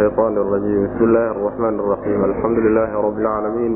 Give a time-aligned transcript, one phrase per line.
[0.00, 3.72] الشيطان الرجيم بسم الله الرحمن الرحيم الحمد لله رب العالمين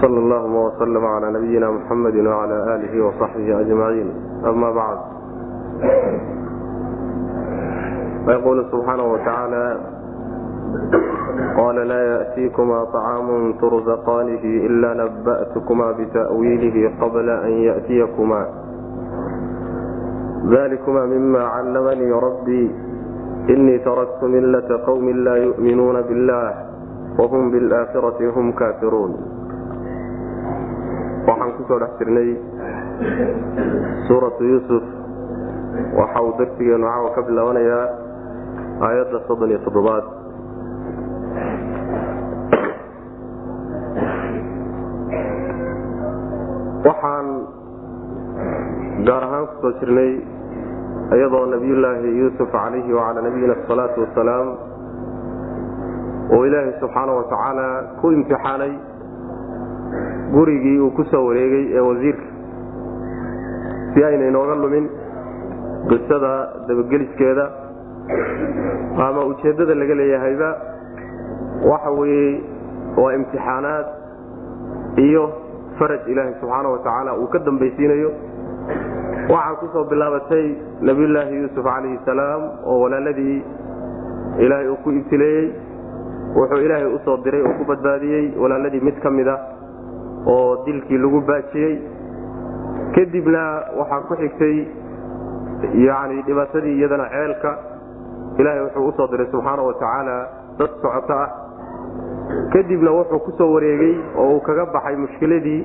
[0.00, 4.08] صلى اللهم وسلم على نبينا محمد وعلى آله وصحبه أجمعين
[4.46, 4.98] أما بعد
[8.26, 9.80] فيقول سبحانه وتعالى
[11.56, 18.46] قال لا يأتيكما طعام ترزقانه إلا نبأتكما بتأويله قبل أن يأتيكما
[20.46, 22.70] ذلكما مما علمني ربي
[23.47, 26.47] inii taraktu millata qowmin laa yuminuuna billah
[27.19, 29.13] wahum bilaakhirati hum kaafiruun
[31.27, 32.29] waxaan ku soo dhex jirnay
[34.07, 34.83] suuratu yuusuf
[35.99, 37.85] waxa uu darsigeenu caawa ka bilaabanayaa
[38.87, 40.05] aayadda soddon iyo toddobaad
[46.85, 47.27] waxaan
[49.07, 50.11] gaar ahaan ku soo jirnay
[51.17, 54.47] iyadoo nabiyullaahi yuusuf calayhi wacalaa nabiyina asalaatu wasalaam
[56.35, 57.67] oo ilaahay subxaana wa tacaala
[58.01, 58.73] ku imtixaanay
[60.35, 62.25] gurigii uu ku soo wareegay ee wasiirka
[63.93, 64.85] si ayna inooga lumin
[65.89, 66.33] qisada
[66.67, 67.45] dabageliskeeda
[69.07, 70.49] ama ujeeddada laga leeyahayba.
[71.71, 72.41] Waxa weeye
[73.01, 73.85] waa imtixaanaad
[75.07, 75.23] iyo
[75.79, 78.09] faraj ilaahay subxaana wa tacaala uu ka dambaysiinayo
[79.29, 80.45] waxaa ku soo bilaabatay
[80.81, 83.37] nabiyullaahi yuusuf calayhi salaam oo walaaladii
[84.45, 85.47] ilaahay uu ku ibtileeyey.
[86.35, 89.37] Wuxuu ilaahay u soo diray oo ku badbaadiyey walaaladii mid ka mid a
[90.27, 91.73] oo dilkii lagu baajiyey.
[92.95, 93.43] Kadibna
[93.79, 94.55] waxaa ku xigtay
[95.87, 97.51] yani dhibaatadii iyadana ceelka
[98.39, 100.17] ilaahay wuxuu u soo diray subxaana wa tacaala
[100.59, 101.29] dad socoto ah.
[102.53, 105.61] Kadibna wuxuu ku soo wareegay oo uu kaga baxay mushkiladii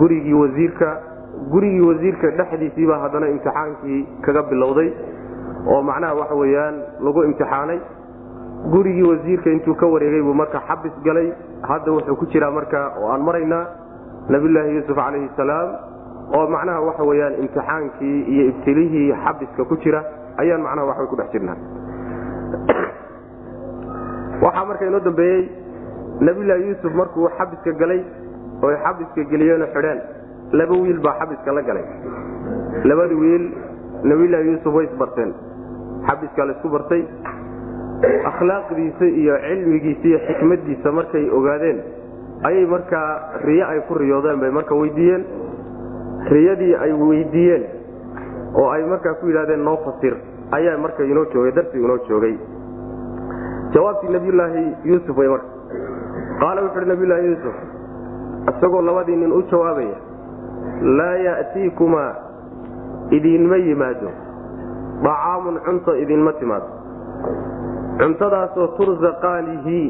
[0.00, 0.88] gurigii wasiirka
[1.52, 4.92] gurigii wasiirka dhexdiisiibaa haddana imtixaankii kaga bilowday
[5.66, 7.80] oo macnaha waxa weyaan lagu imtixaanay.
[8.72, 11.32] Gurigii wasiirka intuu ka wareegay buu marka xabis galay.
[11.62, 13.66] Hadda wuxuu ku jiraa marka oo aan maraynaa
[14.28, 15.68] nabiyulaahi yuusuf calayhi salaam
[16.36, 20.04] oo macnaha waxa weyaan imtixaankii iyo ibtilihii xabiska ku jira
[20.36, 21.56] ayaan macnaha waxbay ku dhex jirnaa.
[24.44, 25.48] Waxaa marka inoo dambeeyey
[26.20, 28.04] nabiyulaahi yuusuf markuu xabiska galay
[28.62, 30.00] oo ay xabiska geliyeenoo xidheen
[30.52, 31.84] laba wiil baa xabiska la galay.
[32.84, 33.44] Labada wiil
[34.02, 35.34] nabiyulaahi yuusuf way isbarteen
[36.08, 37.02] xabiskaa laysku bartay.
[38.30, 41.78] Akhlaaqdiisa iyo cilmigiisa iyo xikmadiisa markay ogaadeen
[42.48, 43.08] ayay markaa
[43.44, 45.24] riyo ay ku riyoodeen bay marka weydiiyeen.
[46.30, 47.64] Riyadii ay weydiiyeen
[48.54, 50.14] oo ay markaa ku yidhahdeen noo fasir
[50.52, 52.34] ayaa marka inoo joogay darsigu inoo joogay.
[53.74, 55.48] Jawaabtii nabiyulaahi yuusuf way marka.
[56.40, 57.56] Qaala wuxu uhi nabiyulaahi yuusuf
[58.52, 59.96] isagoo labadii nin u jawaabaya
[60.82, 62.14] laa ya'tiikumaa
[63.10, 64.10] idiinma yimaado.
[65.02, 66.68] Dacaamun cunto idinma timaado.
[67.98, 69.80] Cuntadaasoo tursaqaanihi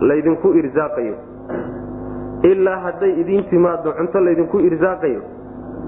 [0.00, 1.14] laydinku irsaaqayo.
[2.42, 5.22] Ilaa hadday idiin timaado cunto laydinku irsaaqayo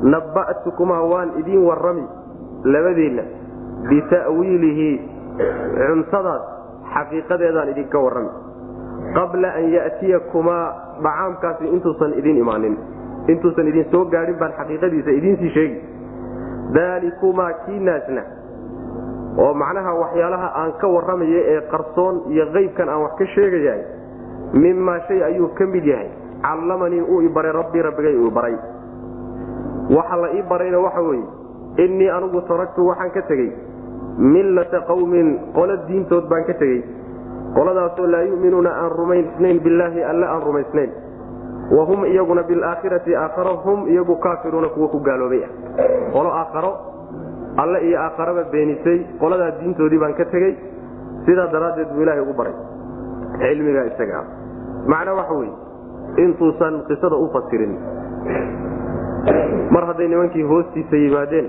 [0.03, 2.05] nabba'tukumaa waan idiin warrami
[2.65, 3.23] labadiinna
[3.89, 4.91] bita'wiilihi
[5.89, 6.43] cuntadaas
[6.95, 8.31] xaqiiqadeedaan idinka warrami.
[9.15, 10.67] Qabla an ya'tiyakumaa
[11.03, 12.77] dhacaamkaasi intuusan idin imaanin
[13.33, 15.79] intuusan idin soo gaadhin baan xaqiiqadiisa idiinsii sheegi.
[16.75, 18.23] Daalikumaa kiinaasna
[19.45, 23.83] oo macnaha waxyaalaha aan ka warramayo ee qarsoon iyo qaybkan aan wax ka sheegayahay
[24.63, 26.09] mimaa shay ayuu ka mid yahay.
[26.43, 28.57] Callamanii uu i baray rabbii rabbigay uu baray.
[29.97, 31.25] Waxa la ii barayna waxa weeye
[31.85, 33.51] innii anugu taragtu waxaan ka tegey.
[34.19, 36.83] Millata qawmin qolo diintood baan ka tegey.
[37.57, 40.91] Qoladaasoo laa yu'minuuna aan rumaysnayn billaahi alle aan rumaysnayn
[41.71, 45.51] wa hum iyaguna bilaakhirati aakhara hum iyagu kaafiruuna kuwa ku gaaloobay ah.
[46.13, 46.73] Qolo aakharo
[47.57, 50.55] alle iyo aakharaba beenisay qoladaa diintoodii baan ka tegey
[51.27, 52.55] sidaa daraaddeed buu ilaahay ugu baray
[53.43, 54.27] cilmigaa isaga ah
[54.95, 55.53] macnaa waxa weye
[56.25, 57.75] intuusan qisada u fasirin.
[59.75, 61.49] Mar hadday nimankii hoostiisa yimaadeen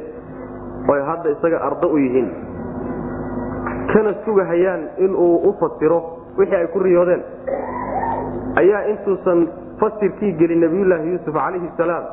[0.94, 2.30] oy hadda isaga ardo u yihiin
[3.94, 6.00] kana sugahayaan inuu u fasiro
[6.38, 7.22] wixii ay ku riyoodeen
[8.62, 9.48] ayaa intuusan
[9.80, 12.04] fasirkii gelin nabiyulaahi yuusuf calayhi salaam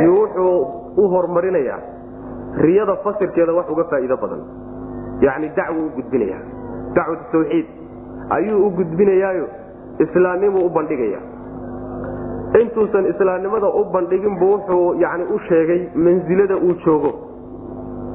[0.00, 0.56] iyo wuxuu
[1.02, 1.78] u horumarinayaa
[2.66, 4.40] riyada fasirkeeda wax uga faa'iido badan.
[5.26, 6.38] Yacni dacwo u gudbinaya
[6.96, 7.66] dacwatu tawxiid.
[8.36, 9.46] Ayuu u gudbinayaayo
[10.04, 11.20] islaamnimuu u bandhigaya.
[12.60, 17.12] Intuusan islaamnimada u bandhiginbu wuxuu yani u sheegay mansilada uu joogo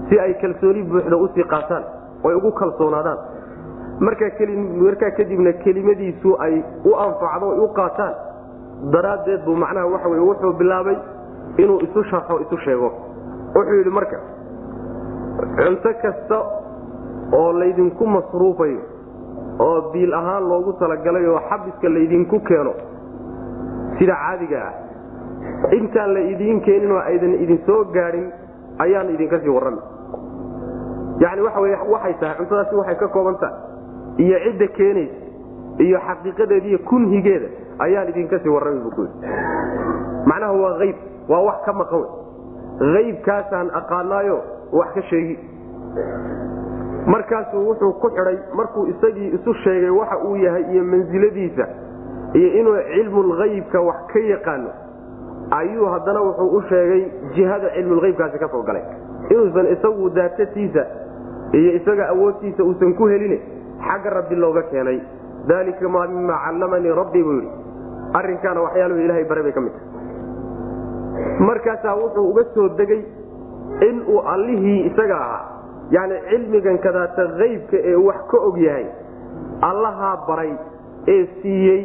[0.10, 1.84] si ay kalsooni buuxda u sii qaataan
[2.24, 3.18] oy ugu kalsoonaadaan.
[4.00, 8.14] Markaa kadibna kelimadiisu ay u anfacdo ay u qaataan
[8.94, 10.98] daraaddeed buu macnaha waxa wey wuxuu bilaabay
[11.58, 12.90] inuu isu sharxo isu sheego.
[13.56, 14.18] Wuxuu yidhi marka
[15.58, 16.38] cunto kasta
[17.34, 18.82] oo laydinku masruufayo
[19.60, 22.74] oo biil ahaan loogu talagalay oo xabiska laydinku keeno
[24.00, 24.74] sida caadiga ah
[25.78, 28.32] intaan la idiin keenin oo aydan idin soo gaadhin
[28.80, 29.82] ayaan idinka sii warrami
[31.20, 33.58] yani waxa wey waxay tahay cuntadaasi waxay ka kooban tahay.
[34.18, 35.16] Iyo cidda keenaysa
[35.80, 37.48] iyo xaqiiqadeeda iyo kunhigeeda
[37.86, 39.08] ayaan idinka sii warrami bu
[40.26, 40.96] macnaha waa ayb
[41.30, 42.04] waa wax ka maqan.
[42.82, 44.38] Aybkaasaan aqaanaayo
[44.74, 45.38] wax ka sheegi.
[47.06, 51.66] Markaasuu wuxuu ku xidhay markuu isagii isu sheegay waxa uu yahay iyo mansiladiisa
[52.34, 54.70] iyo inuu cilmulhaybka wax ka yaqaano
[55.52, 57.04] ayuu haddana wuxuu u sheegay
[57.36, 58.84] jihada cilmulhaybkaasi ka soo galay.
[59.30, 60.86] Inuusan isagu daatatiisa
[61.54, 63.40] iyo isaga awoodtiisa uusan ku helin
[63.82, 65.02] xagga rabbi looga keenay.
[65.48, 67.50] Dalika maa mima callamanii rabbii buu yidhi
[68.20, 69.90] arrinkaana waxyaaluhu ilahay bare bay ka mid tahay.
[71.48, 73.02] Markaasaa wuxuu uga soo degay
[73.90, 75.46] inuu allihii isaga ahaa
[75.92, 78.86] yani cilmigan kadaata haybka ee wax ka og yahay
[79.70, 80.52] allahaa baray
[81.08, 81.82] ee siiyey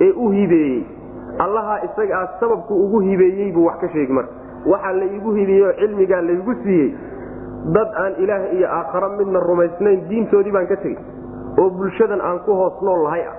[0.00, 0.82] ee u hibeeyey.
[1.38, 4.32] Allahaa isaga ah sababku ugu hibeeyey buu wax ka sheegi marka.
[4.66, 6.88] Waxaa la iigu hibeeyey oo cilmigaa laygu siiyey
[7.74, 10.98] dad aan ilaah iyo aakharo midna rumaysnayn diintoodii baan ka tegey
[11.58, 13.34] oo bulshadan aan ku hoos nool lahay ah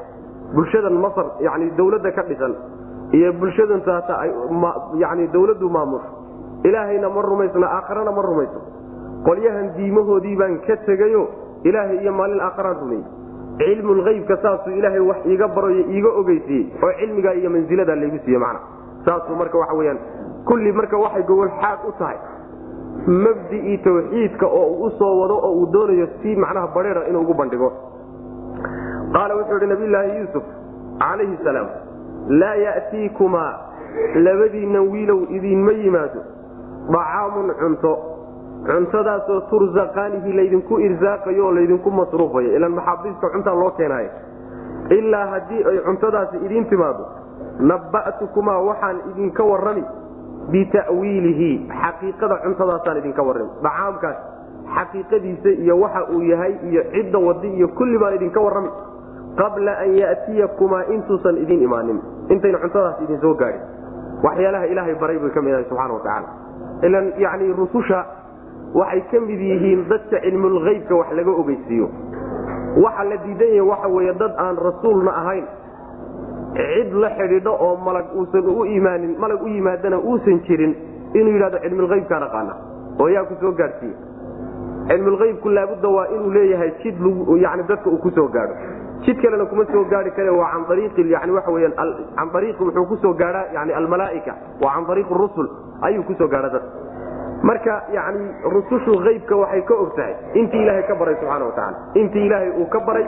[0.56, 2.54] bulshadan masar yani dawladda ka dhisan
[3.12, 4.16] iyo bulshadan taata
[5.04, 6.10] yani dawladdu maamusho
[6.64, 8.60] ilaahayna ma rumaysna aakharana ma rumayso.
[9.26, 11.28] Qolyahan diimahoodii baan ka tegayo
[11.64, 13.06] ilaahay iyo maalin aakharaan rumeeyey.
[13.58, 18.60] Cilmulhaybka saasuu ilaahay wax iiga baroyo iiga ogeysiiyey oo cilmigaa iyo mansiladaa laygu siiye macna.
[19.06, 20.00] Saasuu marka waxa weyaan
[20.46, 22.18] kulli marka waxay gogol xaad u tahay.
[23.08, 27.34] Mabdii tawxiidka oo uu u soo wado oo uu doonayo si macnaha bareera inuu ugu
[27.34, 27.70] bandhigo
[29.16, 30.44] qaala wuxuu ihi nabiyulaahi yuusuf
[31.04, 31.68] calayhi salaam
[32.42, 33.54] laa ya'tiikumaa
[34.28, 36.22] labadiinna wiilow idiinma yimaado
[36.96, 37.92] dacaamun cunto
[38.68, 44.10] cuntadaasoo tursaqaanihi laydinku irsaaqayo oo laydinku masruufayo ilan maxaabiista cuntaa loo keenaayo
[44.98, 47.04] ilaa haddii ay cuntadaasi idiin timaado
[47.72, 49.84] nabba'tukumaa waxaan idinka warrami
[50.54, 51.50] bita'wiilihi
[51.82, 54.18] xaqiiqada cuntadaasaan idinka warrami dacaamkaas
[54.76, 58.70] xaqiiqadiisa iyo waxa uu yahay iyo cidda wadi iyo kulli baan idinka warrami
[59.40, 62.00] qabla an ya'tiyakumaa intuusan idin imaanin.
[62.30, 63.62] Intayna cuntadaas idin soo gaadhin.
[64.24, 66.30] Waxyaalaha ilaahay baray bay ka mid ahay subxana wa tacaala
[66.88, 68.00] ilan yani rususha
[68.74, 71.88] waxay ka mid yihiin dadka cilmulhaybka wax laga ogeysiiyo.
[72.84, 75.46] Waxa la diidan yahay waxa weeye dad aan rasuulna ahayn.
[76.58, 80.74] Cid la xidhiidho oo malag uusan u imaanin malag u yimaadana uusan jirin
[81.14, 82.54] inuu yidhahdo cilmulhaybkaan aqaana.
[83.00, 83.96] Oo yaa ku soo gaadhsiiye
[84.90, 86.96] cilmulhaybku laabudda waa inuu leeyahay jid
[87.44, 88.56] yani dadka uu ku soo gaadho
[89.06, 93.74] jid kalena kuma soo gaari kare waa can can ariiqi wuxuu ku soo gaadhaa yani
[93.74, 94.34] almalaaika.
[94.62, 95.48] Waa can ariiqi rusul
[95.82, 96.86] ayuu ku soo gaadha dadka
[97.44, 100.16] marka yani rusushu haybka waxay ka og tahay.
[100.34, 103.06] Intii ilaahay ka baray subxaana watacaala intii ilaahay uu ka baray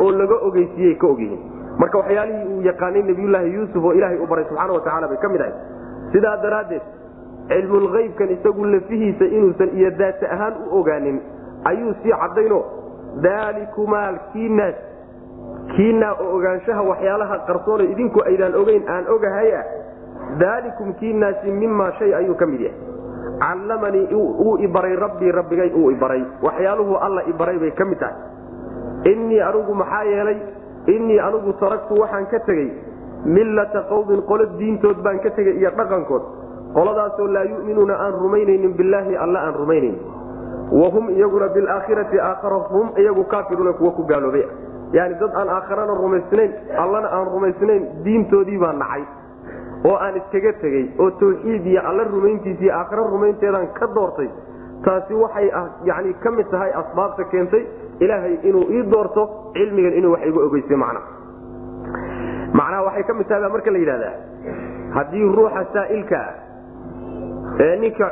[0.00, 1.40] oo laga ogeysiiyey ka ogyihiin.
[1.78, 5.40] Marka waxyaalihii uu yaqaanay nabiyulaahi yuusuf oo ilaahay u baray subxaana watacaala bay ka mid
[5.40, 5.54] ahay
[6.12, 6.82] sidaa daraaddeed
[7.48, 11.18] cilmulhaybkan isagu lafihiisa inuusan iyo daata ahaan u ogaanin
[11.64, 12.60] ayuu sii cadayno
[13.26, 14.74] daalikumaa kiinaas
[15.76, 19.64] kiinaa oo ogaanshaha waxyaalaha qarsoone idinku aydaan ogeyn aan ogahay ah
[20.42, 22.78] daalikum kiinaasi mimaa shay ayuu ka mid yahay.
[23.42, 28.16] Callamanii uu ibaray rabbii rabbigay uu ibaray waxyaaluhu alla ibaray bay ka mid tahay.
[29.12, 30.38] Innii anugu maxaa yeelay
[30.86, 32.70] innii anugu taragtu waxaan ka tegey
[33.24, 36.22] millata qowmin qolo diintood baan ka tegey iyo dhaqankood.
[36.74, 39.96] Qoladaasoo laa yu'minuuna aan rumaynaynin billaahi alla aan rumaynayn
[40.72, 44.44] wahum iyaguna bilaakhirati aakhara hum iyagu kaafiruuna kuwa ku gaaloobay
[44.98, 46.52] yani dad aan aakharana rumaysnayn
[46.84, 49.02] allana aan rumaysnayn diintoodii baa nacay.
[49.88, 54.28] Oo aan iskaga tegey oo tawxiid iyo alla rumayntiisa iyo aakhara rumaynteedaan ka doortay.
[54.84, 55.48] Taasi waxay
[55.84, 57.62] yani ka mid tahay asbaabta keentay
[58.04, 59.22] ilaahay inuu ii doorto
[59.54, 61.00] cilmigan inuu wax iga ogeysa macna.
[62.58, 64.14] Macnaha waxay ka mid tahay baa marka la yidhahdaa
[64.96, 66.28] haddii ruuxa saa'ilkaa
[67.64, 68.06] ee ninka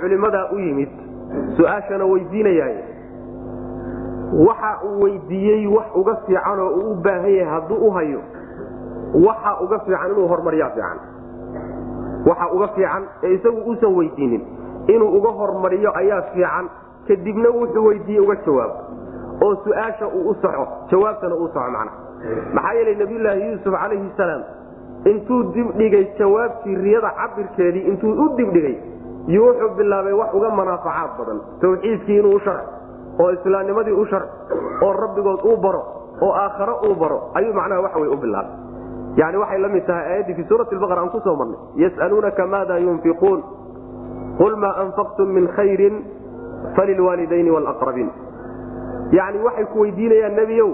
[0.00, 0.88] culimadaa u yimid
[1.56, 2.76] su'aashana weydiinayaay
[4.48, 8.20] waxa uu weydiiyey wax uga fiican oo uu u baahan yahay hadduu u hayo.
[9.26, 10.98] Waxa uga fiican inuu hormariyaa fiican.
[12.26, 14.42] Waxa uga fiican ee isagu uusan weydiinin
[14.86, 16.68] inuu uga hormariyo ayaa fiican.
[17.08, 18.74] Kadibna wuxuu weydiiye uga jawaabo
[19.44, 21.92] oo su'aasha uu u saxo jawaabtana uu saxo macna.
[22.54, 24.42] Maxaa yeelay nabiyulaahi yuusuf calayhi salaam
[25.10, 28.76] intuu dibdhigay jawaabtii riyada cabirkeedii intuu u dibdhigay
[29.26, 32.70] yuu wuxuu bilaabay wax uga manaafacaad badan tawxiidkii inuu u sharco
[33.22, 34.32] oo islaamnimadii u sharco
[34.86, 35.82] oo rabbigood uu baro
[36.20, 38.52] oo aakharo uu baro ayuu macnaha waxa wey u bilaabay.
[39.16, 41.58] Yani waxay la mid tahay aayaddii fi suurati baqara aan ku soo marnay.
[41.82, 43.40] Yas'aluunaka maada yunfiquun?
[44.38, 45.96] Qul maa anfaqtum min khayrin
[46.76, 48.10] falilwaalidayni wlaqrabiin
[49.18, 50.70] yani waxay ku weydiinayaan nebiyow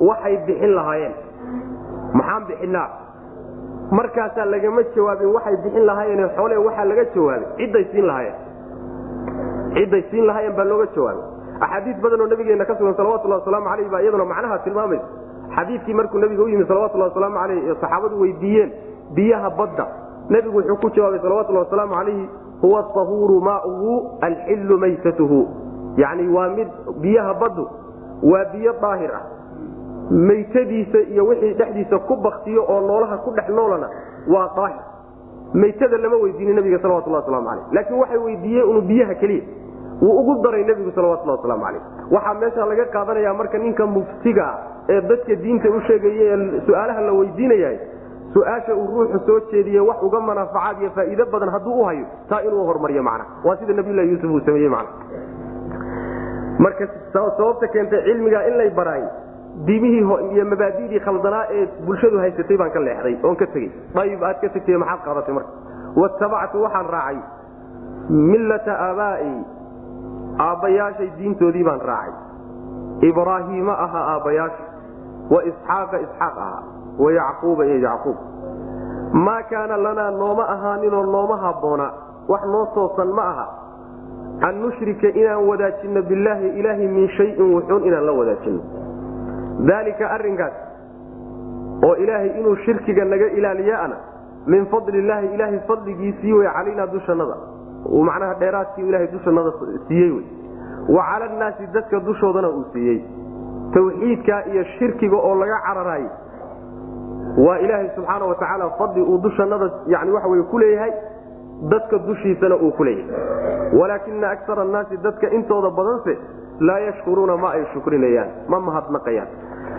[0.00, 1.14] waxay bixin lahaayeen.
[2.14, 2.88] Maxaan bixinaa
[3.98, 7.46] markaasaa lagama jawaabin waxay bixin lahaayeen xoole waxaa laga jawaabay.
[7.58, 8.36] Cidday siin lahaayeen.
[9.76, 11.28] Cidday siin lahaayeen baa looga jawaabay
[11.64, 15.04] axaadiis badanoo nabigeena ka sugan salawatulhi wasalaamu aleyh baa iyaduna macnaha tilmaamaysa
[15.56, 18.70] xadiidkii markuu nabiga u yimi salawatulhi wasalaamu aleyh ee saxaabadu weydiiyeen
[19.16, 19.86] biyaha badda
[20.30, 22.28] nebigu wuxuu ku jawaabay salawatulhi wasalaamu alayhi
[22.62, 25.40] huwa ahuuru maauhu alxillu maytatuhu.
[25.96, 26.68] Yani waa mid
[27.00, 27.64] biyaha baddu
[28.32, 29.22] waa biyo daahir ah.
[30.10, 33.88] Maytadiisa iyo wixii dhexdiisa ku baktiyo oo noolaha ku dhex noolana
[34.34, 34.82] waa daahir.
[35.54, 39.42] Maytada lama weydiinin nabiga salawatulhi waslamu aleyh laakiin waxay weydiiyeen unu biyaha keliya
[40.02, 41.82] wuu ugu daray nebigu salawatulhi waslamu aleyh
[42.14, 44.46] waxaa meesha laga qaadanaya marka ninka muftiga
[44.94, 47.70] ee dadka diinta u sheegaya ee su'aalaha la weydiinaya
[48.34, 52.40] su'aasha uu ruuxu soo jeediye wax uga manaafacaad iyo faa'iido badan hadduu u hayo taa
[52.46, 53.24] inuu hormariyo macna.
[53.44, 54.86] Waa sida nabiylahi yuusuf uu sameeyey man
[56.64, 59.04] marka sababta keentay cilmiga in lay baraay
[59.66, 60.04] diimihii
[60.34, 63.70] iyo mabaadidii khaldanaa ee bulshadu haysatay baan ka leexday oon ka tegey.
[64.02, 65.50] Ayib aad ka tegtay maxaad qaadatay marka.
[66.02, 67.18] Watabactu waxaan raacay
[68.30, 69.32] millata aabaa'i
[70.38, 72.14] aabbayaashay diintoodii baan raacay.
[73.08, 74.64] Ibraahiima ahaa aabbayaasha
[75.30, 76.62] wa isxaaqa isxaaq ahaa
[76.98, 78.16] wa yacquuba iyo yacquub.
[79.12, 81.90] Maa kaana lanaa nooma ahaaninoo nooma habboona
[82.28, 83.46] wax noo toosan ma aha.
[84.48, 88.62] An nushrika inaan wadaajinno billaahi ilaahi min shayin wuxuun inaan la wadaajinno.
[89.68, 90.52] Daalika arrinkaas
[91.86, 93.96] oo ilaahay inuu shirkiga naga ilaaliyaana
[94.46, 97.36] min fadli illaahi ilaahay fadligiisii wey calaynaa dushannada
[97.90, 99.52] macnaha dheeraadkii ilaahay dushannada
[99.88, 100.24] siiyey wey.
[100.88, 103.04] Wa cala annaasi dadka dushoodana uu siiyey.
[103.74, 106.10] Tawxiidkaa iyo shirkiga oo laga cararaayey.
[107.46, 110.92] Waa ilaahay subxaana wa tacaala fadli uu dushannada yani waxa wey ku leeyahay
[111.70, 113.78] dadka dushiisana uu ku leeyahay.
[113.80, 116.18] Walaakina akara annaasi dadka intooda badanse
[116.60, 119.28] laa yashkuruuna ma ay shukrinayaan ma mahadnaqayaan.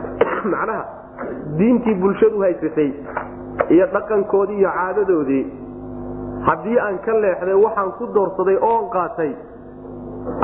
[0.54, 0.86] Macnaha
[1.58, 2.94] diintii bulshadu haysatay
[3.70, 5.63] iyo dhaqankoodii iyo caadadoodii
[6.48, 9.32] haddii aan ka leexday waxaan ku doorsaday oon qaatay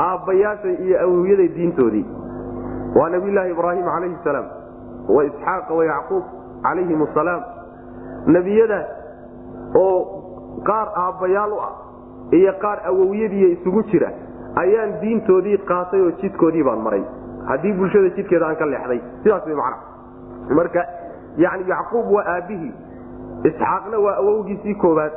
[0.06, 2.06] aabbayaashay iyo awowyaday diintoodii.
[2.96, 4.46] Waa nabiyulaahi ibraahim calayhi salaam
[5.08, 6.24] wa isxaaqa wa yacquub
[6.62, 7.42] calayhim asalaam
[8.26, 8.88] nebiyadaas
[9.74, 9.98] oo
[10.68, 11.72] qaar aabbayaal u ah
[12.40, 14.10] iyo qaar awowyadiiya isugu jira
[14.62, 17.04] ayaan diintoodii qaatay oo jidkoodii baan maray.
[17.48, 19.76] Haddii bulshada jidkeeda aan ka leexday sidaas way macna.
[20.58, 20.82] Marka
[21.36, 22.72] yani yacquub waa aabbihii
[23.50, 25.12] isxaaqna waa awowgiisii koobaad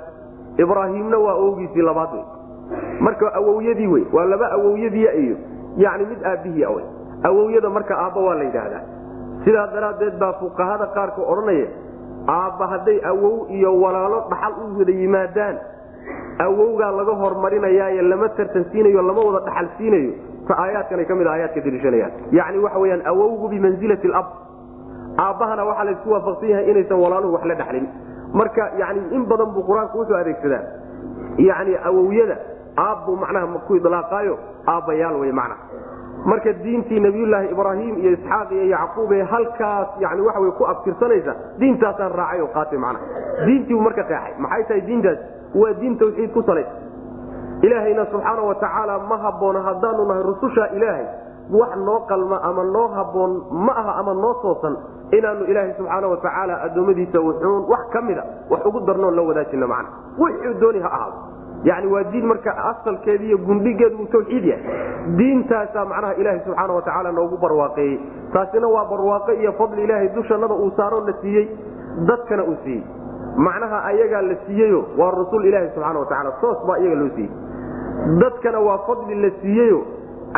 [0.58, 2.24] ibraahiimna waa awowgiisii labaad wey.
[3.00, 5.36] Marka awowyadii wey waa laba awowyadiia iyo
[5.78, 6.86] yani mid aabbihii wey.
[7.24, 8.82] Awowyada marka aabba waa la yidhaahdaa.
[9.46, 11.68] Sidaa daraaddeed baa fuqahada qaarka odhanaya
[12.30, 15.56] aabba hadday awow iyo walaalo dhaxal u wada yimaadaan
[16.46, 20.12] awowgaa laga hormarinayaaye lama tartansiinayo lama wada dhaxal siinayo
[20.48, 24.26] ta aayaadkanay ka mid aayaadka daliishanayaan yani waxa weyaan awowgu bimansilati lab
[25.26, 27.86] aabbahana waxaa laysku waafaqsan yahay inaysan walaaluhu wax la dhaxlin
[28.34, 30.64] marka yani in badan buu qur'aanku wuxuu adeegsadaa.
[31.48, 32.38] Yani awowyada
[32.86, 34.36] aabbuu macnaha ku idlaaqaayo
[34.74, 35.56] aabbayaal wey macna.
[36.26, 41.34] Marka diintii nabiyulaahi ibraahim iyo isxaaq iyo yacquub ee halkaas yani waxa wey ku abtirsanaysa
[41.60, 43.06] diintaasaan raacay oo qaatay macnaha
[43.46, 44.34] diintii buu marka qeexay.
[44.46, 45.20] Maxay tahay diintaas?
[45.62, 46.72] Waa diin tawxiid ku salaysa
[47.62, 51.06] ilaahayna subxaana wa tacaala ma habboona haddaanu nahay rususha ilaahay
[51.52, 54.78] wax noo qalma ama noo habboon ma aha ama noo toosan
[55.12, 59.68] inaanu ilaahay subxaana wa tacaala addoommadiisa wuxuun wax ka mida wax ugu darnoon la wadaajina
[59.68, 59.90] macna.
[60.20, 61.18] Wuxuu dooni ha ahaado.
[61.64, 64.64] Yani waa diin marka asalkeedi iyo gundhigeedu uu tawxiid yahay.
[65.18, 68.00] Diintaasaa macnaha ilaahay subxaana wa tacaala noogu barwaaqeeyey.
[68.34, 71.48] Taasina waa barwaaqo iyo fadli ilaahay dushannada uu saaroo la siiyey
[72.08, 72.84] dadkana uu siiyey.
[73.38, 77.32] Macnaha ayagaa la siiyeyo waa rusul ilaahi subxaana wa tacala toos baa iyaga loo siiyey.
[78.22, 79.80] Dadkana waa fadli la siiyeyo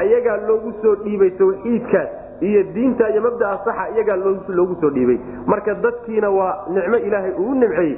[0.02, 2.10] ayagaa loogu soo dhiibay tawxiidkaas
[2.50, 4.18] iyo diinta iyo mabdaa saxa iyagaa
[4.58, 5.18] loogu soo dhiibay.
[5.46, 7.98] Marka dadkiina waa nicmo ilaahay uu nimceeyey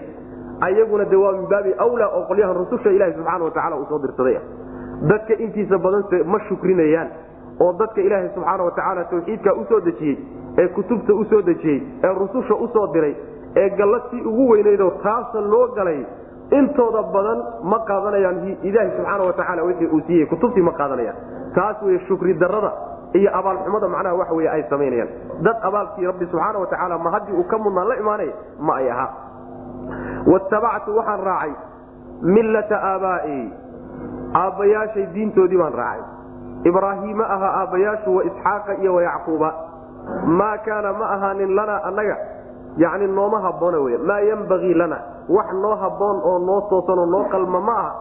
[0.67, 3.99] ayaguna de waa min baabi wlaa oo qolyahan rususha ilahi subxaana wa tacala uu soo
[4.05, 4.37] dirsaday.
[5.09, 7.09] Dadka intiisa badanse ma shukrinayaan
[7.61, 10.17] oo dadka ilaahay subxaana wa tacaala tawxiidkaa u soo dejiyey
[10.61, 13.15] ee kutubta u soo dejiyey ee rususha u soo diray
[13.61, 15.99] ee galladtii ugu weynaydoo taasa loo galay
[16.59, 17.39] intooda badan
[17.71, 18.37] ma qaadanayaan.
[18.69, 21.17] Ilaahi subxaana wa tacaala wixii uu siiyey kutubtii ma qaadanayaan
[21.55, 22.71] taas wey shukri darada
[23.13, 25.09] iyo abaalxumada macnaha waxa wey ay samaynayaan.
[25.45, 28.89] Dad abaalkii rabbi subxaana wa tacaala ma haddii uu ka mudnaan la imaanaya ma ay
[28.91, 29.09] ahaa.
[30.27, 31.53] Watabactu waxaan raacay.
[32.21, 33.39] Millata aabaa'i.
[34.35, 36.03] Aabbayaashay diintoodii baan raacay.
[36.65, 39.49] Ibraahiima ahaa aabbayaashu wa isxaaqa iyo wa yacquuba.
[40.25, 42.17] Maa kaana ma ahaanin lanaa annaga
[42.77, 44.97] yani nooma habboona wey maa yembagii lana.
[45.29, 47.91] Wax noo habboon oo noo toosanoo noo qalma ma aha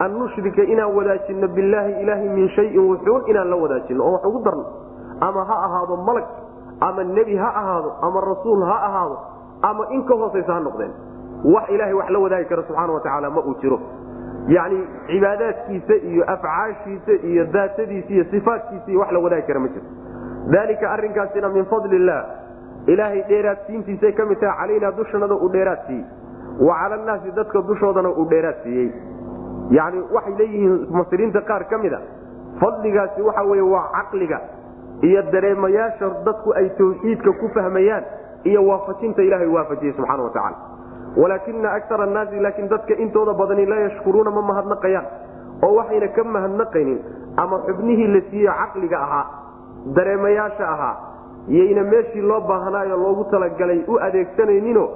[0.00, 4.42] an nushrika inaan wadaajinno billaahi ilaahi min shayin wuxuun inaan la wadaajinno oo wax ugu
[4.44, 4.64] darno.
[5.20, 6.24] Ama ha ahaado malag
[6.80, 9.18] ama nebi ha ahaado ama rasuul ha ahaado
[9.62, 10.90] ama in ka hoosaysa ha noqdeen.
[11.44, 13.78] Wax ilaahay wax la wadaagi kara subxaana wa tacaala ma uu jiro.
[14.48, 19.86] Yacni cibaadaadkiisa iyo afcaashiisa iyo daatadiisa iyo sifaatkiisa iyo wax la wadaagi kara ma jiro.
[20.50, 22.24] Dalika arrinkaasina min fadli illaah
[22.86, 26.04] ilaahay dheeraadsiintiisay ka mid tahay calaynaa dushanada uu dheeraad siiyey.
[26.60, 28.90] Wa cala annaasi dadka dushoodana uu dheeraad siiyey
[29.70, 31.92] yacni waxay leeyihiin mufasiriinta qaar ka mid
[32.60, 34.40] fadligaasi waxa weye waa caqliga
[35.02, 38.04] iyo dareemayaasha dadku ay tawxiidka ku fahmayaan
[38.44, 40.56] iyo waafajinta ilahay waafajiyey subxana wa tacala
[41.16, 45.06] walaakina akara annaasi laakiin dadka intooda badani laa yashkuruuna ma mahadnaqayaan
[45.66, 46.98] oo waxayna ka mahadnaqaynin
[47.36, 49.26] ama xubnihii la siiye caqliga ahaa
[49.96, 50.94] dareemayaasha ahaa
[51.48, 54.88] yayna meeshii loo baahnaayo loogu talagalay u adeegsanayninoo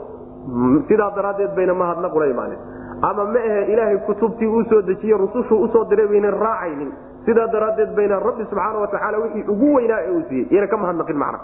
[0.89, 2.59] sidaa daraaddeed bayna mahadnaqula imaanin
[3.03, 6.93] ama ma ahe ilaahay kutubtii uu soo dejiye rusushuu u soo diray baynan raacaynin.
[7.27, 10.47] Sidaa daraaddeed bayna rabbi subxaana watacaala wixii ugu weynaa ee uu siiyey.
[10.51, 11.39] Yana ka mahadnaqin macna.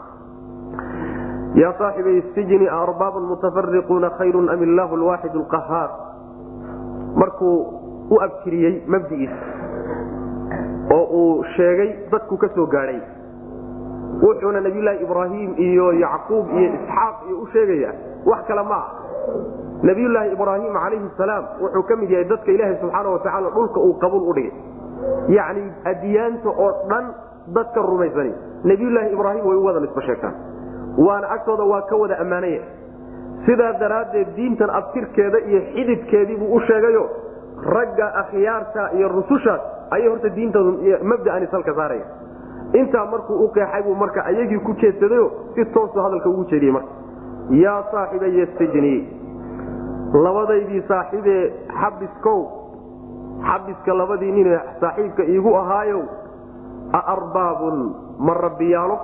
[1.54, 5.90] Yaa saaxibay sijni arbaaban mutafariquuna khayrun am illaahu lwaaxid lqahaar
[7.16, 7.56] markuu
[8.10, 9.36] u abtiriyey mabdigiisa
[10.96, 12.98] oo uu sheegay dadku ka soo gaadhay
[14.22, 17.90] wuxuuna nabiyulaahi ibraahim iyo yacquub iyo isxaaq iyo u sheegaya
[18.26, 18.86] wax kale ma ah
[19.88, 24.28] nabiyulaahi ibraahim calayhi salaam wuxuu ka mid yahay dadka ilaaha subxaana watacaala dhulka uu qabuul
[24.30, 24.52] u dhigay.
[25.36, 27.04] Yacni adiyaanta oo dhan
[27.56, 28.32] dadka rumaysani.
[28.70, 30.34] Nabiyulaahi ibraahim way u wada nisba sheegtaan
[31.06, 32.62] waana agtooda waa ka wada ammaanaya.
[33.46, 37.04] Sidaa daraaddeed diintan abtirkeeda iyo xididkeediibuu u sheegayo
[37.76, 39.60] ragga akhyaarta iyo rusushaas
[39.90, 42.06] ayay horta diintooda mabda'ani salka saaraya.
[42.80, 46.88] Intaa markuu u qeexay buu marka ayagii ku jeedsadayo si toosu hadalka ugu jeediyey marka.
[47.64, 48.94] Yaa saaxibaya sijni
[50.14, 52.40] labadaydii saaxiibee xabiskow
[53.48, 56.02] xabiska labadii nine saaxiibka iigu ahaayow
[57.14, 57.78] arbaabun
[58.18, 58.96] ma rabbiyaalo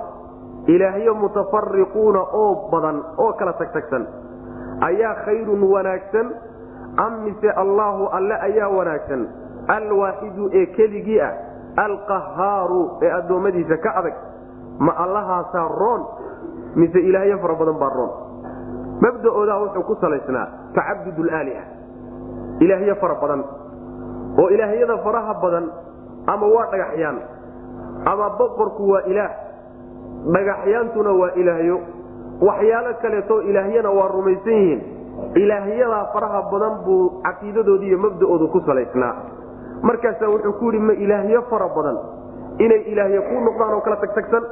[0.67, 4.07] ilaahyo mutafariquuna oo badan oo kala tagtagsan.
[4.87, 6.27] Ayaa khayrun wanaagsan
[6.97, 9.27] am mise allaahu alle ayaa wanaagsan?
[9.67, 11.33] Alwaaxidu ee keligii ah
[11.85, 14.13] alqahaaru ee addoommadiisa ka adag
[14.79, 16.01] ma allahaasaa roon
[16.75, 18.11] mise ilaahyo fara badan baa roon
[19.05, 21.63] mabda'oodaa wuxuu ku salaysnaa tacabud laaliha
[22.65, 23.41] ilaahyo fara badan
[24.41, 25.65] oo ilaahyada faraha badan
[26.33, 27.17] ama waa dhagaxyaan
[28.11, 29.31] ama boqorku waa ilaah
[30.33, 31.77] dhagaxyaantuna waa ilaahyo.
[32.41, 34.81] Waxyaalo kaleeto ilaahyana waa rumaysan yihiin.
[35.35, 39.13] Ilaahyadaa faraha badan buu caqiidadoodi iyo mabda'oodu ku salaysnaa.
[39.81, 41.97] Markaasaa wuxuu ku yidhi ma ilaahyo fara badan
[42.57, 44.43] inay ilaahyo kuu noqdaan oo kala tagtagsan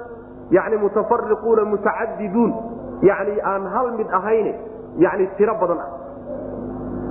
[0.51, 2.51] yacni mutafariquuna mutacadiduun
[3.01, 4.53] yacni aan hal mid ahayne
[4.97, 5.89] yacni tiro badan ah.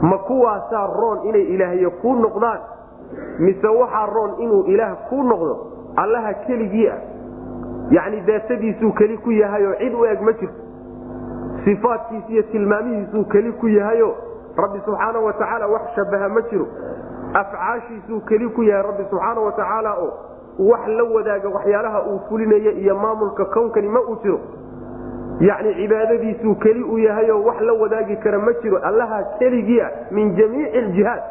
[0.03, 2.61] Ma kuwaasaa roon inay ilaahyo kuu noqdaan?
[3.39, 5.55] Mise waxaa roon inuu ilaah kuu noqdo?
[5.97, 6.99] Allaha keligii ah.
[7.91, 10.61] Yacni daatadiisuu keli ku yahayoo cid u eg ma jirto.
[11.65, 14.15] Sifaadkiis iyo tilmaamihiisuu keli ku yahayo
[14.57, 16.67] rabbi subxaana wa tacaala wax shabaha ma jiro.
[17.35, 20.13] Afcaashiisuu keli ku yahay rabbi subxaana wa tacaala oo
[20.71, 24.39] wax la wadaaga waxyaalaha uu fulinaya iyo maamulka kownkani ma uu jiro
[25.41, 28.79] yacni cibaadadiisuu keli u yahayoo wax la wadaagi kara ma jiro.
[28.83, 31.23] Allaha keligiia min jamiici aljihaad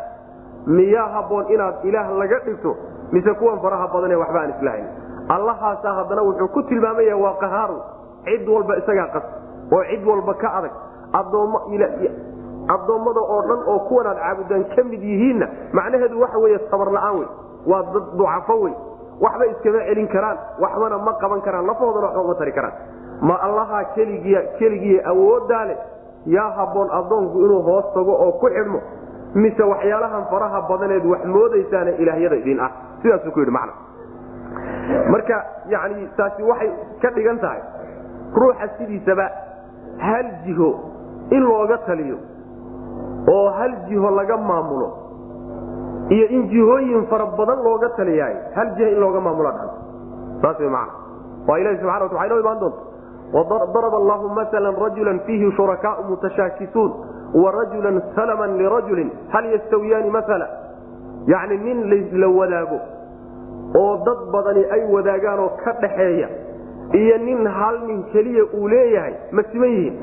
[0.68, 2.76] miyaa habboon inaad ilaah laga dhigto
[3.12, 4.88] mise kuwan faraha badanee waxba aan islahayn.
[5.30, 7.78] Allahaasaa haddana wuxuu ku tilmaamaya waa qahaaru.
[8.26, 9.24] Cid walba isagaa qas.
[9.72, 10.72] Oo cid walba ka adag.
[12.68, 17.16] Addoommada oo dhan oo kuwan aad caabudaan ka mid yihiinna macnaheedu waxa wey sabar la'aan
[17.20, 17.28] wey
[17.66, 18.74] waa dad ducafo wey
[19.22, 20.38] waxba iskama celin karaan.
[20.60, 21.66] Waxbana ma qaban karaan.
[21.68, 22.74] Lafahoodana waxba uma tari karaan
[23.22, 23.84] ma allahaa
[24.60, 25.78] keligii awoodaa leh
[26.36, 28.80] yaa habboon addoonku inuu hoos tago oo ku xidhmo
[29.36, 32.72] mise waxyaalahan faraha badaneed wax moodaysaana ilaahyada idin ah.
[33.02, 33.74] Sidaasuu ku yidhi macna.
[35.14, 36.70] Marka yani taasi waxay
[37.02, 37.62] ka dhigan tahay
[38.34, 39.26] ruuxa sidiisaba
[39.98, 40.70] hal jiho
[41.32, 42.18] in looga taliyo
[43.36, 44.88] oo hal jiho laga maamulo
[46.10, 49.70] iyo in jihooyin fara badan looga taliyaay hal jiho in looga maamulo dhan.
[50.42, 50.94] Saas way macna.
[51.48, 52.82] Waa ilahi subxana wata waxay noo imaan doonta
[53.34, 56.92] daraba allahu maala rajulan fiihi shurakaau mutashaakisuun
[57.34, 60.48] wa rajulan salman lirajulin hal yastawiyaani maala
[61.28, 62.80] yacni nin laysla wadaago
[63.76, 66.30] oo dad badani ay wadaagaan oo ka dhaxeeya
[66.94, 69.98] iyo nin hal nin keliya uu leeyahay ma siman yihiin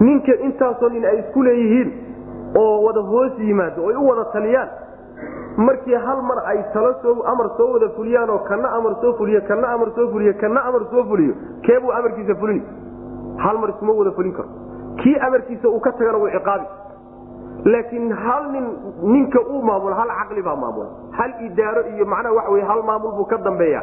[0.00, 1.90] ninka intaasoo nin ay isku leeyihiin
[2.56, 4.68] oo wada hoos yimaado oy u wada taliyaan
[5.56, 9.68] markii hal mar ay talo amar soo wada fuliyaan oo kana amar soo fuliyo kana
[9.74, 12.62] amar soo fuliyo kana amar soo fuliyo keebuu amarkiisa fulini.
[13.38, 14.48] Hal mar iskuma wada fulin karo.
[15.02, 16.66] Kii amarkiisa uu ka tagana wuu ciqaabi.
[17.64, 18.66] Laakiin hal nin
[19.02, 23.12] ninka uu maamulo hal caqli baa maamula hal idaaro iyo macnaha waxa wey hal maamul
[23.16, 23.82] buu ka dambeeya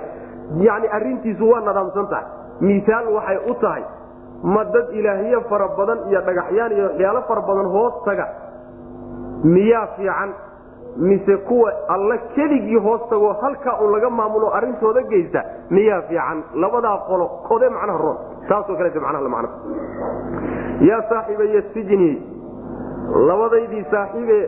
[0.62, 2.25] yani arrintiisu waa nadaamsan tahay.
[2.62, 3.84] Miaal waxay u tahay.
[4.43, 8.27] Ma dad ilaahyo fara badan iyo dhagaxyaan iyo waxyaalo fara badan hoos taga.
[9.43, 10.34] Miyaa fiican
[10.97, 16.43] mise kuwa alla keligii hoos tagoo halkaa un laga maamulo arrintooda geysta miyaa fiican?
[16.55, 18.17] Labadaa qolo kodee macnaha roon.
[18.49, 19.49] Taasoo kaleeta macnaha macna
[20.89, 22.10] yaa saaxiibaya sijni
[23.27, 24.39] labadaydii saaxiibe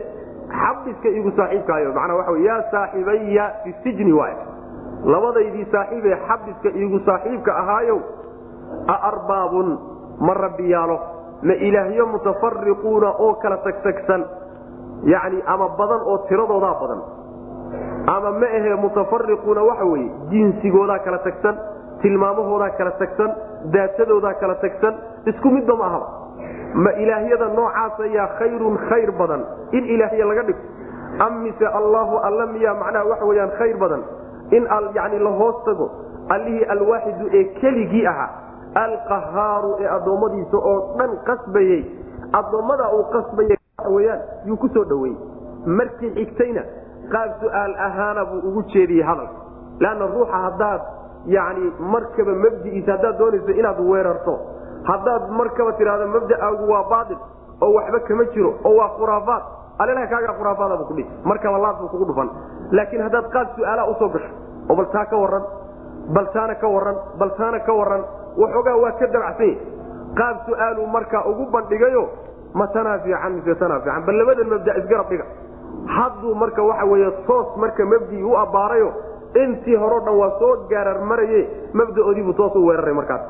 [0.60, 1.92] xabiska igu saaxiibkaayo.
[1.94, 4.34] Macnaha waxa wey yaa saaxiibaya fi sijni waay
[5.04, 7.98] labadaydii saaxiibee xabiska iigu saaxiibka ahaayow
[8.86, 9.78] a arbaabun.
[10.20, 10.98] Ma rabbiyaalo
[11.42, 14.24] ma ilaahyo mutafariquuna oo kala tagtagsan
[15.04, 17.00] yacni ama badan oo tiradoodaa badan.
[18.14, 21.56] Ama ma ahee mutafariquuna waxa weeye jinsigoodaa kala tagsan
[22.02, 23.30] tilmaamahoodaa kala tagsan
[23.72, 24.94] daatadoodaa kala tagsan
[25.26, 26.08] isku midba ma ahaba.
[26.74, 30.62] Ma ilaahyada noocaas ayaa khayrun khayr badan in ilaahya laga dhigo
[31.26, 34.02] am mise allaahu alla miyaa macnaha waxa weyaan khayr badan
[34.56, 35.86] in yani la hoos tago
[36.34, 38.28] allihii alwaaxidu ee keligii ahaa
[38.84, 41.80] alqahaaru ee addoommadiisa oo dhan qasbayey
[42.40, 43.56] addoommadaa uu qasbaya
[43.96, 45.18] weyaan yuu ku soo dhoweeyey
[45.78, 46.62] markii xigtayna
[47.12, 49.38] qaab su'aal ahaana buu ugu jeediyey hadalka.
[49.80, 50.80] Leanna ruuxa haddaad
[51.26, 54.34] yani markaba mabdi'iisa haddaad doonayso inaad weerarto
[54.90, 57.18] haddaad markaba tidhahdo mabda'aagu waa baail
[57.64, 59.42] oo waxba kama jiro oo waa khuraafaad
[59.82, 62.28] alelaha kaagaa khuraafaadabu kudhi markaba laad buu kugu dhufan.
[62.76, 64.30] Laakiin haddaad qaad su'aalaa u soo gasho
[64.70, 65.44] oo bal taa ka warran
[66.14, 68.02] bal taana ka warran bal taana ka warran
[68.42, 69.56] waxoogaa waa ka dabcsanya
[70.18, 72.02] qaab su'aaluu markaa ugu bandhigayo
[72.54, 75.10] ma tanaa fiican mise tanaa fiican bal labadan mabda isgarab
[75.96, 78.92] hadduu marka waxa weeye toos marka mabdii u abbaarayo
[79.42, 81.40] intii horeo dhan waa soo gaarar maraye
[81.72, 83.20] mabda'oodiibuu toos u weeraray markaas.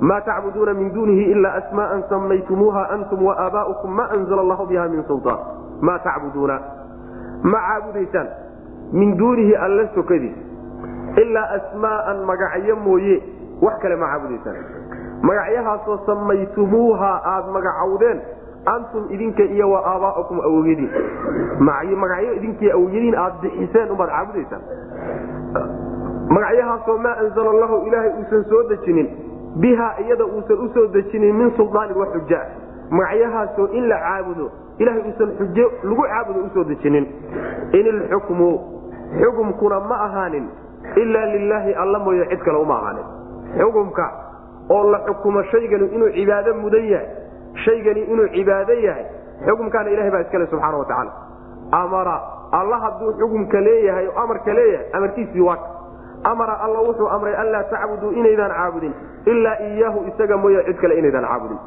[0.00, 5.04] Maa tacbuduuna min duunihi ilaa asmaa'an sammaytumuuha antum wa aabaa'ukum ma anzala allahu biha min
[5.04, 5.38] sultaan.
[5.80, 6.56] Maa tacbuduuna
[7.42, 8.28] ma caabudaysaan
[8.92, 10.36] min duunihi alla sokadiis
[11.22, 13.22] ilaa asmaa'an magacyo mooye
[13.62, 14.56] wax kale ma caabudaysaan.
[15.22, 18.20] Magacyahaasoo sammaytumuuha aad magacowdeen
[18.66, 20.90] antum idinka iyo wa aabaa'ukum awowyadiin
[21.60, 24.62] magacyo idinkiy awowyadiin aad bixiseen ubaad caabudaysaan.
[26.28, 29.08] Magacyahaasoo maa anzala allahu ilaahay uusan soo dejinin
[29.60, 32.40] bihaa iyada uusan u soo dejinin min suldaanin wa xuja
[32.90, 37.06] magacyahaasoo in la caabudo ilahay uusan xujo lagu caabudo u soo dejinin.
[37.72, 38.48] In ilxukmu
[39.20, 40.48] xukumkuna ma ahaanin
[40.96, 43.04] ilaa lilaahi alla mooye cid kale uma ahaanin.
[43.58, 44.06] Xukumka
[44.70, 47.06] oo la xukumo shaygani inuu cibaado mudan yahay
[47.64, 49.04] shaygani inuu cibaado yahay
[49.46, 51.12] xukumkaana ilahay baa iskale subxaana wa tacaala.
[51.72, 52.16] Amara
[52.52, 55.58] alla hadduu xukumka leeyahay oo amarka leeyahay amarkiisii waa
[56.24, 58.94] amara alla wuxuu amray anlaa tacbuduu inaydaan caabudin
[59.26, 61.58] ilaa iyaahu isaga mooye cid kale inaydaan caabudin.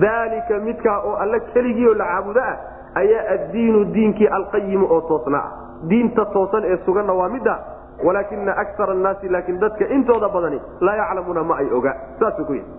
[0.00, 2.56] Daalika midkaa oo alla keligiioo la caabudo ah
[2.94, 5.50] ayaa addiinu diinkii alqayimu oo toosna ah.
[5.88, 7.58] Diinta toosan ee suganna waa midda
[8.04, 11.94] walaakina akar annaasi laakiin dadka intooda badani laa yaclamuuna ma ay oga.
[12.20, 12.70] Saasuu ku yidhi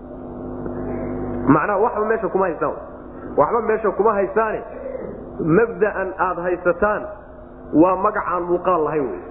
[1.46, 2.76] macnaha waxba meesha kuma haystaan.
[3.36, 4.60] Waxba meesha kuma haystaane.
[5.58, 7.02] Mabda'an aad haysataan
[7.82, 9.22] waa magac aan muuqaal lahayn wey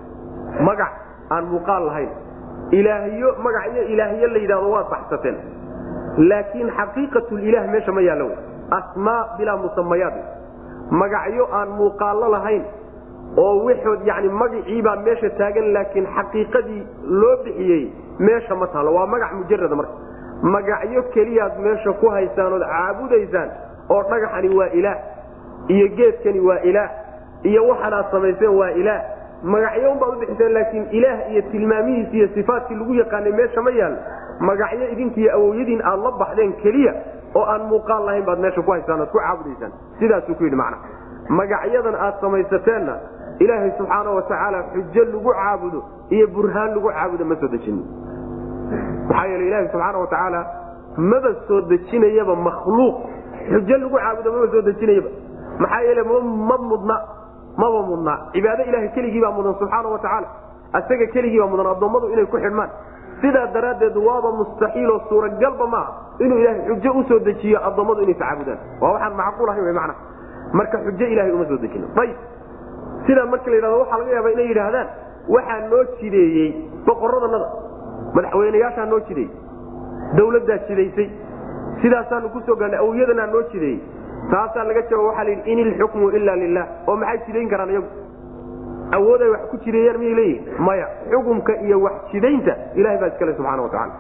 [0.68, 0.92] magac
[1.32, 2.10] aan muuqaal lahayn.
[2.72, 5.38] Ilaahyo magacyo ilaahyo la yidhahdo waad baxsateen
[6.30, 8.38] laakiin xaqiiqatulilah meesha ma yaallo wey
[8.78, 10.16] asmaa bilaa musamayaad
[11.02, 12.64] magacyo aan muuqaallo lahayn
[13.44, 16.82] oo wixood yani magaciibaa meesha taagan laakiin xaqiiqadii
[17.22, 17.84] loo bixiyey
[18.20, 18.94] meesha ma taalo.
[18.98, 19.94] Waa magac mujarada marka
[20.44, 23.50] magacyo keliyaad meesha ku haysaan ood caabudaysaan
[23.90, 24.98] oo dhagaxani waa ilaah
[25.68, 26.90] iyo geedkani waa ilaah
[27.44, 29.02] iyo waxaanaad samayseen waa ilaah.
[29.44, 33.98] Magacyo unbaad ubixiseen laakiin ilaah iyo tilmaamihiis iyo sifaatkii lagu yaqaanay meesha ma yaallo
[34.40, 36.94] magacyo idinkiiyo awowyadiin aad la baxdeen keliya
[37.36, 39.72] oo aan muuqaal lahayn baad meesha ku haysaan oad ku caabudaysaan.
[40.00, 40.78] Sidaasuu ku yidhi macna.
[41.30, 42.96] Magacyadan aad samaysateenna
[43.40, 45.80] ilaahay subxaana wa tacaala xujo lagu caabudo
[46.10, 47.86] iyo burhaan lagu caabudo ma soo dejinin
[49.10, 50.42] maxaa yeele ilaahay subxaana wa tacaala
[51.12, 52.96] maba soo dejinayaba makhluuq.
[53.52, 55.10] Xujo lagu caabudo maba soo dejinayaba.
[55.60, 56.02] Maxaa yeele
[56.50, 56.96] ma mudna
[57.62, 60.28] maba mudnaa cibaado ilahay keligii baa mudan subxaana wa tacaala
[60.78, 62.70] asaga keligii baa mudan addoommadu inay ku xidhmaan.
[63.22, 68.60] Sidaa daraaddeed waaba mustaxiiloo suuragalba maaha inuu ilaahay xujo u soo dejiyo addoommadu inay tacaabudaan
[68.82, 69.94] waa waxaan macquul ahayn w mana
[70.54, 71.88] marka xujo ilahay uma soo dejino.
[72.02, 72.16] Ayb
[73.08, 74.88] sidaa marka la yidhahdo waxaa laga yaaba inay yidhaahdaan
[75.36, 76.50] waxaa noo jideeyey
[76.88, 77.48] boqoradanada
[78.16, 79.32] madaxweynayaashaa noo jideeyey
[80.18, 81.10] dawladdaa jidaysay
[81.82, 83.80] sidaasaanu ku soo gaanay awyadanaa noo jideeyey
[84.32, 87.90] taasaa laga jawaab waxaa layidhi in ilxukmu ila lilah oo maxay jidayn karaan iyagu?
[88.98, 93.62] Awooday wax ku jideeyaan miyay leeyihiin maya xukumka iyo wax jidaynta ilahay baa iskale subxana
[93.66, 93.94] wa tacala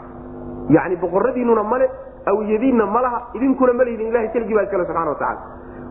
[0.75, 1.87] yacni boqoradiinuna male
[2.31, 5.41] awyadiinna malaha idinkuna ma leydin ilahay keligii baa iskale subxana wa tacala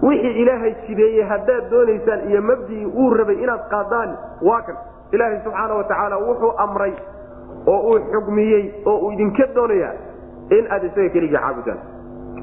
[0.03, 4.11] wixii ilaahay jideeyey haddaad doonaysaan iyo mabdii uu rabay inaad qaadaan
[4.49, 4.77] waa kan.
[5.13, 6.95] Ilaahay subxaana wa tacaala wuxuu amray
[7.67, 9.91] oo uu xugmiyey oo uu idinka doonaya
[10.57, 11.79] in aad isaga keligii caabudaan.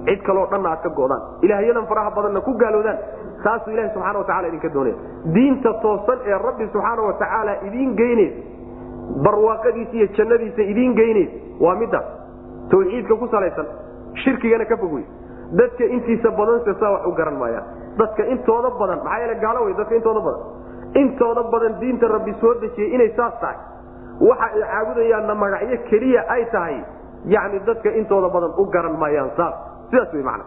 [0.08, 2.98] Cid kaloo dhanna aad ka godaan ilaahyadan faraha badanna ku gaaloodaan
[3.44, 4.96] saasuu ilahi subxana watacala idinka doonaya.
[5.36, 8.34] Diinta toosan ee rabbi subxaana watacaala idiin geynays
[9.26, 11.30] barwaaqadiisa iyo jannadiisa idiin geynays
[11.64, 12.06] waa midaas
[12.72, 13.66] tawxiidka ku salaysan.
[14.24, 15.06] Shirkigana ka fog wey
[15.60, 17.66] dadka intiisa badanse saa wax u garan maayaan.
[18.00, 20.42] Dadka intooda badan maxaa yeele gaalo wey dadka intooda badan.
[21.02, 23.58] Intooda badan diinta rabbi soo dejiyey inay saas tahay
[24.20, 26.84] waxa ay caabudayaanna magacyo keliya ay tahay
[27.26, 29.56] yani dadka intooda badan u garan maayaan saas.
[29.90, 30.44] Sidaas wey macna.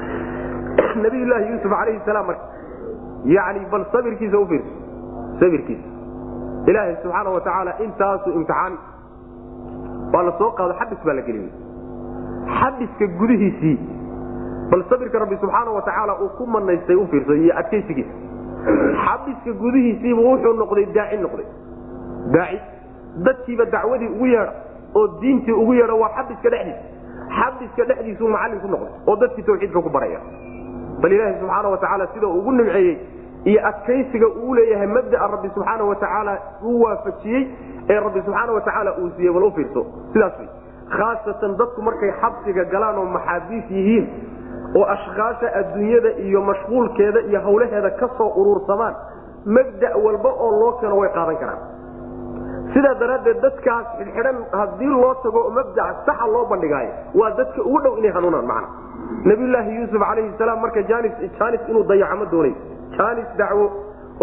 [1.04, 2.44] Nabiyullaahi yuusuf calayhi salaam marka
[3.24, 4.72] yani bal sabirkiisa u fiirso.
[5.40, 5.88] Sabirkiisa.
[6.66, 8.74] Ilaahay subxaana wa tacaala intaasuu imtixaan
[10.12, 11.52] waa la soo qaado xabis baa la geliyey.
[12.58, 13.78] Xabiska gudihiisii.
[14.70, 18.14] Bal sabirka rabbi subxaana wa uu ku manaystay u fiirso iyo adkaysigiisa.
[19.06, 21.46] Xabiska gudihiisiibu wuxuu noqday daaci noqday.
[22.34, 22.79] Daaci
[23.26, 24.52] dadkiiba dacwadii ugu yeedha
[24.96, 26.82] oo diintii ugu yeedha waa xabiska dhexdiisa.
[27.38, 30.20] Xabiska dhexdiisuu macallin ku noqday oo dadkii tawxiidka ku baraya.
[31.02, 32.96] Bal ilaahi subxaana wa tacaala sida ugu nimceeyey
[33.44, 37.42] iyo adkaysiga uu leeyahay mabdaa rabbi subxaana wa tacaala uu waafajiyey
[37.90, 39.86] ee rabbi subxaana wa tacaala uu siiyey bal u fiirso.
[40.12, 40.48] Sidaas wey
[40.96, 44.06] khaasatan dadku markay xabsiga galaan oo maxaabiis yihiin
[44.76, 48.94] oo ashkaasha adduunyada iyo mashquulkeeda iyo hawlaheeda ka soo urursamaan
[49.46, 51.60] mabda' walba oo loo keeno way qaadan karaan
[52.74, 57.80] sidaa daraaddeed dadkaas xidxidhan haddii loo tago oo mabdac saxa loo bandhigaayo waa dadka ugu
[57.84, 58.68] dhow inay hanuunaan macna.
[59.30, 62.54] Nabiyulaahi yuusuf calayhi salaam marka janis janis inuu dayaco ma doonay.
[62.98, 63.64] Janis dacwo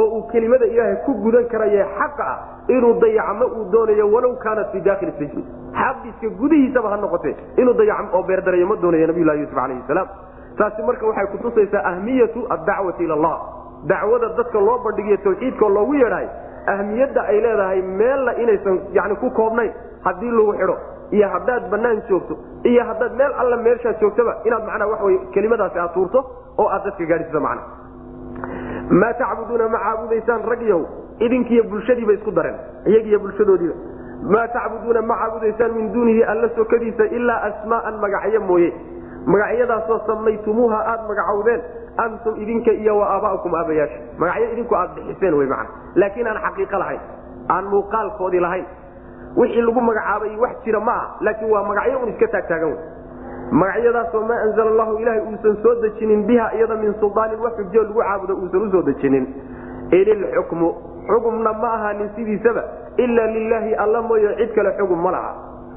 [0.01, 2.37] oo uu kelimada ilaahay ku gudan karaye xaqa ah
[2.75, 5.43] inuu dayacmo uu doonayo walow kaanat fii dakhili sijni
[5.79, 10.07] xabiska gudihiisaba ha noqotee inuu dayaco oo beerdarayo ma doonayo nabiyulahi yuusuf calayhi salaam.
[10.57, 13.37] Taasi marka waxay kutusaysaa ahmiyatu addacwati ila allah.
[13.91, 16.27] Dacwada dadka loo bandhigiyo tawxiidkao loogu yeedhahay
[16.73, 19.71] ahmiyadda ay leedahay meella inaysan yani ku koobnayn
[20.05, 20.75] haddii lagu xidho
[21.17, 22.37] iyo haddaad banaan joogto
[22.71, 26.19] iyo haddaad meel alla meeshaad joogtaba inaad macnaa waxa wey kelimadaasi aad tuurto
[26.57, 27.61] oo aad dadka gaadhsiiso macna.
[29.01, 30.81] Maa tacbuduuna ma caabudaysaan ragyaw
[31.25, 32.57] idinkiiyo bulshadiiba isku dareen
[32.91, 33.75] iyagiiyo bulshadoodiiba.
[34.33, 38.69] Maa tacbuduuna ma caabudaysaan min duunihi alla sokadiisa ilaa asmaa'an magacyo mooye.
[39.33, 41.61] Magacyadaasoo samaytumuuha aad magacowdeen
[42.05, 46.77] antum idinka iyo wa aaba'ukum aabayaasha magacyo idinku aad bixiseen wy mana laakiin aan xaqiiqo
[46.83, 46.99] lahayn
[47.55, 48.65] aan muuqaalkoodii lahayn
[49.37, 52.77] wixii lagu magacaabay wax jira ma ah laakiin waa magacyo un iska taagtaagan wy
[53.51, 57.99] magacyadaasoo maa anzala allahu ilaahay uusan soo dejinin biha iyada min suldaanin wax xujo lagu
[58.01, 59.25] caabudo uusan u soo dejinin.
[59.91, 60.67] In ilxukmu
[61.09, 62.63] xugumna ma ahaanin sidiisaba
[62.97, 65.31] ila lilaahi alla mooye cid kale xugum ma laha.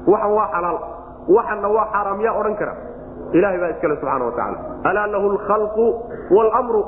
[0.07, 0.77] Waxan waa xalaal
[1.37, 2.73] waxanna waa xaaraam yaa odhan kara
[3.37, 4.57] ilahay baa iskale subxaana wa tacaala
[4.89, 5.85] alaa lahu lkhalqu
[6.37, 6.81] wlmru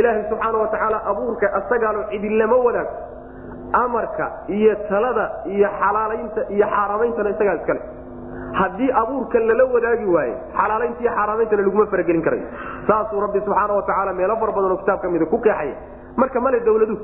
[0.00, 2.94] ilaahay subxaana wa tacaala abuurka asagaalo cidinlama wadaago
[3.82, 7.80] amarka iyo talada iyo xalaalaynta iyo xaaraameyntana isagaa iskale
[8.60, 12.46] haddii abuurka lala wadaagi waaye xalaalaynta iyo xaaraameyntana laguma faragelin karayo
[12.88, 15.74] saasuu rabbi subxaana wa tacaala meelo far badan oo kitaab ka mida ku qeexaya
[16.20, 16.98] marka male dawladuhu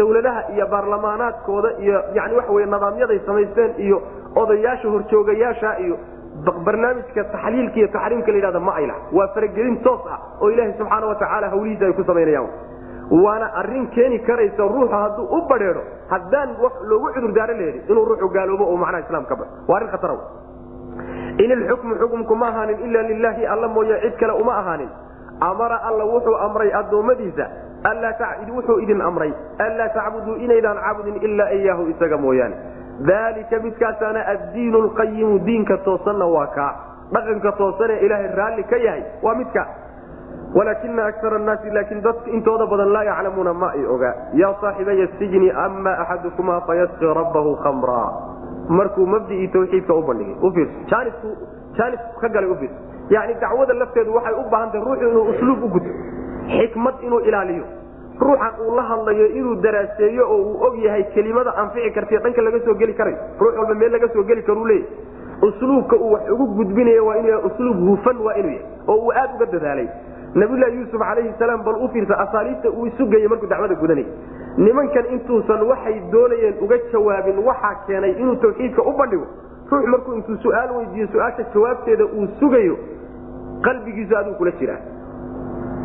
[0.00, 3.98] dawladaha iyo baarlamaanaadkooda iyo yani waxa wey nidaamyaday samaysteen iyo
[4.42, 5.96] odayaasha horjoogayaasha iyo
[6.44, 10.72] barnaamijka taxliilka iyo taxriimka la yidhahda ma ay laha waa faragelin toos ah oo ilaahay
[10.78, 12.48] subxaana wa tacaala hawlihiisa ay ku samaynayaan
[13.24, 18.28] waana arrin keeni karaysa ruuxu hadduu u badheedo haddaan wax loogu cudurdaaro leedi inuu ruuxu
[18.28, 19.44] gaaloobo oo macnaha islaam ka ba.
[19.68, 20.16] Waa arrin khatara
[21.38, 24.88] in ilxukmu xukumku ma ahaanin ila lilaahi alla mooye cid kale uma ahaanin.
[25.40, 27.46] Amara alla wuxuu amray addoommadiisa
[28.56, 32.56] wuxuu idin amray anlaa tacbuduu inaydaan caabudin ilaa iyaahu isaga mooyaane
[33.00, 36.72] dalika midkaasaana addiinu lqayimu diinka toosanna waa kaa
[37.12, 39.66] dhaqanka toosanee ilaahay raalli ka yahay waa midka.
[40.54, 45.50] Walaakina akara naasi laakiin dadka intooda badan laa yaclamuuna ma ay ogaa yaa saaxibaya sijni
[45.50, 48.00] ama axadukumaa fayasqi rabbahu khamra.
[48.68, 52.80] Markuu mabdii tawxiidka u bandhigay jaanisku ka galay ufiirso
[53.10, 55.90] yani dacwada lafteedu waxay u baahan tahay ruuxu inuu usluub u guto
[56.48, 57.64] xikmad inuu ilaaliyo
[58.20, 62.60] ruuxan uu la hadlayo inuu daraaseeyo oo uu og yahay kelimada anfici kartaiyo dhanka laga
[62.64, 64.88] soo geli karayo ruux walba meel laga soo geli karu leeyahy
[65.48, 69.12] usluubka uu wax ugu gudbinaya waa inuu yahay usluub hufan waa inuu yahay oo uu
[69.12, 69.88] aad uga dadaalay.
[70.34, 74.08] Nabiylahi yuusuf calayhi salaam bal u fiirsa asaaliibta uu isugayay markuu dacwada gudanayay.
[74.56, 79.26] Nimankan intuusan waxay doonayeen uga jawaabin waxaa keenay inuu tawxiidka u bandhigo.
[79.70, 82.76] Ruux markuu intuu su'aal weydiiyo su'aasha jawaabteeda uu sugayo
[83.64, 84.80] qalbigiisu aduu kula jiraa.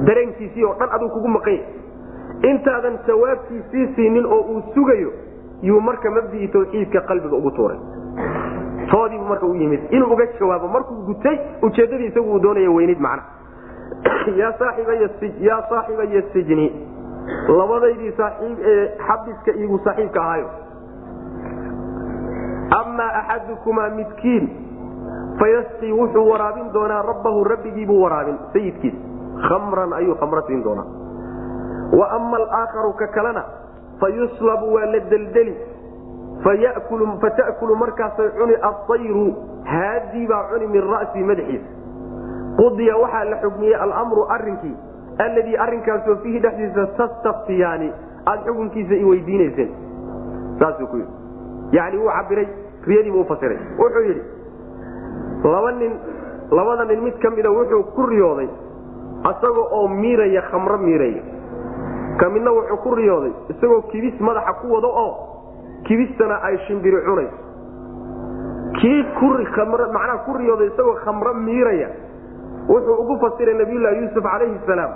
[0.05, 1.65] Dareenkiisii oo dhan aduu kugu maqan yahay
[2.49, 5.11] intaadan jawaabtiisii siinin oo uu sugayo
[5.63, 7.77] yuu marka mabdii tawxiidka qalbiga ugu tuuray.
[8.91, 9.81] Toodiibu marka u yimid.
[9.89, 13.23] Inuu uga jawaabo markuu gutay ujeeddadii isagu uu doonaya weynayd macna.
[14.39, 16.67] Yaa saaxibaya sijni
[17.47, 20.49] labadaydii saaiib ee xabiska iigu saaxiibka ahaayo.
[22.79, 24.49] Amaa axadukumaa midkiin
[25.39, 28.93] fayasqii wuxuu waraabin doonaa rabbahu rabbigiibuu waraabin sayidkiis
[29.47, 31.00] khamran ayuu khamro siin doonaa
[31.99, 33.43] wa ama alaakharu ka kalena
[33.99, 35.55] fayuslabu waa la deldeli
[36.43, 39.25] fata'kulu markaasay cuni aayru
[39.63, 41.69] haadii baa cuni min ra'sii madaxiisa.
[42.57, 44.75] Qudiya waxaa la xugmiyey almru arinkii
[45.19, 47.91] alladii arinkaasoo fiihi dhexdiisa tastaftiyaani
[48.25, 49.69] aad xukunkiisa i weydiinayseen.
[50.59, 51.13] Saasuu ku yidhi.
[51.71, 52.47] Yani wuu cabiray
[52.87, 54.23] riyadiibuu ufasiray wuxuu yidhi
[55.43, 55.93] laba nin
[56.51, 58.49] labada nin mid ka mida wuxuu ku riyooday
[59.31, 61.21] isaga oo miiraya khamro miiraya
[62.19, 65.13] ka midna wuxuu ku riyooday isagoo kibis madaxa ku wado oo
[65.87, 67.37] kibistana ay shimbiri cunayso
[68.79, 69.03] kii
[69.93, 71.89] macnaha ku riyooday isagoo khamro miiraya.
[72.69, 74.91] Wuxuu ugu fasiray nabiyullaahi yuusuf calayhi salaam.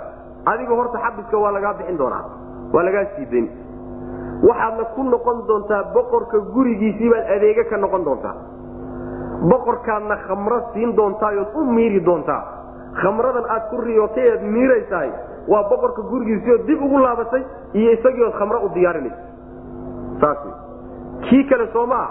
[0.46, 2.24] Adiga horta xabiska waa lagaa bixin doonaa
[2.72, 3.48] waa lagaa siidayn
[4.48, 8.34] waxaadna ku noqon doontaa boqorka gurigiisii baad adeege ka noqon doontaa.
[9.50, 12.42] Boqorkaadna khamro siin doontaayood u miiri doontaa.
[13.02, 15.10] Khamradan aad ku riyootay eed miiraysahay
[15.52, 17.42] waa boqorka gurigiisiioo dib ugu laabatay
[17.80, 19.22] iyo isagiood khamro u diyaarinaysa
[20.20, 20.38] saas
[21.28, 22.08] kii kale soo maa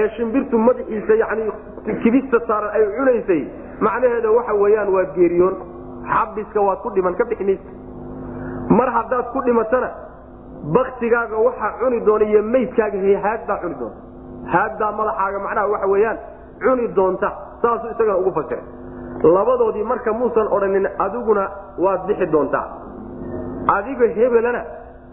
[0.00, 1.50] ee shimbirtu madaxiisa yani
[2.02, 3.42] kibista saaran ay cunaysay
[3.86, 5.56] macnaheeda waxa weeyaan waa geeriyoon.
[6.12, 7.70] Xabiska waad ku dhiman ka bixinaysa
[8.78, 9.88] mar haddaad ku dhimatana
[10.76, 14.00] baktigaaga waxaa cuni doona iyo maydkaaga haadbaa cuni doonta
[14.54, 16.18] haadbaa madaxaaga macnaha waxa weeyaan
[16.64, 17.28] cuni doonta.
[17.62, 18.64] Saasuu isagana ugu fasiray
[19.22, 21.48] labadoodii marka muusan odhanin adiguna
[21.78, 22.64] waad bixi doontaa.
[23.76, 24.62] Adiga hebelana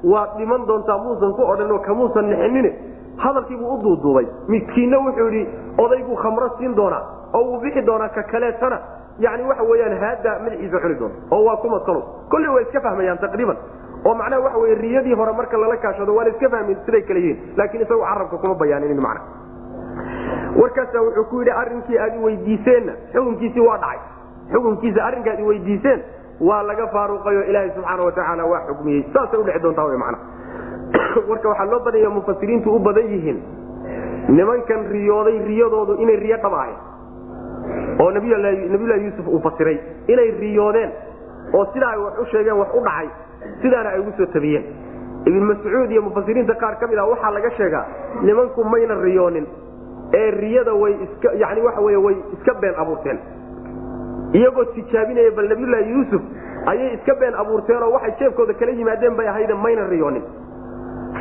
[0.03, 2.73] waad dhiman doontaa muusan ku odhanoo kamuusan nixinin.
[3.17, 4.25] Hadalkiibuu u duuduubay.
[4.47, 7.01] Midkiinna wuxuu yidhi odayguu khamro siin doonaa
[7.33, 8.77] oo wuu bixi doonaa ka kaleetana
[9.19, 13.57] yani waxa weyaan haaddaa madaxiisa cuni doonta oo waa kumadkalo kolley waa iska fahmayaan taqriiban.
[14.05, 17.19] Oo macnaha waxa wey riyadii hore marka lala kaashado waa la iska fahmin siday kale
[17.19, 17.53] yihiin.
[17.57, 19.21] Laakiin isagu carabka kuma bayaaninin macna
[20.61, 23.99] warkaasa wuxuu ku yidhi arrinkii aad iweydiiseenna xukunkiisii waa dhacay.
[24.51, 26.03] Xukunkiisa arrinkaad iweydiiseen
[26.49, 27.43] waa laga faaruqayo.
[27.43, 29.03] Ilaahay subxaana watacaala waa xukmiyey.
[29.13, 30.17] Saasay udhici doontaa w mana
[31.29, 33.43] warka waxaa loo badanya mufasiriintu u badan yihiin.
[34.27, 36.77] Nimankan riyooday riyadoodu inay riyo dhab ahayd
[37.99, 39.77] oo nabiyulahi yuusuf uu fasiray
[40.07, 40.91] inay riyoodeen
[41.53, 43.09] oo sidaa ay wax u sheegeen wax u dhacay
[43.61, 44.65] sidaana ay ugu soo tabiyeen.
[45.25, 47.85] Ibn mascuud iyo mufasiriinta qaar ka mid ah waxaa laga sheegaa
[48.21, 49.47] nimanku mayna riyoonin
[50.19, 53.19] ee riyada way iska yani waxa wey way iska been abuurteen.
[54.37, 56.21] Iyagoo tijaabinaya bal nabiyulaahi yuusuf
[56.71, 60.23] ayay iska been abuurteenoo waxay jeebkooda kala yimaadeen bay ahayde mayna riyoonin.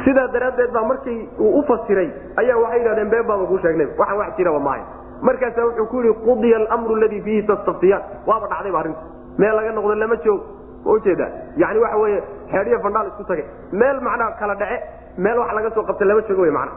[0.04, 4.18] Sidaa daraaddeed baa markii uu u fasiray ayaa waxay yidhahdeen been baaba kuu sheegnay waxaan
[4.20, 4.82] wax jiraba maahay
[5.28, 9.00] markaasa wuxuu ku yidhi qudiya almru ladii fiihi tastaftiyaan waaba dhacdayba arrintu.
[9.38, 10.40] Meel laga noqdo lama joog.
[10.84, 11.26] Ma ujeeda
[11.56, 12.18] yani waxa weye
[12.52, 13.44] xeedhiyo fandhaal isku tagay.
[13.72, 14.78] Meel macnaa kala dhace
[15.18, 16.72] meel wax laga soo qabta lama jogo wy mana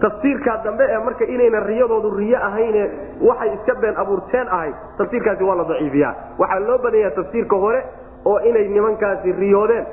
[0.00, 2.90] tafsiirkaa dambe ee marka inayna riyadoodu riyo ahayne
[3.28, 6.14] waxay iska been abuurteen ahay tafsiirkaasi waa la daciifiyaa.
[6.38, 7.84] Waxaa loo badanya tafsiirka hore
[8.24, 9.86] oo inay nimankaasi riyoodeen.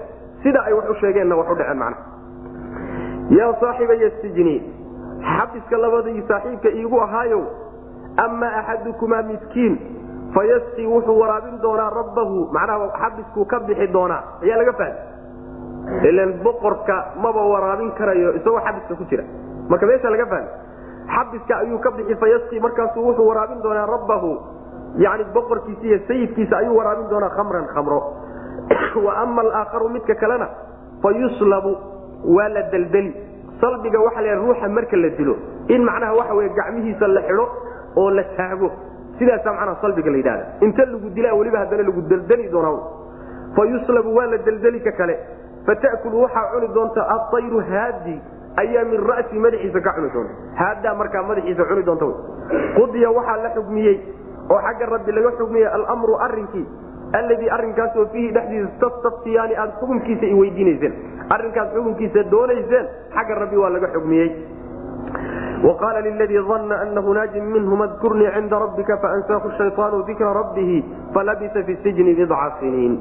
[0.43, 1.95] Sida ay wax u sheegeenna wax u dhaceen mana
[3.37, 4.55] yaa saaxibaya sijni
[5.37, 7.41] xabiska labadii saaxiibka iigu ahaayow
[8.25, 9.75] amaa axadukumaa midkiin
[10.33, 12.47] fayasqii wuxuu waraabin doonaa rabbahu.
[12.53, 14.23] Macnaha xabiskuu ka bixi doonaa.
[14.43, 19.23] Ayaa laga fahmi ilan boqorka maba waraabin karayo isagoo xabiska ku jira
[19.69, 20.49] marka meesha laga fahmi
[21.09, 24.31] xabiska ayuu ka bixi fayasqii markaasuu wuxuu waraabin doonaa rabbahu.
[24.97, 27.99] Yani boqorkiisa iyo sayidkiisa ayuu waraabin doonaa khamran khamro.
[29.05, 30.47] Wa ama alaakharu midka kalena
[31.01, 31.77] fayuslabu
[32.35, 33.13] waa la deldeli
[33.61, 35.35] salbiga waxa la ruuxa marka la dilo.
[35.69, 37.45] In macnaha waxa wey gacmihiisa la xidho
[37.95, 38.71] oo la taago.
[39.17, 42.79] Sidaasa macnaha salbiga la yidhahda inta lagu dilaa weliba haddana lagu deldeli doonaa
[43.55, 45.17] fa yuslabu waa la deldeli ka kale.
[45.65, 48.21] Fata'kulu waxaa cuni doonta aayru haadi
[48.62, 52.06] ayaa min ra'si madaxiisa ka cuni doonta haaddaa markaa madaxiisa cuni doonta
[52.78, 53.96] qudiya waxaa la xugmiyey
[54.50, 56.66] oo xagga rabbi laga xugmiyey almru arinkii
[57.18, 60.94] alladii arinkaasoo fiihi dhexdiisa tastaftiyaani aad xukunkiisa i weydiinayseen
[61.36, 62.86] arrinkaas xukunkiisa doonayseen
[63.16, 64.30] xagga rabbi waa laga xugmiyey
[65.64, 70.70] وqاl لldي ظن أنh nاaجi minهm اذkurnii cinda رabika faأnsaahu الشayطاan ذikra رabه
[71.14, 72.94] falabisa في السجن بضca siniin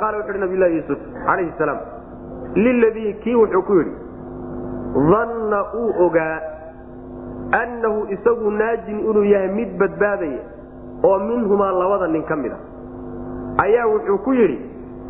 [0.00, 1.95] qaala wuxu uhi nabiy
[2.55, 3.95] liladii kii wuxuu ku yidhi
[5.11, 6.39] danna uu ogaa
[7.61, 10.39] annahu isagu naajin inuu yahay mid badbaadaya
[11.03, 12.59] oo minhumaa labada nin ka mid a
[13.63, 14.57] ayaa wuxuu ku yidhi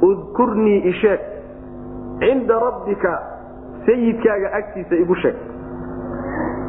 [0.10, 1.20] udkurnii isheeg
[2.20, 3.14] cinda rabbika
[3.86, 5.36] sayidkaaga agtiisa igu sheeg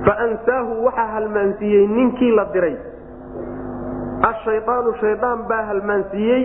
[0.06, 2.76] fa ansaahu waxaa halmaansiiyey ninkii la diray
[4.30, 6.42] ashayaanu shayaan baa halmaansiiyey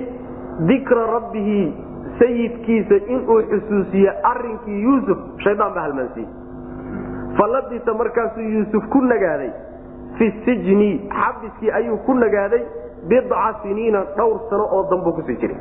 [0.69, 1.61] dikra rabbihi
[2.23, 6.31] sayidkiisa inuu xusuusiye arinkii yuusuf shayaan baa halmaansiiyey
[7.41, 9.51] falabisa markaasuu yuusuf ku nagaaday
[10.17, 12.63] fi sijni xabiskii ayuu ku nagaaday
[13.11, 15.57] bidca siniina dhowr sano oo dambuu ku sii jiray.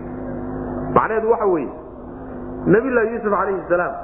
[0.96, 1.70] Macnaheedu waxa weeye
[2.74, 3.94] nabiylahi yuusuf calayhi salaam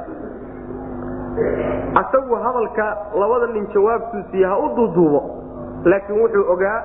[2.02, 2.86] asagu hadalka
[3.20, 5.20] labada nin jawaabtuu siiye ha u duuduubo
[5.84, 6.78] laakiin wuxuu ogaa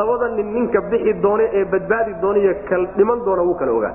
[0.00, 3.94] labada nin ninka bixi doone ee badbaadi doonaiyo kal dhiman doona wuu kala ogaa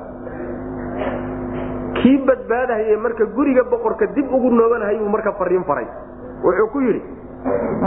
[2.01, 5.87] kii badbaadahaye marka guriga boqorka dib ugu noobanahayuu marka fariin faray.
[6.43, 7.01] Wuxuu ku yidhi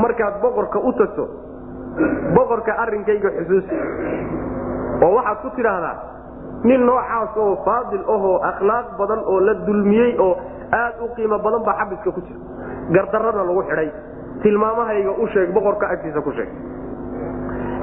[0.02, 1.24] markaad boqorka u tagto
[2.34, 3.74] boqorka arrinkayga xusuusi
[5.04, 5.96] oo waxaad ku tidhaahdaa
[6.64, 10.32] nin noocaas oo faadil ahoo akhlaaq badan oo la dulmiyey oo
[10.72, 12.40] aad u qiimo badan baa xabiska ku jira.
[12.94, 13.88] Gardarrana lagu xidhay
[14.42, 16.48] tilmaamahayga u sheeg boqorka agtiisa ku sheeg.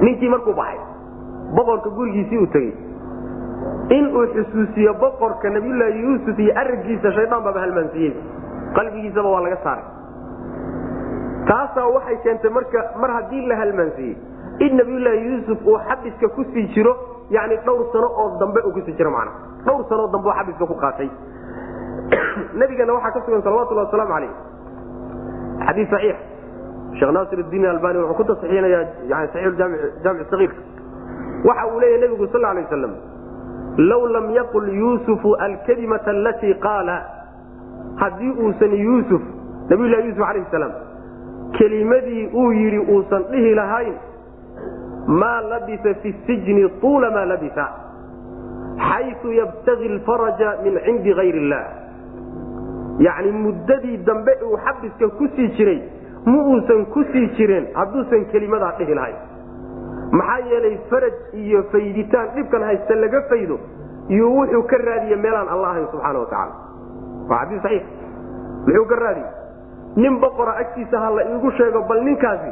[0.01, 0.79] Ninkii markuu baxay
[1.55, 2.73] boqorka gurigiisii uu tegey
[3.89, 8.13] inuu xusuusiyo boqorka nabiyulaahi yuusuf iyo arrinkiisa shaydaan baaba halmaansiiyey.
[8.75, 9.85] Qalbigiisaba waa laga saaray.
[11.47, 14.17] Taasaa waxay keentay marka mar haddii la halmaansiiyey
[14.59, 16.95] in nabiyulaahi yuusuf uu xabiska ku sii jiro
[17.29, 19.31] yani dhowr sano oo dambe uu ku sii jiro mana
[19.65, 21.09] dhowr sanoo dambe xabiska ku qaatay.
[22.59, 24.31] Nabigana waxaa ka sugan salawatulhi wasalaamu alayh
[25.67, 26.17] xadii saxiix.
[26.99, 30.61] Sheekh naasir diin albani wuxuu ku tasixinaya yani saxiixjaamic sagiirka
[31.45, 32.93] waxa uu leeyahy nebigu sal lay waslam
[33.77, 36.97] low lam yaqul yuusufu alkalimata alatii qaala
[38.01, 39.21] haddii uusan yuusuf
[39.69, 40.71] nabiylahi yuusuf alayh salaam
[41.57, 43.93] kelimadii uu yidhi uusan dhihi lahayn
[45.07, 47.67] maa labisa fi sijni tuula maa labisa
[48.87, 51.63] xayu yabtagi lfaraja min cindi gayr illah
[53.07, 55.79] yacni muddadii dambe uu xabiska ku sii jiray
[56.25, 59.17] ma uusan ku sii jireen hadduusan kelimadaa dhihi lahayn
[60.11, 63.59] maxaa yeelay faraj iyo fayditaan dhibkan haysta laga faydo
[64.09, 66.53] iyo wuxuu ka raadiye meelaan alla ahayn subxaana watacaala
[67.29, 67.83] waa xadii saxiix.
[68.67, 69.29] Muxuu ka raadiye
[69.95, 72.51] nin boqora agtiisa ha la iigu sheego bal ninkaasi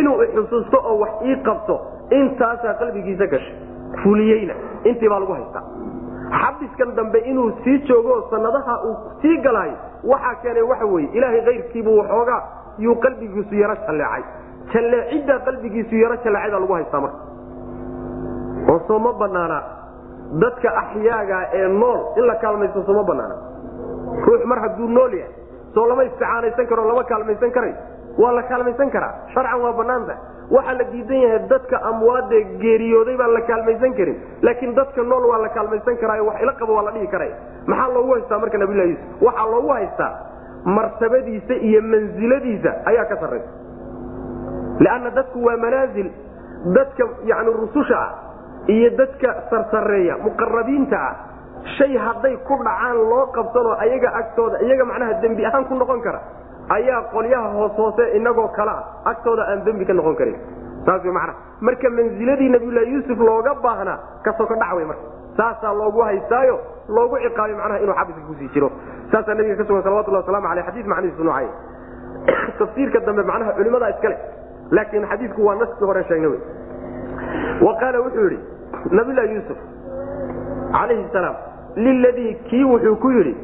[0.00, 1.80] inuu ixusuusto oo wax ii qabto
[2.10, 3.56] intaasaa qalbigiisa gashay
[4.02, 5.62] fuliyeyna intii baa lagu haystaa.
[6.40, 11.98] Xabiskan dambe inuu sii joogo sanadaha uu sii galaayo waxaa keenay waxa weye ilaahay kayrkiibuu
[11.98, 12.42] waxoogaa
[12.78, 14.22] yuu qalbigiisu yaro jalleecay
[14.72, 17.18] jalleeciddaa qalbigiisu yaro jalleecada lagu haystaa marka.
[18.70, 19.58] Oo soo ma banaana
[20.42, 23.34] dadka axyaaga ee nool in la kaalmaysto soo ma banaana
[24.26, 25.32] ruux mar hadduu nool yahay
[25.74, 27.74] soo lama isticaanaysan karo lama kaalmaysan karay.
[28.22, 29.12] Waa la kaalmaysan karaa.
[29.34, 30.14] Sharcan waa banaanta
[30.56, 34.16] waxaa la diidan yahay dadka amwaade geeriyooday baan la kaalmaysan karin.
[34.46, 37.30] Laakiin dadka nool waa la kaalmaysan karaayo wax ila qabo waa la dhihi karay.
[37.70, 40.12] Maxaa loogu haystaa marka nabilah yuusuf waxaa loogu haystaa
[40.76, 43.50] martabadiisa iyo mansiladiisa ayaa ka sarraysa
[44.80, 46.10] leanna dadku waa manaazil
[46.76, 48.10] dadka yani rususha ah
[48.66, 51.14] iyo dadka sarsareeya muqarabiinta ah
[51.78, 56.20] shay hadday ku dhacaan loo qabsanoo ayaga agtooda iyaga macnaha dembi ahaan ku noqon kara
[56.68, 60.36] ayaa qolyaha hoos hoose inagoo kale ah agtooda aan dembi ka noqon karin
[60.86, 65.04] saas mana marka manziladii nabiyulahi yuusuf looga baahnaa ka soo ka dhac marka
[65.36, 66.58] saasaa loogu haystaayo
[66.88, 68.70] loogu ciqaabay macnaha inuu xabiska ku sii jiro
[69.12, 71.48] saasaa nabiga ka sugan salawatullah waslamu aleyh xadis macnihiisu noocay
[72.58, 74.16] tafsiirka dambe macnaha culimadaa iskale
[74.70, 76.28] laakiin xadiidku waa naskii hore sheegna
[77.66, 78.38] wa qaala wuxuu yidhi
[78.90, 79.58] nabiylahi yuusuf
[80.72, 81.34] calayhi salaam
[81.76, 83.34] liladii kii wuxuu ku yidhi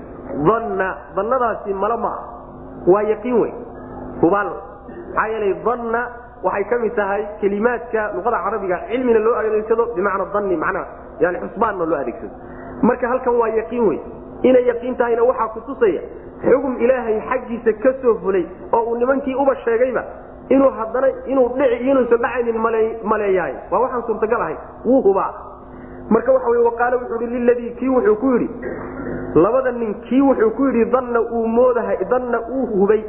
[0.48, 2.24] danna dannadaasi mala ma ah
[2.92, 3.52] waa yaqiin wey
[4.22, 4.50] hubaal
[5.14, 6.02] maxaa yeelay danna
[6.44, 10.86] waxay ka mid tahay kelimaadka luqada carabiga cilmina loo adeegsado bimacna danni manaa
[11.20, 12.32] yani xusbaanna loo adeegsado.
[12.82, 13.98] Marka halkan waa yaqiin wey
[14.48, 16.00] inay yaqiin tahayna waxaa kutusaya
[16.44, 20.02] xugum ilaahay xaggiisa ka soo fulay oo uu nimankii uba sheegayba
[20.54, 22.58] inuu haddana inuu dhici inuusan dhacaynin
[23.12, 23.54] maleeyahay.
[23.70, 24.56] Waa waxaan suurtagal ahay.
[24.84, 25.32] Wuu hubaa.
[26.10, 28.48] Marka waxa wy waqaale wuxuu i liladii kii wuxuu ku yidhi
[29.34, 33.02] labada nin kii wuxuu ku yidhi danna uu moodahay danna uu hubay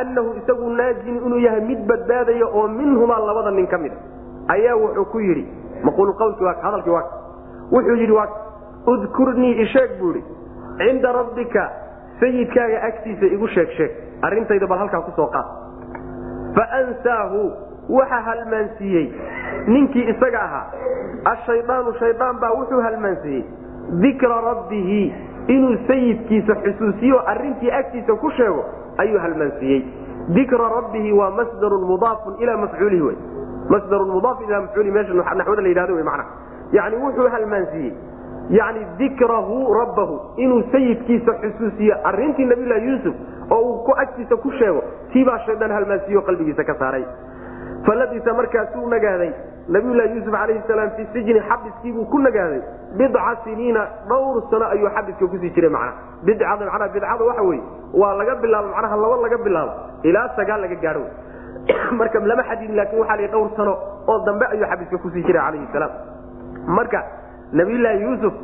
[0.00, 4.76] annahu isagu naajin inuu yahay mid badbaadaya oo minhumaa labada nin ka mid a ayaa
[4.76, 5.46] wuxuu ku yidhi.
[5.84, 7.04] Maquulu qawlkii waa hadalkii waa
[7.72, 8.28] wuxuu yidhi waa
[8.86, 10.24] udkurnii isheeg buu idhi
[10.78, 11.70] cinda rabbika
[12.20, 13.90] sayidkaaga agtiisa igu sheeg sheeg.
[14.22, 15.46] Arrintayda bal halkaa ku soo qaad
[16.56, 17.52] faansaahu
[17.88, 19.06] waxa halmaansiiyey.
[19.66, 20.66] Ninkii isaga ahaa.
[21.24, 23.44] Ashayaanu shayaan baa wuxuu halmaansiiyey.
[24.02, 25.14] Dikra rabbihi
[25.48, 28.64] inuu sayidkiisa xusuusiyo arrintii agtiisa ku sheego
[28.98, 29.82] ayuu halmaansiiyey.
[30.34, 33.14] Dikra rabbihi waa masdarun mudaafun ilaa mafcuulihi wy
[33.68, 36.24] masdarun mudaaf ilaa mafcuulihi meesha naxwada la yidhahdo wy macna
[36.72, 37.92] yani wuxuu halmaansiiyey
[38.50, 43.14] yani dikrahu rabbahu inuu sayidkiisa xusuusiyo arrintii nabiylahi yuusuf
[43.50, 44.82] oo uu ku agtiisa ku sheego
[45.12, 47.04] tiibaa shaydaan halmaansiiyo qalbigiisa ka saaray.
[47.86, 49.32] Falabisa markaasuu nagaaday
[49.68, 52.62] nabiyullahi yuusuf calayhi salaam fi sijni xabiskiibuu ku nagaaday
[52.96, 55.92] bidca siniina dhowr sano ayuu xabiska ku sii jiray macnaha.
[56.24, 57.62] Bidcada macnaha bidcada waxa weeye
[57.94, 59.72] waa laga bilaabo macnaha laba laga bilaabo
[60.02, 61.04] ilaa sagaal laga gaadho
[62.00, 63.76] marka lama xadidin laakin waxaa la dhowr sano
[64.08, 65.92] oo dambe ayuu xabiska ku sii jiray calayhi salaam.
[66.66, 67.04] Marka
[67.52, 68.34] nabiyullaahi yuusuf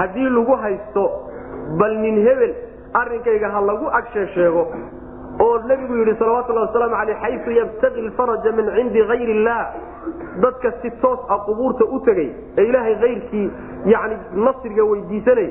[0.00, 1.04] haddii lagu haysto
[1.80, 2.54] bal nin hebel
[3.00, 4.66] arrinkayga ha lagu agsheesheego
[5.44, 9.60] oo nebigu yidhi salawatullahi wasalaamu aleyh xayu yabtaqi lfaraja min cindi hayr illah
[10.42, 12.28] dadka si toos ah qubuurta u tegay
[12.58, 13.50] ee ilaahay hayrkii
[13.94, 14.16] yani
[14.46, 15.48] nasriga weydiisanay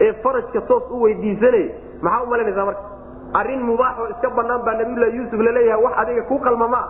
[0.00, 1.64] ee farajka toos u weydiisanay
[2.02, 2.82] maxaa u malaynaysaa marka?
[3.40, 6.88] Arrin mubaaxoo iska banaan baa nabiyullahi yuusuf la leeyahay wax adiga ku qalma ma ah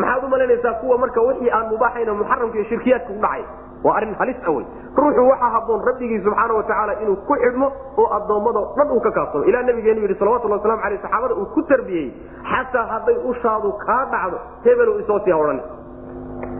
[0.00, 3.44] maxaad u malaynaysaa kuwa marka wixii aan mubaaxayn muxaramka iyo shirkiyaadka ku dhacay?
[3.84, 4.64] Waa arrin halis a wey
[5.00, 7.66] ruuxu waxaa haboon rabbigii subxaana watacaala inuu ku xidhmo
[8.00, 11.62] oo addoommado dhan uu ka kaabsamo ilaa nabigeenu yidhi salawatullah waslamu aleyh saxaabada uu ku
[11.62, 12.10] tarbiyeyey
[12.52, 15.60] xataa hadday ushaadu kaa dhacdo hebelu isoo sii odhan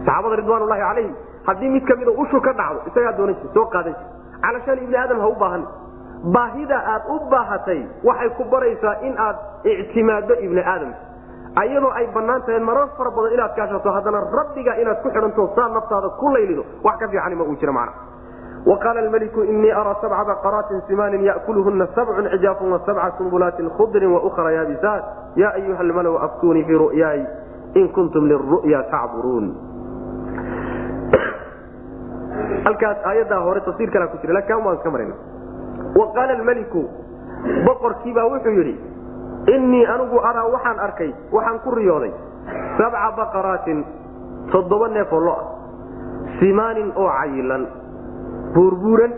[0.05, 1.13] saxaabada ridwaanulahi calayhim
[1.47, 3.95] haddii mid kamida ushu ka dhacdo isagaa doonan soo qaadan
[4.45, 5.63] calashaan ibni aadam ha u baahan.
[6.35, 9.37] Baahida aad u baahatay waxay ku baraysaa in aad
[9.73, 10.91] ictimaado ibni aadam
[11.61, 15.69] ayadoo ay bannaan tahay marar fara badan inaad kaashato haddana rabbiga inaad ku xianto saa
[15.77, 17.89] naftaada ku laylido wax ka fiican ma uu jira man
[18.83, 25.01] qaala maliku inii araa sabca baqaraatin simaanin yakuluhuna sabcun cijaafun wasabca sumbulaatin khudrin waukhra yaabisaan
[25.35, 27.21] ya ayuha almalow aftuunii fii ru'yaay
[27.79, 29.47] in kuntum liru'ya tacburuun
[32.65, 35.15] halkaas aayaddaa hore tafsiir kala ku jira laakin waan ka marana
[35.99, 36.83] wa qaala maliku
[37.65, 38.75] boqorkiibaa wuxuu yidhi
[39.55, 42.11] inii anigu araa waxaan arkay waxaan ku riyooday
[42.77, 43.79] sabca baqaraatin
[44.51, 45.45] toddoba neefoo lo ah
[46.39, 47.63] simaanin oo cayilan
[48.53, 49.13] buurbuuran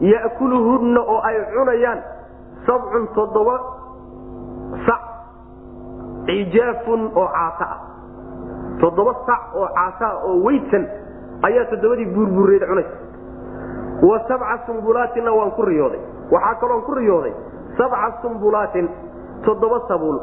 [0.00, 2.00] ya'kuluhunna oo ay cunayaan
[2.66, 3.54] sabcun toddoba
[4.86, 5.02] sac
[6.26, 7.78] cijaafun oo caata ah.
[8.80, 10.84] Toddoba sac oo caata ah oo weydsan
[11.48, 12.96] ayaa toddobadii buurbuureed cunaysa
[14.08, 16.00] wa sabca sumbulaatinna waan ku riyooday.
[16.30, 17.32] Waxaa kaloon ku riyooday
[17.78, 18.88] sabca sumbulaatin
[19.44, 20.18] toddoba sabuul.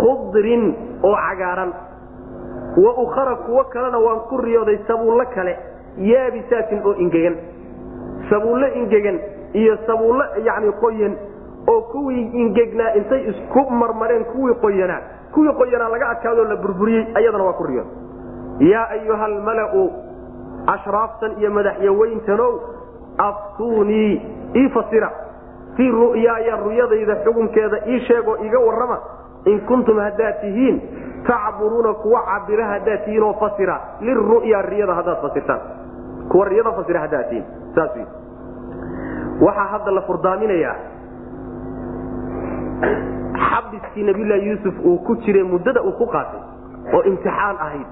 [0.00, 0.64] Khudrin
[1.02, 1.72] oo cagaaran.
[2.84, 5.56] Wa ukhara kuwo kalena waan ku riyooday sabuullo kale
[5.98, 7.36] yaabisaatin oo ingegan.
[8.30, 9.18] Sabuullo ingegan
[9.54, 11.14] iyo sabuullo yani qoyan
[11.68, 15.00] oo kuwii ingegnaa intay isku marmareen kuwii qoyanaa.
[15.32, 19.82] Kuwii qoyanaa laga adkaadoo la burburiyey ayadana waa ku riyooday yaa ayuha almala'u
[20.66, 22.52] ashraaftan iyo madaxyaweyntanow
[23.18, 24.22] aftuunii
[24.56, 25.10] ii fasira
[25.78, 28.98] fii ru'yaaya ruyadayda xukunkeeda ii sheegoo iga warrama
[29.46, 30.76] in kuntum haddaad tihiin
[31.26, 35.60] tacburuuna kuwa cabira haddaad tihiin oo fasira liru'ya riyada haddaad fasirtaan.
[36.28, 38.04] Kuwa riyada fasira haddaad tihiin saas wy
[39.46, 40.76] waxaa hadda la furdaaminayaa
[43.50, 46.40] xabiskii nabiyullaahi yuusuf uu ku jiray muddada uu ku qaatay
[46.94, 47.86] oo imtixaan ahayd.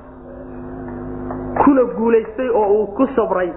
[1.65, 3.53] Kuna guulaystay oo uu ku sabray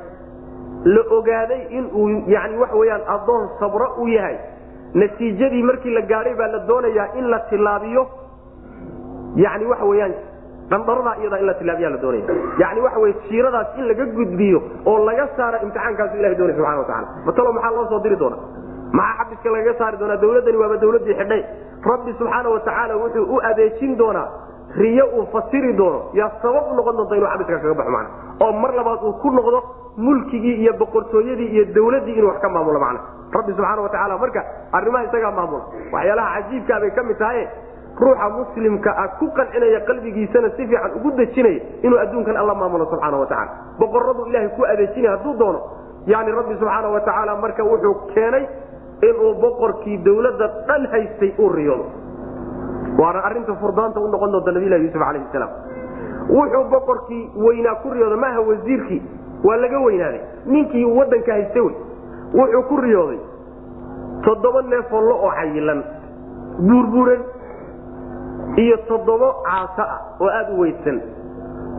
[0.84, 4.38] la ogaaday inuu yani waxa weyaan addoon sabro u yahay.
[4.94, 8.04] Natiijadii markii la gaadhay baa la doonayaa in la tilaabiyo.
[9.36, 10.14] Yani waxa weyaan
[10.70, 12.24] dhandharadaa iyadaa in la tilaabiyaa la doonaya
[12.62, 17.08] yani waxa wey jiiradaas in laga gudbiyo oo laga saaro imtixaankaasu ilahay doonay subxana watacala
[17.26, 18.38] matalo maxaa loo soo diri doona?
[19.00, 20.18] Maxaa xabiska lagaga saari doonaa?
[20.24, 21.42] Dawladdani waaba dawladdii xidhay.
[21.92, 24.28] Rabbi subxaana watacaala wuxuu u adeejin doonaa
[24.78, 28.10] riyo uu fasiri doono yaa sabab noqon doonta inuu xabiska kaga baxo mana
[28.46, 29.60] oo mar labaad uu ku noqdo
[29.98, 33.00] mulkigii iyo boqortooyadii iyo dawladdii inuu wax ka maamulo macna.
[33.34, 34.42] Rabbi subxaana watacaala marka
[34.78, 35.64] arrimaha isagaa maamula.
[35.94, 37.48] Waxyaalaha cajiibkaa bay ka mid tahay.
[38.00, 43.18] Ruuxa muslimka ah ku qancinaya qalbigiisana si fiican ugu dejinaya inuu adduunkan alla maamulo subxaana
[43.18, 45.60] watacaala boqoradu ilahay ku adeejinaya hadduu doono.
[46.08, 48.46] Yani rabbi subxaana watacaala marka wuxuu keenay
[49.10, 51.86] inuu boqorkii dawladda dhan haystay uu riyoodo
[52.98, 55.50] waana arinta furdaanta u noqon doonta nabilahi yuusuf alayhi salaam.
[56.30, 59.02] Wuxuu boqorkii weynaa ku riyooda maaha wasiirkii
[59.44, 60.22] waa laga weynaaday.
[60.46, 61.76] Ninkii wadanka haysta wey.
[62.34, 63.20] Wuxuu ku riyooday
[64.26, 65.84] toddoba neefoo oo cayilan
[66.68, 67.22] buurbuuran
[68.58, 71.02] iyo toddobo caaso ah oo aada u weydsan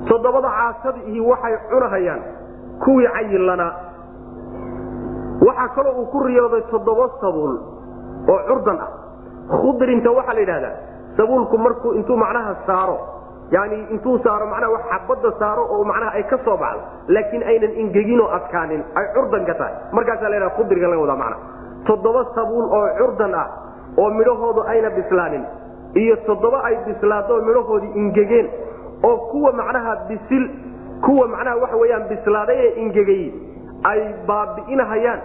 [0.08, 2.20] toddobada caasadiihi waxay cunahayaan
[2.84, 3.72] kuwii cayilanaa
[5.46, 7.54] waxaa kaloo uu ku riyooday toddoba sabuul
[8.28, 8.90] oo curdan ah.
[9.61, 10.74] Khudrinta waxaa la yidhahdaa
[11.16, 12.98] sabuulku markuu intuu macnaha saaro
[13.50, 16.82] yani intuu saaro macnaha wax xabadda saaro oo macnaha ay ka soo baxdo
[17.14, 19.74] laakiin aynan ingegin oo adkaanin ay curdanka tahay.
[19.92, 21.40] Markaasaa la yidhaha khudriga laga wadaa macnaha
[21.88, 23.46] toddoba sabuul oo curdan ah
[23.98, 25.44] oo midhahoodu ayna bislaanin
[26.02, 28.48] iyo toddoba ay bislaado midhahoodii ingegeen
[29.08, 30.44] oo kuwa macnaha bisil
[31.04, 33.24] kuwa macnaha waxa weyaan bislaaday ee ingegay
[33.90, 35.20] ay baabi'inahayaan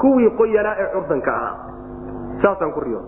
[0.00, 1.54] kuwii qoyanaa ee curdanka ahaa.
[2.42, 3.00] Saasaan ku riyo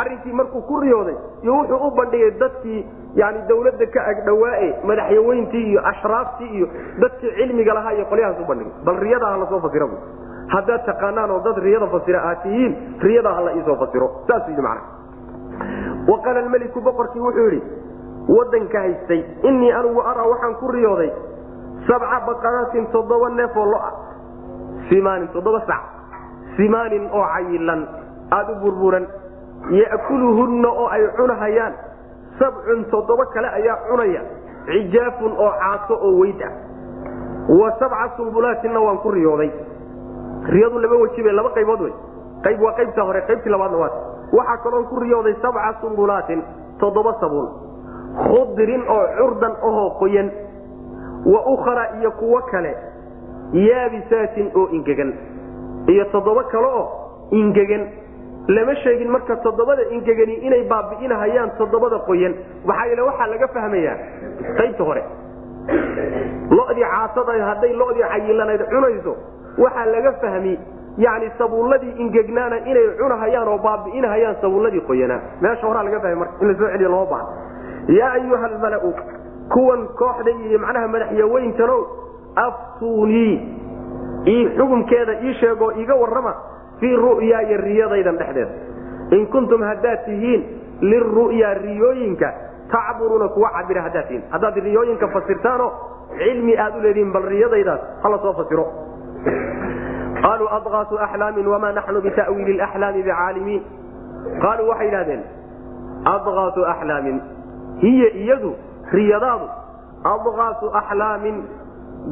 [0.00, 2.80] arrinkii markuu ku riyooday iyo wuxuu u bandhigay dadkii
[3.14, 6.66] yani dawladda ka agdhawaae madaxyaweyntii iyo ashraaftii iyo
[7.00, 8.72] dadkii cilmiga lahaa iyo qolyahaas u bandhigay.
[8.84, 9.96] Bal riyadaa ha la soo fasira bu
[10.54, 14.10] haddaad taqaanaan oo dad riyada fasira aad tihiin riyadaa hala iisoo fasiro.
[14.28, 14.82] Saasuu yidhi macna
[16.08, 16.42] wa qaala
[16.88, 17.62] boqorkii wuxuu yidhi
[18.28, 21.10] wadanka haystay innii anigu araa waxaan ku riyooday
[21.88, 23.90] sabca baqaraatin toddoba neef oo lo'a
[24.88, 25.82] simaanin toddoba sac.
[26.56, 27.86] Simaanin oo cayilan
[28.30, 29.06] aada u burburan
[29.70, 31.74] ya'kuluhunna oo ay cunahayaan.
[32.38, 34.22] Sabcun toddoba kale ayaa cunaya.
[34.66, 36.52] Cijaafun oo caaso oo weyd ah.
[37.48, 39.50] Wa sabca sumbulaatinna waan ku riyooday.
[40.50, 41.94] Riyadu laba wejibe laba qaybood wey.
[42.44, 43.94] Qayb waa qaybta hore qaybtii labaadna waat
[44.32, 46.42] waxaa kaloon ku riyooday sabca sumbulaatin
[46.80, 47.48] toddoba sabuul.
[48.26, 50.30] Khudrin oo curdan ahoo qoyan.
[51.26, 52.74] Wa ukhra iyo kuwo kale.
[53.52, 55.12] Yaabisaatin oo ingegan
[55.88, 56.86] iyo toddoba kale oo
[57.30, 57.86] ingegan
[58.48, 62.34] lama sheegin marka toddobada ingegani inay baabi'inahayaan toddobada qoyan.
[62.88, 63.96] Yeele waxaa laga fahmayaa
[64.58, 65.02] qaybta hore.
[66.50, 69.12] Lodii caasada hadday lodii cayilanayd cunayso
[69.58, 70.54] waxaa laga fahmi
[70.98, 76.48] yani sabuulladii ingegnaana inay cunahayaan oo baabi'inahayaan sabuulladii qoyanaa meesha horaa laga fahmay marka in
[76.48, 77.26] la soo celiyo lama baahan
[77.98, 78.92] yaa ayuha almalau
[79.54, 81.76] kuwan kooxda iyo macnaha madaxyaweyntano
[82.46, 83.34] aftuunii.
[84.28, 86.34] Ii xukumkeeda ii sheegoo iiga warrama
[86.80, 88.52] fii ru'yaaya riyadaydan dhexdeeda.
[89.16, 90.42] In kuntum haddaad tihiin
[90.90, 92.28] liru'yaa riyooyinka
[92.72, 94.24] tacburuuna kuwa cabira haddaad tihiin.
[94.30, 95.70] Haddaad riyooyinka fasirtaanoo
[96.18, 98.66] cilmi aad u leedihiin bal riyadaydaas hala soo fasiro.
[100.22, 103.62] Qaaluu adqaasu axlaamin wamaa naxnu bita'wiili laxlaami bicaalimiin
[104.42, 105.22] qaaluu waxay yidhahdeen
[106.14, 107.16] adqaasu axlaamin
[107.82, 108.50] hiya iyadu
[108.92, 109.46] riyadaadu
[110.14, 111.36] adqaasu axlaamin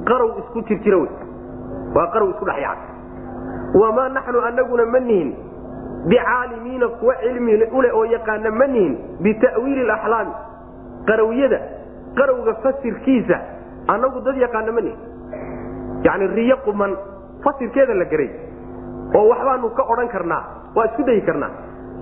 [0.08, 1.10] qarow isku jirjira wey.
[1.96, 2.93] Waa qarow isku dhexyaca
[3.80, 5.30] wamaa naxnu anaguna ma nihin
[6.08, 8.94] bicaalimiina kuwa cilmi ule oo yaqaana ma nihin
[9.24, 10.32] bita'wiili laxlaami
[11.08, 11.58] qarowyada
[12.18, 13.38] qarowga fasirkiisa
[13.94, 14.98] annagu dad yaqaana ma nihin
[16.06, 16.92] yani riyo quman
[17.44, 18.30] fasirkeeda la garay
[19.18, 20.42] oo waxbaanu ka odhan karnaa
[20.76, 21.50] waa isku dayi karnaa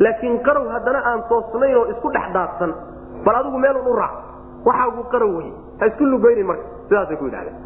[0.04, 2.72] laakiin qarow haddana aan toosnayn oo isku dhex daadsan
[3.24, 4.14] bal adigu meelun u raac
[4.66, 5.50] waxaagu qarow wey
[5.80, 7.56] ha isku lugaynin marka sidaasay ku yidhahdeen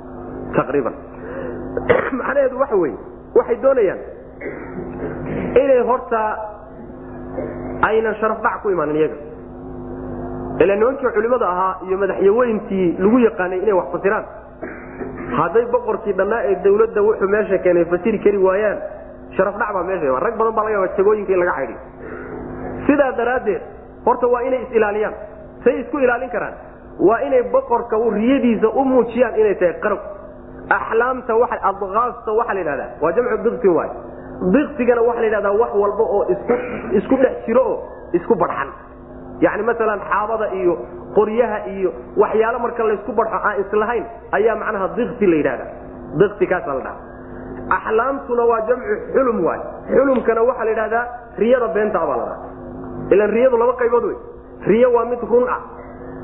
[0.56, 0.94] taqriiban
[2.20, 2.98] macnaheedu waxa weeye
[3.34, 4.00] waxay doonayaan
[5.62, 6.20] inay horta
[7.88, 9.16] aynan sharaf dhac ku imaanin iyaga.
[10.62, 14.24] Ila nimankii culimmada ahaa iyo madaxyaweyntii lagu yaqaanay inay wax fasiraan
[15.38, 18.78] hadday boqorkii dhannaa ee dawladda wuxuu meesha keenay fasiri kari waayaan
[19.36, 21.78] sharaf dhac baa meesha rag badan baa laga yaaba jagooyinka in laga caydhiyo
[22.86, 23.62] sidaa daraaddeed
[24.06, 25.14] horta waa inay is-ilaaliyaan.
[25.64, 26.54] Say isku ilaalin karaan.
[27.08, 29.98] Waa inay boqorka riyadiisa u muujiyaan inay tahay qarow
[30.70, 31.32] axlaamta
[31.70, 33.90] adqaasta waxaa la yidhahdaa waa jamcu dikti waay
[34.56, 36.22] diktigana waxaa la yidhahdaa wax walba oo
[36.98, 37.78] isku dhex jiro oo
[38.18, 38.68] isku badxan
[39.44, 40.74] yani masalan xaabada iyo
[41.16, 41.90] qoryaha iyo
[42.22, 44.04] waxyaalo marka laysku badxo aan islahayn
[44.36, 45.66] ayaa macnaha dikti la yidhahda
[46.20, 46.98] dikti kaasa la dhaha
[47.78, 49.60] axlaamtuna waa jamcu xulum waay
[49.94, 51.04] xulumkana waxaa la yidhahdaa
[51.40, 52.38] riyada beenta baa la dhaha
[53.14, 54.16] ilan riyadu laba qaybood wey
[54.70, 55.60] riyo waa mid run ah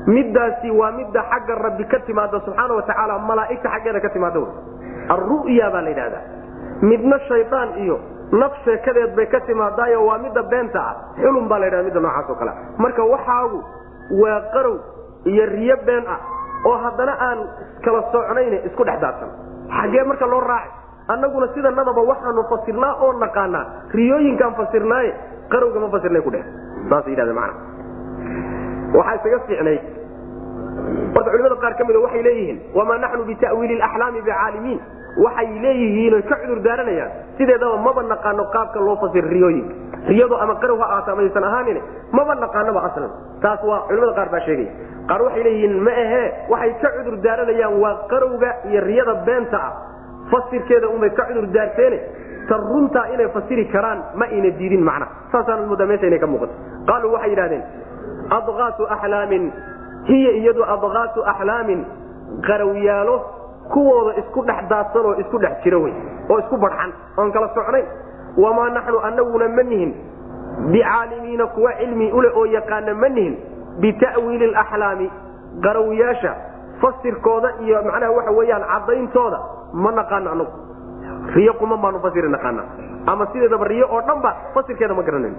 [0.07, 4.47] middaasi waa midda xagga rabbi ka timaada subxaana watacaala malaaigta xaggeeda ka timaada wy
[5.15, 6.23] alru'ya baa la yidhahdaa
[6.91, 7.99] midna shaydaan iyo
[8.41, 10.95] naf sheekadeed bay ka timaadaayo waa midda beenta ah.
[11.21, 12.51] Xulum baa la ydhahda midda noocaas oo kale.
[12.83, 13.59] Marka waxaagu
[14.21, 14.75] waa qarow
[15.31, 16.19] iyo riyo been ah
[16.67, 17.39] oo haddana aan
[17.85, 19.29] kala socnayn isku dhex daadsan.
[19.77, 20.71] Xaggee marka loo raacay
[21.13, 23.65] annaguna sidanadaba waxaanu fasirnaa oo naqaanaa
[23.97, 25.11] riyooyinkaan fasirnaaye
[25.51, 26.43] qarowga ma fasirnay ku dheh
[26.89, 27.53] saas yidhahda macana
[28.97, 29.77] waxaa isaga fiicnay.
[31.15, 34.79] Horta culimada qaar ka mida waxay leeyihiin wamaa naxnu bita'wiili laxlaami bicaalimiin
[35.25, 39.73] waxay leeyihiin oy ka cudur daaranayaan sideedaba maba naqaano qaabka loo fasir riyooyinka.
[40.09, 41.77] Riyadu ama qarow ha aata amaysan ahaanin
[42.17, 43.11] maba naqaanoba aslan
[43.43, 44.71] taas waa culimada qaar baa sheegaya
[45.09, 49.73] qaar waxay leeyihiin ma ahee waxay ka cudur daaranayaan waa qarowga iyo riyada beenta ah.
[50.31, 51.99] Fasirkeeda unbay ka cudur daarteene
[52.49, 55.07] ta runtaa inay fasiri karaan ma ayna diidin macna.
[55.31, 56.53] Saasaan moodaa meesha inay ka muuqato.
[56.89, 57.63] Qaaluu waxay yidhahdeen
[58.37, 59.43] adqaasu axlaamin
[60.09, 61.81] hiya iyadu adqaasu axlaamin
[62.47, 63.15] qarawyaalo
[63.73, 65.93] kuwooda isku dhex daadsan oo isku dhex jira wey
[66.31, 67.85] oo isku badxan oon kala socnayn
[68.43, 69.91] wamaa naxnu anaguna ma nihin
[70.71, 73.35] bicaalimiina kuwa cilmi ule oo yaqaana ma nihin
[73.81, 75.07] bita'wiili laxlaami
[75.63, 76.31] qarawyaasha
[76.81, 79.39] fasirkooda iyo macnaha waxa weyaan caddayntooda
[79.83, 80.51] ma naqaano anagu
[81.35, 82.63] riyo quman baanu fasiri naqaana
[83.11, 85.37] ama sideedaba riyo oo dhan ba fasirkeeda ma garanayno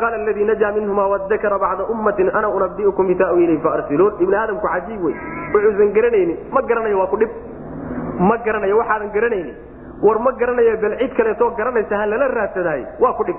[0.00, 5.14] qaala ladii najaa minhuma wadakara bacda ummatin ana unabiukum bitawiili faarsiluun ibn aadamku cajiib wey
[5.54, 7.30] wuxuusan garanayni ma garanayo waa ku dhib
[8.30, 9.10] ma garanayo waxaadan
[10.02, 13.36] war ma garanayo bal cid kaleetoo garanaysa ha lala raadsadaayo waa ku dhib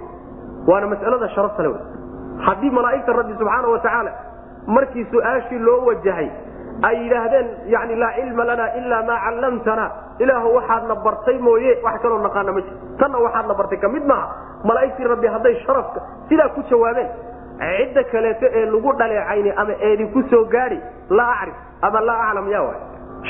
[0.67, 1.71] waana masalada sharafta le
[2.47, 4.11] haddii malaaigta rabbi subxaana watacaala
[4.67, 6.29] markii su'aashii loo wajahay
[6.83, 9.85] ay yidhaahdeen yani laa cilma lana ilaa maa callamtana
[10.19, 12.73] ilaahu waxaadna bartay mooye wax kaloo naqaana ma jir.
[12.99, 14.27] Tanna waxaadna bartay ka mid maaha.
[14.63, 17.09] Malaa'igtii rabbi hadday sharafka sidaa ku jawaabeen.
[17.61, 22.61] Cidda kaleeto ee lagu dhaleecayni ama eedinku soo gaadi laa acrif ama laa aclam ya
[22.63, 22.79] waay.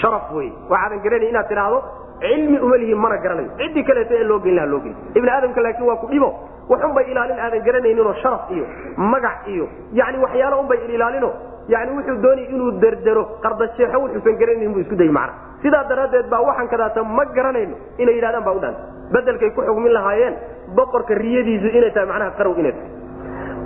[0.01, 1.79] Sharaf wey waxaadan garanay inaad tidhaahdo
[2.21, 5.87] cilmi uma mana garanayo ciddii kaleeto ee loo geyn laha loo geyn ibni aadamka laakiin
[5.87, 6.29] waa ku dhibo.
[6.69, 8.65] Waxunbay ilaalin aadan garanayninoo sharaf iyo
[8.97, 11.33] magac iyo yani waxyaalo unbay ilaalino
[11.73, 16.41] yani wuxuu doonay inuu derdero qardajeexo wuxuusan garanaynin buu isku dayy macna sidaa daraaddeed baa
[16.49, 18.75] waxaan kadaata ma garanayno inay yidhahdaan baa u dhan
[19.13, 20.35] bedelkay ku xugmin lahaayeen
[20.79, 22.91] boqorka riyadiisu inay tahay macnaha qarow inay tahay.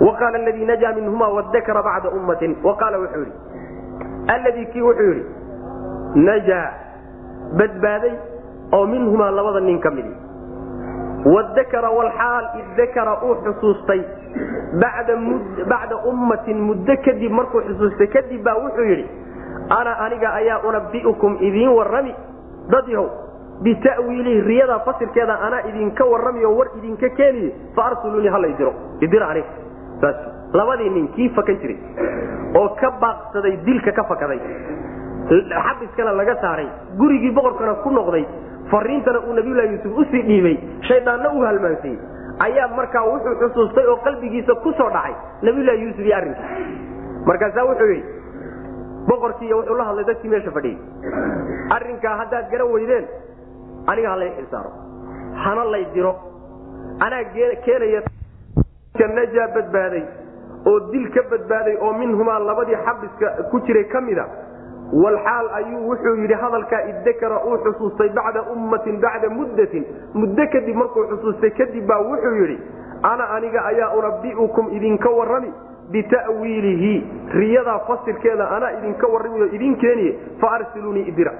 [0.06, 2.52] Wa qaala aladii najaa minhuma wadakara bacda ummatin.
[2.66, 3.36] Wa qaala wuxuu yidhi
[4.34, 5.24] alladii kii wuxuu yidhi
[6.28, 6.64] najaa
[7.58, 8.14] badbaaday
[8.76, 10.12] oo minhumaa labada nin ka midi
[11.34, 14.00] wadakara walxaal iddakara uu xusuustay
[15.70, 19.06] bacda ummatin muddo kadib markuu xusuustay kadib baa wuxuu yidhi
[19.78, 22.14] ana aniga ayaa unabi'ukum idiin warrami
[22.74, 23.08] dad yahow
[23.62, 29.28] bita'wiilihi riyada fasirkeeda anaa idinka warrami oo war idinka keeniye fa arsulunii hala idiro idira
[29.28, 29.48] aniga
[30.00, 30.16] saas
[30.52, 31.78] labadii nin kii fakan jiray
[32.60, 34.40] oo ka baaqsaday dilka ka fakaday
[35.28, 36.68] xabiskana laga saaray.
[36.98, 38.24] Gurigii boqorkana ku noqday.
[38.70, 40.56] Fariintana uu nabiyulahi yuusuf u sii dhiibay.
[40.88, 41.98] Shaydaanna u halmaansayey
[42.46, 47.86] ayaa markaa wuxuu xusuustay oo qalbigiisa ku soo dhacay nabiyulahi yuusuf iyo arrinkiis markaasaa wuxuu
[47.92, 48.08] yidhi
[49.08, 50.78] boqorkiiy wuxuu la hadlay dadkii meesha fadhiyey
[51.76, 53.04] arrinkaa haddaad garan weydeen
[53.86, 54.70] aniga ha lay xilsaaro
[55.44, 56.12] hana lay diro.
[57.00, 57.24] Anaa
[57.64, 58.02] keenaya
[59.16, 60.04] najaa badbaaday
[60.66, 64.26] oo dil ka badbaaday oo minhumaa labadii xabiska ku jiray ka mida
[64.92, 69.84] walxaal ayuu wuxuu yidhi hadalkaa iddakara uu xusuustay bacda ummatin bacda muddatin.
[70.14, 72.58] Muddo kadib markuu xusuustay kadib baa wuxuu yidhi
[73.02, 75.50] ana aniga ayaa unabi'ukum idinka warrami
[75.92, 76.94] bita'wiilihi.
[77.34, 81.32] Riyadaa fasirkeeda anaa idinka warramiyo idin keeniye fa arsiluunii idira.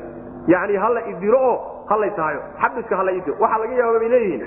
[0.46, 1.56] Yacni hala idiro oo
[1.90, 4.42] halay tahayo xabiska hala idiro waxaa laga yaaba bay leeyihiin.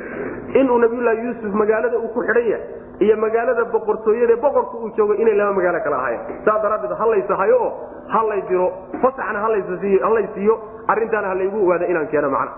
[0.60, 2.64] Inuu nabiyullaahi yuusuf magaalada uu ku xidhan yahay
[3.06, 6.42] iyo magaalada boqortooyada boqorka uu joogo inay laba magaalo kala ahaayeen.
[6.46, 7.72] Saa daraaddeed halay tahayo oo
[8.16, 8.68] halay diro.
[9.02, 10.56] Fasaxna halay siiyo.
[10.92, 12.52] Arrintaana halaygu ogaada inaan keeno macna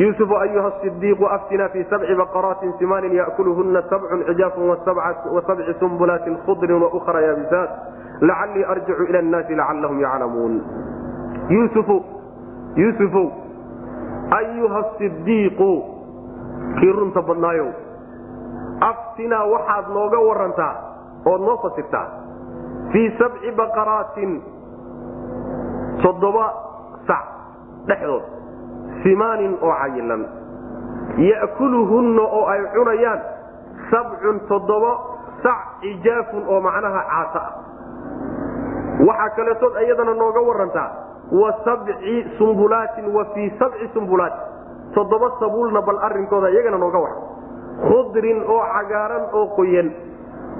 [0.00, 4.68] yuusufu ayuha sidiiqu aftinaa fii sabci baqaraatin simaanin ya'kuluhuna sabcun cijaafun
[5.36, 7.70] wasabci sumbulaatin khudrin waukra yaabisaat.
[8.28, 10.54] Lacallii arjicu ila annaasi lacallahum yaclamuun
[11.50, 11.96] yuusufu
[12.76, 13.26] yuusufow
[14.38, 15.70] ayuha sidiiqu
[16.80, 17.68] kii runta badnaayow
[18.90, 20.74] aftinaa waxaad nooga warantaa
[21.30, 22.06] ood noo fasirtaa
[22.92, 24.32] fii sabci baqaraatin
[26.02, 26.46] toddoba
[27.08, 27.24] sac
[27.88, 28.24] dhexdood
[29.02, 30.22] simaanin oo cayilan
[31.28, 33.20] ya'kuluhunna oo ay cunayaan
[33.90, 34.92] sabcun toddoba
[35.44, 37.52] sac cijaafun oo macnaha caasa ah
[39.08, 40.90] waxaa kaleetood iyadana nooga warantaa
[41.40, 44.40] wa sabci sumbulaatin wa fii sabci sumbulaatin
[44.94, 47.20] toddoba sabuulna bal arrinkooda iyagana nooga waran
[47.88, 49.88] khudrin oo cagaaran oo qoyan.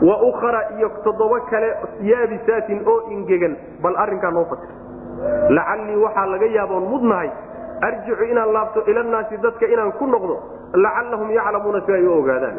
[0.02, 1.68] Wa ukhra iyo toddoba kale
[2.00, 4.70] yaabisaatin oo ingegan bal arrinkaa noo fasir
[5.56, 7.30] lacallii waxaa laga yaaboon mudnahay
[7.88, 10.36] arjicu inaan laabto ilannaasi dadka inaan ku noqdo
[10.84, 12.56] lacallahum yaclamuuna si ay u ogaadaan.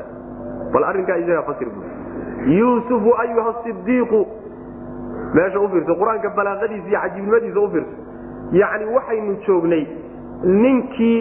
[0.74, 1.82] Bal arrinkaa isagaa fasir bu
[2.60, 4.22] yuusufu ayuha sidiiqu
[5.34, 7.94] meesha u fiirso qur'aanka balaaqadiisa iyo cajiibnimadiisa u fiirso
[8.62, 9.84] yacni waxaynu joognay
[10.64, 11.20] ninkii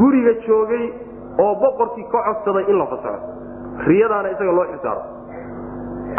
[0.00, 0.84] guriga joogay
[1.44, 5.02] oo boqorkii ka codsaday in la fasaxo riyadaana isaga loo xilsaaro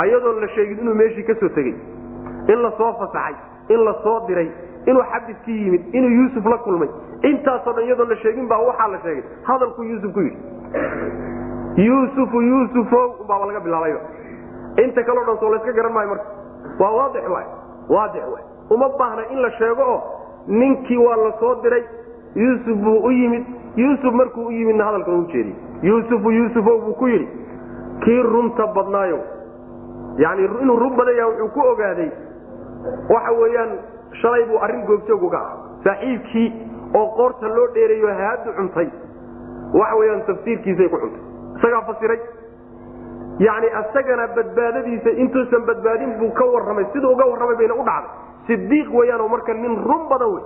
[0.03, 1.75] ayadoon la sheegin inuu meeshii ka soo tegey
[2.53, 3.35] in la soo fasaxay
[3.75, 4.49] in la soo diray
[4.85, 6.89] inuu xabiskii yimid inuu yuusuf la kulmay.
[7.29, 9.23] Intaasoo dhan iyadoon la sheegin baa waxaa la sheegay.
[9.47, 10.37] Hadalkuu yuusuf ku yidhi.
[11.87, 13.99] Yuusufu yuusufow baaba laga bilaabayba
[14.83, 16.25] inta kaleo dhan soo layska garan maayo marka.
[16.79, 17.47] Waa waadix waay
[17.89, 18.45] waadix waay
[18.75, 19.99] uma baahna in la sheego oo
[20.47, 21.83] ninkii waa la soo diray
[22.35, 23.45] yuusuf buu u yimid.
[23.75, 25.53] Yuusuf markuu u yimidna hadalkan u jeediy
[25.89, 27.27] yuusufu yuusufow buu ku yidhi
[28.03, 29.19] kii runta badnaayo
[30.17, 32.09] yani inuu run badan yaha wuxuu ku ogaaday
[33.13, 33.71] waxa weeyaan
[34.21, 35.53] shalay buu arrin goobjoog uga ah
[35.85, 36.47] saaxiibkii
[36.99, 38.89] oo qoorta loo dheereeyo haadu cuntay.
[39.79, 41.21] Waxa weyaan tafsiirkiisay ku cuntay.
[41.57, 42.19] Isagaa fasiray.
[43.39, 46.85] Yani isagana badbaadadiisa intuusan badbaadin buu ka warramay.
[46.93, 48.11] Siduu uga warramay bayna u dhacday
[48.47, 50.43] sidiiq weyaanoo marka nin run badan wey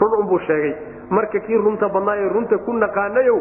[0.00, 0.74] run unbuu sheegay.
[1.10, 3.38] Marka kii runta badnaaye runta ku naqaanayow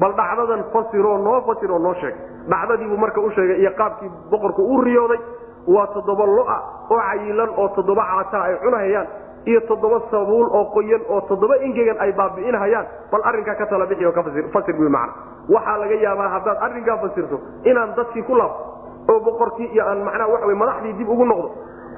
[0.00, 2.14] bal dhacdadan fasiroo noo fasiroo noo sheeg
[2.48, 5.18] dhacdadiibuu marka u sheegay iyo qaabkii boqorku u riyooday.
[5.66, 6.56] Waa toddoba loa
[6.90, 9.06] oo cayilan oo toddoba caata ay cunahayaan
[9.46, 14.04] iyo toddoba sabuul oo qoyan oo toddoba ingegan ay baabi'inhayaan bal arrinkaa ka tala bixi
[14.06, 14.22] oo ka
[14.52, 15.12] fasir macna.
[15.48, 18.64] Waxaa laga yaabaa haddaad arrinkaa fasirto inaan dadkii ku laabto
[19.12, 21.48] oo boqorkii iyo aan macnaha waxa wey madaxdii dib ugu noqdo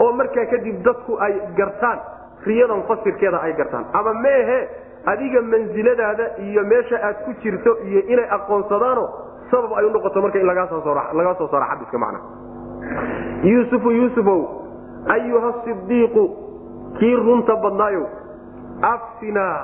[0.00, 1.98] oo markaa kadib dadku ay gartaan
[2.46, 3.84] riyadan fasirkeeda ay gartaan.
[3.92, 4.58] Ama meehe
[5.12, 9.04] adiga mansiladaada iyo meesha aad ku jirto iyo inay aqoonsadaano
[9.50, 12.20] sabab ay u noqoto marka in lagaa soo saaro xadiska macna.
[13.42, 14.40] Yuusufu yuusufow
[15.14, 16.24] ayuha sidiiqu
[16.98, 18.04] kii runta badnaayow
[18.82, 19.56] afsinaa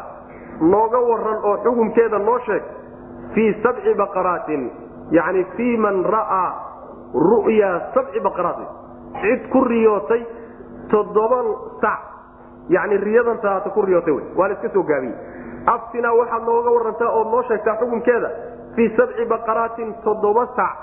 [0.61, 2.63] nooga waran oo xukunkeeda noo sheeg
[3.35, 4.71] fii sabci baqaraatin
[5.11, 6.49] yani fii man ra'aa
[7.15, 8.67] ru'yaa sabci baqaraatin
[9.21, 10.23] cid ku riyootay
[10.91, 11.39] toddoba
[11.81, 12.01] sac.
[12.69, 15.15] Yani riyadan taata ku riyootay waa la iska soo gaabiyey.
[15.67, 18.31] Afsinaa waxaad nooga warantaa ood noo sheegtaa xukunkeeda
[18.77, 20.77] fii sabci baqaraatin toddoba sac.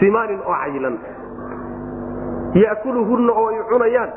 [0.00, 0.96] Simaanin oo cayilan.
[2.54, 4.10] Ya'kuluhunna oo ay cunayaan.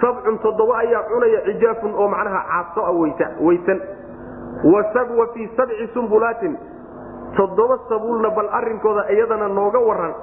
[0.00, 2.92] Sabcun toddoba ayaa cunaya cijaafun oo macnaha caabso a
[3.40, 3.80] weysan.
[4.64, 6.56] Wa fii sabci sumbulaatin.
[7.36, 10.14] Toddoba sabuulna bal arrinkooda iyadana nooga waran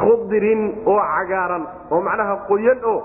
[0.00, 3.00] khudrin oo cagaaran oo macnaha qoyan oo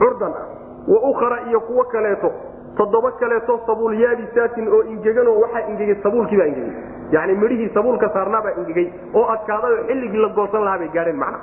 [0.00, 0.46] curdan ah.
[0.88, 2.32] Wa ukhra iyo kuwo kaleeto
[2.76, 6.72] toddoba kaleeto sabuul yaabisaatin oo ingeganoo waxaa ingegay sabuulkiibaa ingegay.
[7.12, 11.38] Yani midhihii sabuulka saarnaabaa ingegay oo adkaaday oo xilligii la goosan lahaa bay gaadheen macna.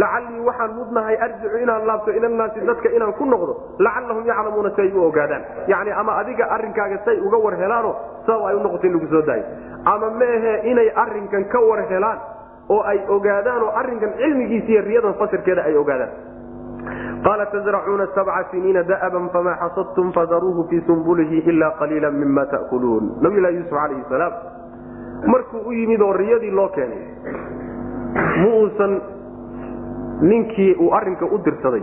[0.00, 4.92] Lacallii waxaan mudnahay arjicu inaan laabto ilanaasi dadka inaan ku noqdo lacallahum yaclamuuna si ay
[4.92, 5.42] u ogaadaan.
[5.68, 7.90] Yani ama adiga arrinkaaga say uga war helaano
[8.26, 9.44] sabab ay u noqoto in lagu soo daayo.
[9.84, 12.18] Ama meehe inay arrinkan ka war helaan
[12.68, 16.12] oo ay ogaadaan oo arrinkan cilmigiisa iyo riyadan fasirkeeda ay ogaadaan.
[17.24, 23.22] Qaala tزracuuna sabca siniina da'ban famaa xasadtum fadaruuhu fii sumbulihi ila qaliila mima ta'kuluun.
[23.22, 24.32] Nabiylahi yuusuf calayhi salaam
[25.26, 27.02] markuu u yimid oo riyadii loo keenay
[28.42, 29.00] ma uusan
[30.20, 31.82] ninkii uu arrinka u dirsaday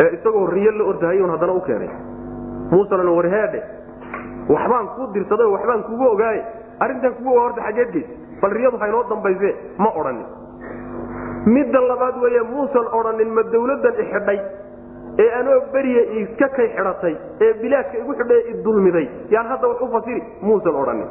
[0.00, 1.90] ee isagoo riyo la ordahayon haddana u keenay
[2.70, 3.60] muusan warheedhe
[4.48, 6.42] waxbaan kuu dirsaday waxbaan kugu ogaaye
[6.80, 8.08] arrintaan kugu ogaa horta xageed geys
[8.42, 9.50] bal riyadu haynoo dambayse?
[9.78, 10.26] Ma odhanin.
[11.54, 14.38] Midda labaad weeye muusan odhanin ma dawladdan ixidhay
[15.24, 17.14] ee anoo beriya iska kay xidhatay
[17.44, 21.08] ee bilaadka igu xidhay idulmiday yaan hadda wax u fasiri muusan odhanin.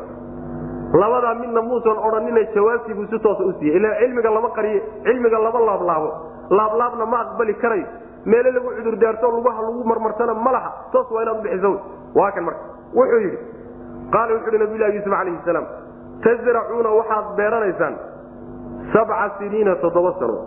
[1.02, 5.60] Labadaa midna muusan odhanine jawaabtiibuu si toosa u siiyey ila cilmiga lama qariye cilmiga lama
[5.70, 6.10] laablaabo.
[6.58, 7.86] Laablaabna ma aqbali karayo
[8.32, 10.70] meele lagu cudurdaarto lugaha lagu marmartana ma laha.
[10.92, 11.72] Toos waa inaad ubixiso
[12.20, 12.64] waa kan marka.
[12.98, 13.38] Wuxuu yidhi
[14.14, 15.66] qaala wuxu uhi nabiylahi yuusuf calayhi salaam
[16.24, 17.96] tazracuuna waxaad beeranaysaan
[18.94, 20.38] sabca siniina toddoba sano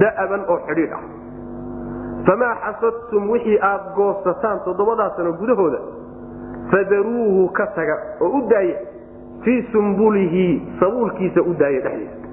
[0.00, 1.02] da'aban oo xidhiidh ah.
[2.26, 5.78] Famaa xasadtum wixii aad goosataan toddobadaa sano gudahooda
[6.70, 8.76] fadaruuhu ka taga oo u daaya
[9.44, 10.44] fii sumbulihi
[10.80, 12.28] sabuulkiisa u daaya dhexdiisa.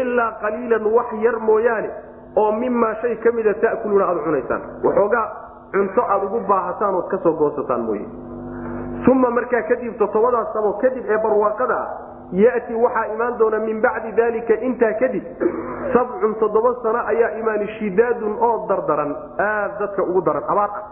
[0.00, 1.90] Ilaa qaliilan wax yar mooyaane
[2.36, 4.62] oo mimaa shay ka mida ta'kuluuna aad cunaysaan.
[4.84, 5.26] Waxoogaa
[5.72, 8.04] cunto aad ugu baahataan ood ka soo goosataan mooye
[9.10, 11.88] uma markaa kadib toddobadaas samo kadib ee barwaaqada ah
[12.32, 15.24] yati waxaa imaan doona min bacdi dalika intaa kadib
[15.94, 20.84] sabcun toddoba sano ayaa imaani shidaadun oo dardaran aad dadka ugu daran abaar ah.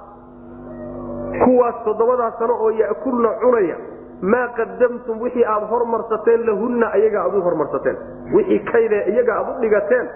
[1.44, 3.76] Kuwaas toddobadaas sano oo ya'kulna cunaya
[4.22, 7.96] maa qadamtum wixii aad hormarsateen lahunna ayaga aad u hormarsateen
[8.34, 10.06] wixii kaydee iyaga aad u dhigateen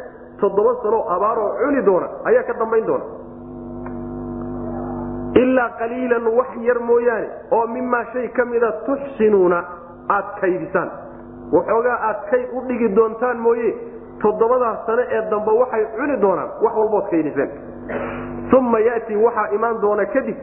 [0.40, 3.04] toddoba sanoo abaaroo cuni doona ayaa ka dambayn doona
[5.34, 9.64] ilaa qaliilan wax yar mooyaane oo mimaa shay ka mida tuxsinuuna
[10.08, 10.90] aad kaydisaan.
[11.52, 13.74] Waxoogaa aad kayd u dhigi doontaan mooye
[14.22, 17.50] toddobadaas sane ee dambe waxay cuni doonaan wax walbood kaydiseen.
[18.58, 20.36] Uma yati waxaa imaan doona kadib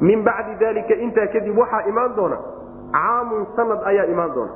[0.00, 2.36] min bacdi dalika intaa kadib waxaa imaan doona
[2.92, 4.52] caamun sanad ayaa imaan doona.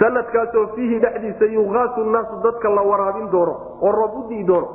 [0.00, 4.68] Sanadkaasoo fiihi dhexdiisa yugaasu naasu dadka la waraabin doono oo roob u dii doono.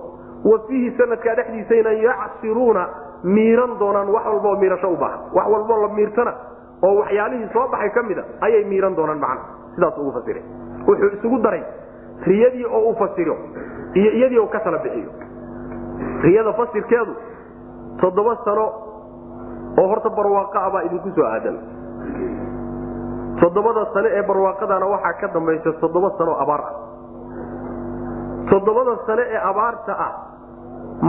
[0.45, 2.87] Wa fiihi sanadkaa dhexdiisayna yacsiruuna
[3.23, 5.19] miiran doonaan wax walboo miirasho u baahan.
[5.33, 6.33] Wax walboo la miirtana
[6.83, 9.43] oo waxyaalihii soo baxay ka mida ayay miiran doonaan macna.
[9.75, 10.41] Sidaas ugu fasira
[10.87, 11.63] wuxuu isugu daray
[12.27, 13.35] riyadii oo u fasiro
[13.93, 15.11] iyo iyadii oo ka tala bixiyo.
[16.23, 17.13] Riyada fasirkeedu
[18.01, 18.65] toddoba sano
[19.79, 21.57] oo horta barwaaqa ah baa idinku soo aadan
[23.41, 26.73] toddobada sano ee barwaaqadana waxaa ka dambaysa toddoba sanooo abaar ah.
[28.49, 30.11] Toddobada sano ee abaarta ah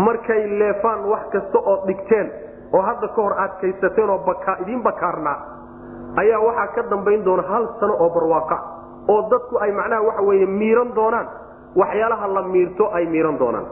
[0.04, 2.28] markay leefaan wax kasta ood dhigteen
[2.72, 4.20] oo hadda ka hor aad kaysateen oo
[4.62, 5.38] idiin bakaarnaa
[6.22, 8.56] ayaa waxaa ka dambayn doona hal sano oo barwaaqa
[9.08, 11.28] oo dadku ay macnaha waxa weye miiran doonaan
[11.76, 13.66] waxyaalaha la miirto ay miiran doonaan.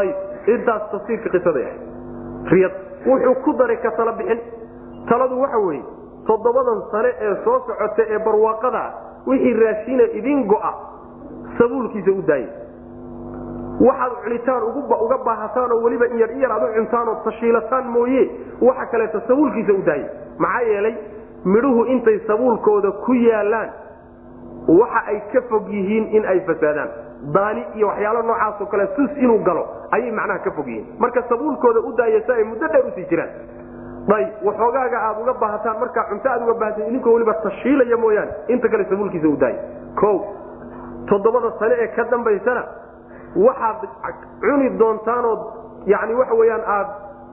[0.00, 0.16] Ayb
[0.54, 1.80] intaas tafsiirka qisaday ahayd
[2.52, 2.74] riyad
[3.06, 4.40] wuxuu ku daray ka tala bixin.
[5.08, 5.82] Taladu waxa weeye
[6.26, 8.82] toddobadan sane ee soo socota ee barwaaqada
[9.26, 10.72] wixii raashina idin go'a
[11.58, 12.48] sabuulkiisa u daaya
[13.80, 14.62] waxaad cunitaan
[15.04, 18.30] uga baahataan oo weliba in yar in yar aad u cuntaan oo tashiilataan mooye.
[18.60, 20.08] Waxa kaleeto sabuulkiisa u daaya
[20.38, 20.94] maxaa yeelay
[21.44, 23.70] midhuhu intay sabuulkooda ku yaalaan
[24.68, 26.88] waxa ay ka fog yihiin in ay fasaadaan.
[27.34, 30.86] Daani iyo waxyaalo noocaasoo kale sus inuu galo ayay macnaha ka fog yihiin.
[30.98, 33.30] Marka sabuulkooda u daaya si ay muddo dheer u sii jiraan.
[34.14, 38.68] Ayb waxoogaaga aad uga baahataan markaa cunto aad uga baahata idinkoo weliba tashiilaya mooyaane inta
[38.68, 39.58] kale sabuulkiisa u daaya
[40.02, 40.10] o
[41.08, 42.62] toddobada sane ee ka dambaysana
[43.36, 45.40] waxaad cuni doontaanood
[45.86, 46.88] yani waxa weyaan aad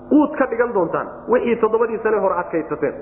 [0.10, 2.96] quud ka dhigan doontaan wixii toddobadii sane hore adkaysateen.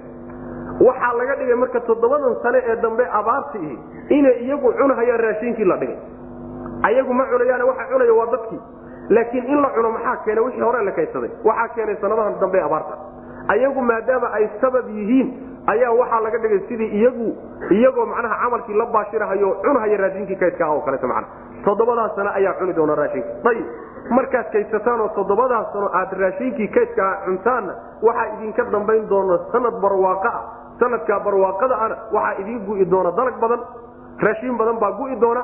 [0.87, 3.79] Waxaa laga dhigay marka toddobadan sane ee dambe abaartii
[4.17, 5.97] inay iyagu cunahayaan raashinkii la dhigay.
[6.83, 8.61] Ayagu ma cunayaan waxa cunaya waa dadkii
[9.09, 10.41] laakiin in la cuno maxaa keena?
[10.41, 12.95] Wixii hore la kaydsaday waxaa keenay sanadahan dambe abaarta.
[13.47, 15.27] Ayagu maadaama ay sabab yihiin
[15.71, 17.27] ayaa waxaa laga dhigay sidii iyagu
[17.77, 21.27] iyagoo macnaha camalkii la baashirahayo cunhaya raashinkii kaydka ah oo kaleeto macna.
[21.65, 23.29] Toddobadaas sano ayaa cuni doona raashinka.
[23.49, 23.65] Ayib
[24.17, 27.73] markaad kaydsataan oo toddobadaas sano aad raashinkii kaydka ah cuntaanna
[28.07, 30.41] waxaa idinka dambayn doona sanad barwaaqo ah.
[30.79, 33.59] Sanadkaa barwaaqada ana waxaa idiin gu'i doona dalag badan
[34.25, 35.43] raashiin badan baa gu'i doona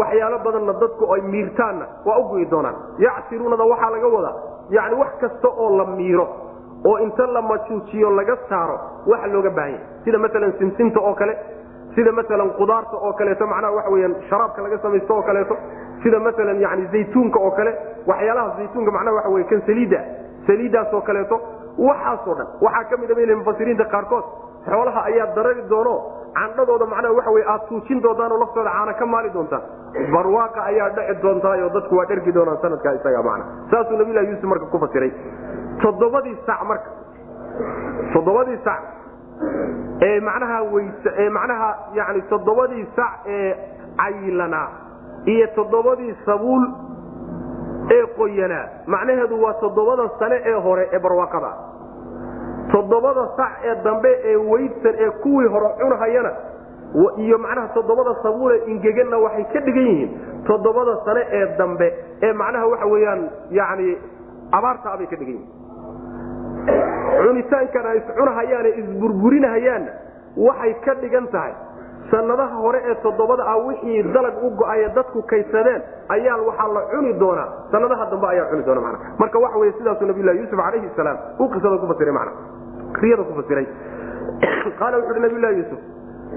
[0.00, 2.76] waxyaalo badanna dadku ay miirtaanna waa u gu'i doonaan.
[3.06, 4.34] Yacsiruunada waxaa laga wadaa
[4.76, 6.26] yani wax kasta oo la miiro
[6.88, 8.76] oo inta la majuujiyo laga saaro
[9.12, 10.04] waxa looga baahan yahay.
[10.04, 11.34] Sida maalan simsimta oo kale
[11.94, 15.54] sida maalan qudaarta oo kaleeto macnaha waxa weyaan sharaabka laga samaysto oo kaleeto
[16.02, 17.72] sida maalan yani zaytuunka oo kale
[18.10, 20.00] waxyaalaha zaytuunka macnaha waxa wey kan saliidda
[20.46, 21.36] saliiddaas oo kaleeto
[21.88, 22.46] waxaasoo dhan.
[22.66, 24.24] Waxaa ka mid a bay mufasiriinta qaarkood
[24.68, 25.94] xoolaha ayaa darari doono
[26.36, 29.62] candhadooda macnaha waxa wey aad tuujin doontaan oo laftooda caana ka maali doontaan
[30.14, 33.44] barwaaqa ayaa dheci doontaayoo dadku waa dhergi doonaan sanadkaa isaga macna.
[33.70, 35.10] Saasuu nabilahi yuusuf marka ku fasiray.
[35.82, 36.90] Toddobadii sac marka.
[38.14, 38.80] Toddobadii sac
[40.08, 41.68] ee macnaha weyse ee macnaha
[41.98, 43.50] yani toddobadii sac ee
[44.00, 44.68] caylanaa
[45.32, 46.64] iyo toddobadii sabuul
[47.96, 48.64] ee qoyanaa
[48.94, 51.50] macnaheedu waa toddobada sane ee hore ee barwaaqada
[52.72, 56.32] toddobada sac ee dambe ee weydsan ee kuwii hore cunhayana
[57.24, 60.10] iyo macnaha toddobada sabuulee ingeganna waxay ka dhigan yihiin
[60.48, 61.88] toddobada sane ee dambe
[62.22, 63.22] ee macnaha waxa weeyaan
[63.60, 63.88] yani
[64.58, 65.54] abaarta abay ka dhigan yihiin.
[67.26, 69.92] Cunitaankana iscunahayaane isburburinahayaanna
[70.46, 71.52] waxay ka dhigan tahay
[72.10, 77.12] sanadaha hore ee toddobada ah wixii dalag u go'aye dadku kaydsadeen ayaa waxaa la cuni
[77.18, 77.48] doonaa.
[77.70, 81.48] Sanadaha dambe ayaa cuni doona mana marka waxa wey sidaasuu nabiylahi yuusuf calayhi salaam uu
[81.48, 82.30] qisada ku fasiray mana
[83.02, 83.66] riyada ku fasiray.
[84.78, 85.78] Qaala wuxu uhi nabiylahi yuusuf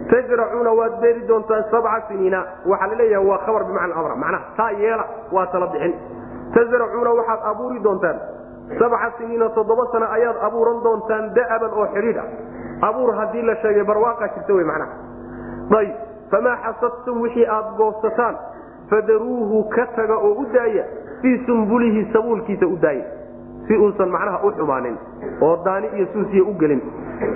[0.09, 2.45] tajracuuna waad beeri doontaan sabca siniina.
[2.65, 5.93] Waxaa laleeyaha waa khabar bimacna amra macnaha taa yeela waa tala bixin.
[6.53, 8.17] Tajracuuna waxaad abuuri doontaan
[8.79, 12.29] sabca siniina toddoba sano ayaad abuuran doontaan da'aban oo xidhiidh ah.
[12.89, 15.08] Abuur haddii la sheegay barwaaqa jirta wey macnaha
[15.77, 15.91] ayb
[16.31, 18.35] famaa xasadtum wixii aad goosataan
[18.89, 20.83] fadaruuhu ka taga oo u daaya
[21.21, 23.03] fii sumbulihi sabuulkiisa u daaya.
[23.67, 24.95] Si uusan macnaha u xumaanin
[25.41, 26.81] oo daani iyo suusiya u gelin.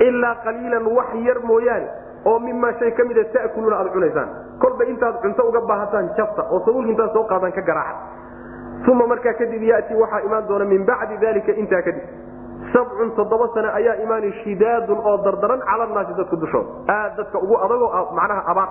[0.08, 1.88] Ilaa qaliilan wax yar mooyaane
[2.26, 4.30] oo mimaa shay ka mida ta'kuluuna aad cunaysaan.
[4.60, 7.98] Kolba intaad cunto uga baahataan jabta oo sabuulka intaad soo qaadaan ka garaaca.
[8.92, 12.04] Uma markaa kadib yati waxaa imaan doona min bacdi dalika intaa kadib
[12.74, 17.56] sabcun toddoba sane ayaa imaani shidaadun oo dardaran cala naasi dadka dushooda aad dadka ugu
[17.66, 18.70] adagoo macnaha abaar.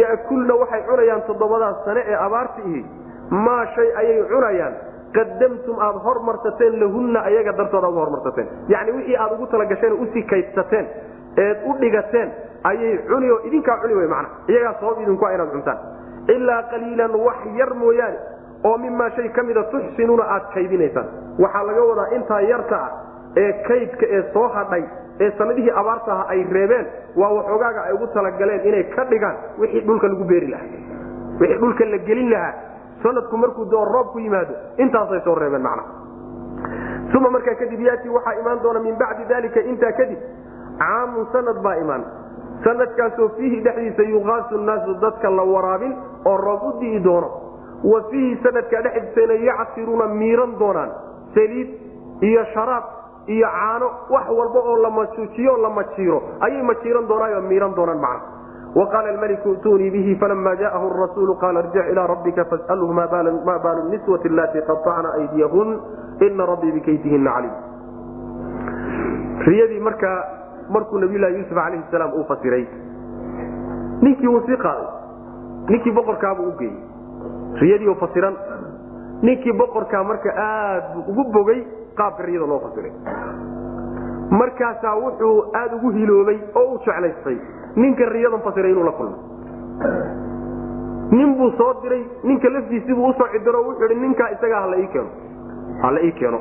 [0.00, 2.82] Ya'kulna waxay cunayaan toddobadaas sane ee abaarta ihi.
[3.30, 4.74] Maa shay ayay cunayaan.
[5.16, 10.22] Qadamtum aad hormarsateen lahunna ayaga dartooda uga hormarsateen yacni wixii aad ugu talagasheen u sii
[10.32, 10.86] kaydsateen
[11.44, 12.28] eed u dhigateen
[12.70, 15.78] ayay cuni oo idinkaa cuni wey macna iyagaa sabab idinku inaad cuntaan.
[16.34, 18.18] Ilaa qaliilan wax yar mooyaane
[18.64, 21.06] oo mimaa shay ka mida tuxsinuuna aad kaydinaysaan
[21.38, 22.90] waxaa laga wadaa intaa yarta ah
[23.42, 24.82] ee kaydka ee soo hadhay
[25.20, 26.86] ee sanadihii abaarta aha ay reebeen
[27.16, 30.68] waa waxoogaaga ay ugu talagaleen inay ka dhigaan wixii dhulka lagu beeri lahaa.
[31.40, 32.52] Wixii dhulka la gelin lahaa.
[33.02, 34.54] Sanadku markuu doo roob ku yimaado.
[34.84, 35.82] Intaasay soo reebeen macna.
[37.18, 40.18] Uma markaa kadib yaati waxaa imaan doona min bacdi dalika intaa kadib
[40.78, 42.04] caamun sanad baa imaan.
[42.64, 45.94] Sanadkaasoo fiihi dhexdiisa yuqaasu naasu dadka la waraabin
[46.24, 47.28] oo roob u di'i doono
[47.84, 50.90] wa fiihi sanadka dhexdiisana yacsiruuna miiran doonaan.
[51.34, 51.68] Saliid
[52.20, 52.84] iyo sharaab
[53.26, 56.22] iyo caano wax walba oo la majuujiyo la majiiro.
[56.40, 58.22] Ayay majiiran doonaayo miiran doonaan macna.
[58.74, 64.28] Waqaala almaliku ituunii bihi falama jaءahu rasuulu qaala irjic ilaa rabbika fas'alhu ma baalu niswati
[64.28, 65.70] alatii qaطacna aydiyahun
[66.26, 67.54] ina rabbii bikaytihina caliim.
[69.46, 70.24] Riyadii markaa
[70.68, 72.66] markuu nabiylahi yuusuf alayhi salaam uu fasiray
[74.02, 74.86] ninkii wuu sii qaaday.
[75.68, 76.76] Ninkii boqorkaabuu u geeyey
[77.60, 78.36] riyadii fasiran
[79.22, 81.60] ninkii boqorkaa marka aad buu ugu bogay
[81.94, 82.92] qaabka riyada loo fasiray.
[84.30, 87.38] Markaasaa wuxuu aada ugu hiloobay oo u jeclaystay
[87.76, 89.16] ninka riyadan fasiray inuu la kulmo.
[91.10, 94.86] Nin ninbuu soo diray ninka laftiisiibuu u soo cidiro wuxuu ihi ninkaa isagaa hala ii
[94.92, 95.08] keeno
[95.82, 96.40] hala ii keeno.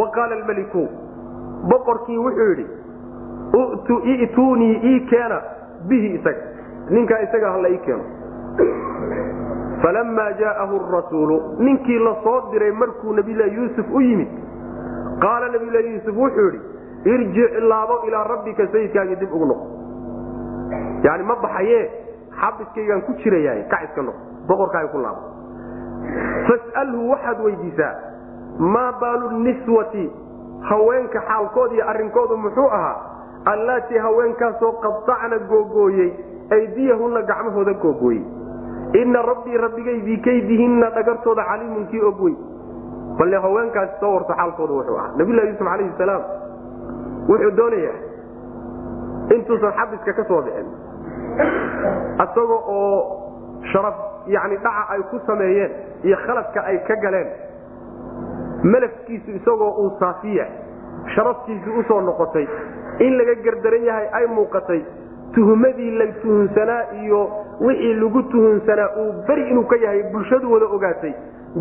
[0.00, 0.88] Wa qaala almeliku
[1.70, 2.66] boqorkii wuxuu yidhi
[4.24, 5.40] i'tuunii ii keena
[5.88, 6.42] bihi isaga
[6.90, 8.04] ninkaa isaga hala ii keeno
[9.82, 14.28] falamaa jaa'ahu rasuulu ninkii la soo diray markuu nabiylahi yuusuf u yimid
[15.24, 16.60] qaala nabiylahi yuusuf wuxuu yidhi
[17.14, 19.66] irjic laabo ilaa rabbika sayidkaagii dib ugu noqo.
[21.02, 21.78] Yani ma baxaye
[22.40, 24.18] xabiskaygaan ku jirayaa kac iska noqo
[24.48, 25.22] boqorkaaga ku laabo.
[26.48, 27.94] Fas'alhu waxaad weydiisaa
[28.58, 30.10] maa baalu niswati?
[30.68, 32.96] Haweenka xaalkood iyo arrinkoodu muxuu ahaa
[33.52, 36.10] allaatii haweenkaasoo qadacna googooyey
[36.56, 38.22] aydiyahunna gacmahooda googooyey
[39.00, 42.34] inna rabbii rabbigay bikaydihinna dhagartooda caliimun kii og wey
[43.18, 45.12] balle haweenkaasi soo warto xaalkooda wuxuu ahaa.
[45.18, 46.22] Nabiylahi yuusuf calayhi salaam
[47.28, 47.98] wuxuu doonayaa
[49.34, 50.68] intuusan xabiska ka soo bixin.
[52.24, 52.96] Isaga oo
[53.72, 53.94] sharaf
[54.26, 55.72] yani dhaca ay ku sameeyeen
[56.04, 57.28] iyo khaladka ay ka galeen
[58.72, 60.46] malafkiisu isagoo uu saafiya
[61.14, 62.46] sharaftiisu u soo noqotay
[63.00, 64.80] in laga gardaran yahay ay muuqatay
[65.34, 67.20] tuhumadii la tuhunsanaa iyo
[67.60, 71.12] wixii lagu tuhunsanaa uu beri inuu ka yahay bulshadu wada ogaatay.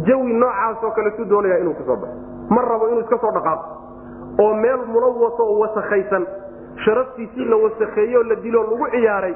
[0.08, 2.16] Jawi noocaasoo kaletu doonaya inuu ka soo baxo.
[2.50, 3.66] Ma rabo inuu iska soo dhaqaaqo.
[4.40, 6.26] Oo meel mulawaso oo wasakhaysan
[6.86, 9.36] sharaftiisii la wasakheeyeoo la diloo lagu ciyaaray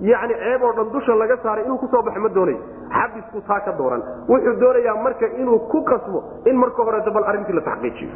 [0.00, 2.58] yacni ceeb oo dhan dusha laga saaray inuu ku soo baxo ma doonayo.
[2.94, 4.02] Xabisku taa ka dooran.
[4.28, 8.10] Wuxuu doonayaa marka inuu ku qasbo in marka horeeta bal arrintii la taxqiijiyo.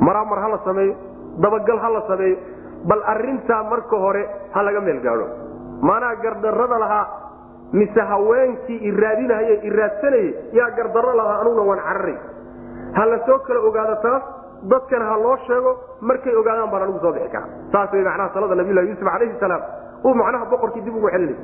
[0.00, 0.94] Maraamar ha la sameeyo
[1.42, 2.36] dabagal ha la sameeyo
[2.90, 4.22] bal arrintaa marka hore
[4.54, 5.26] ha laga meel gaadho
[5.88, 7.06] maanaa gardarrada lahaa
[7.80, 12.16] mise haweenkii iraadinahaye iraadsanayey yaa gardarro lahaa anuguna waan cararay
[12.98, 14.22] ha la soo kala ogaado taas
[14.72, 15.72] dadkana ha loo sheego
[16.10, 19.62] markay ogaadaan baan anugu soo bixi kara saas way macnaha talada nabiylahi yuusuf calayhi salaam.
[20.06, 21.36] Uu macnaha boqorkii dib ugu celinay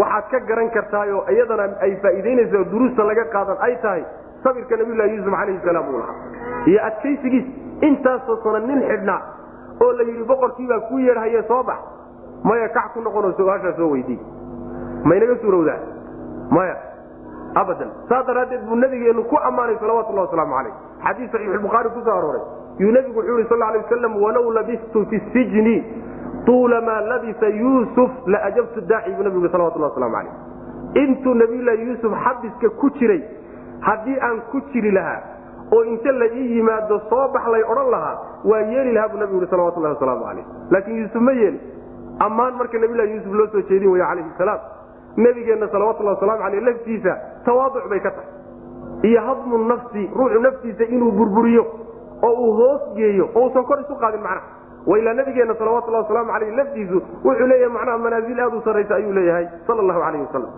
[0.00, 4.02] waxaad ka garan kartaayoo iyadana ay faa'iidaynaysa duruusta laga qaadan ay tahay
[4.44, 6.16] sabirka nabiylahi yuusuf calayhi salaam uu lahaa.
[6.70, 7.46] Iyo adkaysigiis
[7.88, 9.20] intaasoo sana nin xidhnaa
[9.84, 11.78] oo la yidhi boqorkiibaa kuu yeedhaye soo bax.
[12.44, 14.18] Maya kac ku noqonoo su'aashaa soo weydii
[15.04, 15.78] maynaga suurowdaa?
[16.50, 16.76] Maya
[17.54, 17.90] abadan.
[18.08, 20.74] Saa daraaddeed buu nabigeenu ku ammaanay salawatullahi wasalaamu calayh.
[21.04, 22.42] Xadiis saxiixulbukhaari ku soo arooray.
[22.78, 25.76] Yuu nebigu wuxuu yihi sal alay wasalam walow labistu fi sijni
[26.46, 30.32] tuula maa labisa yuusuf la ajabtu daaci buu nabigu salawatullah waslamu calayh.
[31.02, 33.22] Intuu nabiyullaahi yuusuf xabiska ku jiray
[33.80, 35.20] haddii aan ku jiri lahaa
[35.72, 39.40] oo inta la ii yimaado soo bax lay odhan lahaa waa yeeli lahaa buu nabigu
[39.40, 41.60] yhi salawatullahi wasalaamu calayh laakiin yuusuf ma yeeli
[42.18, 44.60] ammaan marka nabiylahi yuusuf loo soo jeedin waya calayhi salaam.
[45.16, 48.30] Nabigeenna salawatullahi waslamu aleyh laftiisa tawaaduc bay ka tahay.
[49.02, 51.64] Iyo hadmu nafsi ruuxu naftiisa inuu burburiyo
[52.22, 54.60] oo uu hoos geeyo oo usan kor isu qaadin macnaha.
[54.86, 59.46] Wailaa nabigeenna salawatullahi wasalaamu aleyh laftiisu wuxuu leeyahay macnaha manaasil aad u sarraysa ayuu leeyahay
[59.66, 60.50] sal allahu alayh wasalam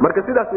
[0.00, 0.50] marka sidaas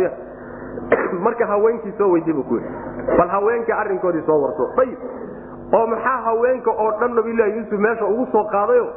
[1.25, 4.99] marka haweenkii soo weydiy buu ku yidhi bal haweenka arrinkoodii soo warso ayib.
[5.73, 8.87] oo maxaa haweenka oo dhan nabiyullahi yuusuf meesha ugu soo qaadayo?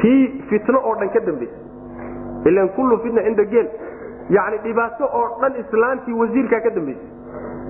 [0.00, 3.68] Kii fitno oo dhan ka dambaysay ilan kullu fitna cinda geel.
[4.30, 7.08] Yani dhibaato oo dhan islaantii wasiirkaa ka dambaysay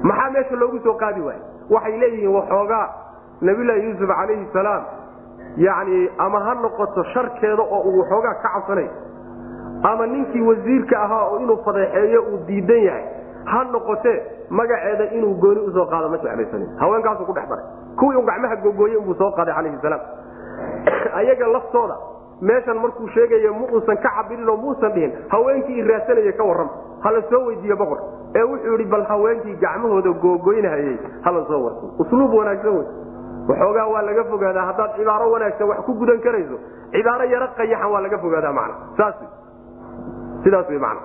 [0.02, 1.42] maxaa meesha loogu soo qaadi waayey?
[1.70, 2.86] Waxay leeyihiin waxoogaa
[3.40, 4.82] nabiyullaahi yuusuf calayhi salaam.
[5.56, 8.88] Yani ama ha noqoto sharkeeda oo uu waxoogaa ka cabsanay.
[9.82, 13.04] Ama ninkii wasiirka ahaa oo inuu fadeexeeyo uu diidan yahay.
[13.44, 14.18] Ha noqotee
[14.50, 16.68] magaceeda inuu gooni u soo qaado ma jeclaysanin.
[16.78, 17.64] Haweenkaasuu ku dhex daray
[17.98, 20.00] kuwii u gacmaha gogooye inbuu soo qaaday calayhi salaam.
[21.20, 21.96] Ayaga laftooda
[22.40, 26.70] meeshan markuu sheegayo ma uusan ka cabirin oo muusan dhihin haweenkii i raadsanaya ka warrama.
[27.00, 27.98] Hala soo weydiiye boqor.
[28.34, 32.86] Ee wuxuu yidhi bal haweenkii gacmahooda googoynahayey hala soo warso usluub wanaagsan wey.
[33.48, 36.58] Waxoogaa waa laga fogaadaa haddaad cibaaro wanaagsan wax ku gudan karayso.
[36.92, 38.74] Cibaaro yaro qayaxan waa laga fogaadaa macna.
[38.96, 39.14] Saas
[40.44, 41.02] sidaas wey macna.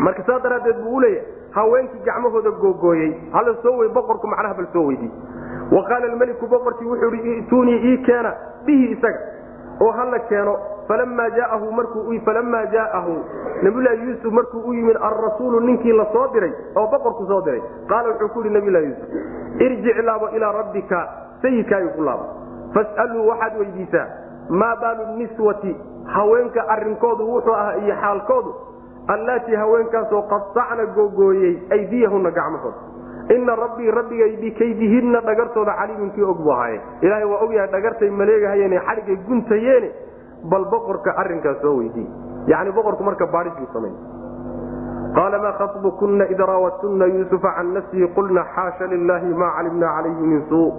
[0.00, 4.86] Marka saa daraaddeed buu uleeyahay haweenkii gacmahooda googooyey hala soo wey boqorku macnaha bal soo
[4.86, 5.12] weydiiy
[5.76, 8.32] wa qaala almeliku boqorkii wuxuu ihi i'tuunii ii keena
[8.66, 9.20] bihi isaga.
[9.80, 10.52] Oo hala keeno
[10.88, 13.14] falamaa jaaahu markuu falamaa jaa'ahu
[13.62, 17.62] nabiyullaahi yuusuf markuu u yimid alrasuulu ninkii la soo diray oo boqorku soo diray.
[17.88, 21.08] Qaala wuxuu ku yidhi nabiyullahi yuusuf irjic laabo ilaa rabbika
[21.42, 22.24] sayidkaaga ku laabo.
[22.74, 24.06] Fas'aluu waxaad weydiisaa
[24.48, 25.76] maa baalu niswati
[26.14, 28.54] haweenka arrinkoodu wuxuu ahaa iyo xaalkoodu
[29.08, 32.80] allaatii haweenkaasoo qadacna googooyey aydiyahunna gacmahooda.
[33.34, 36.80] Ina rabbii rabbigay bikaydihinna dhagartooda caliimunkii og buu ahaaye.
[37.02, 39.90] Ilaahay waa ogyahay dhagartay maleegahayeen xadhigay guntayeene.
[40.50, 42.08] Bal boqorka arrinkaas soo weydiiy
[42.46, 43.92] yani boqorku marka baadhis buu samay
[45.16, 50.42] qaala maa khaطbukuna id raawadtuna yuusufa can nafsihi qulna xaasha lilahi ma calimna calayhi min
[50.48, 50.72] suu.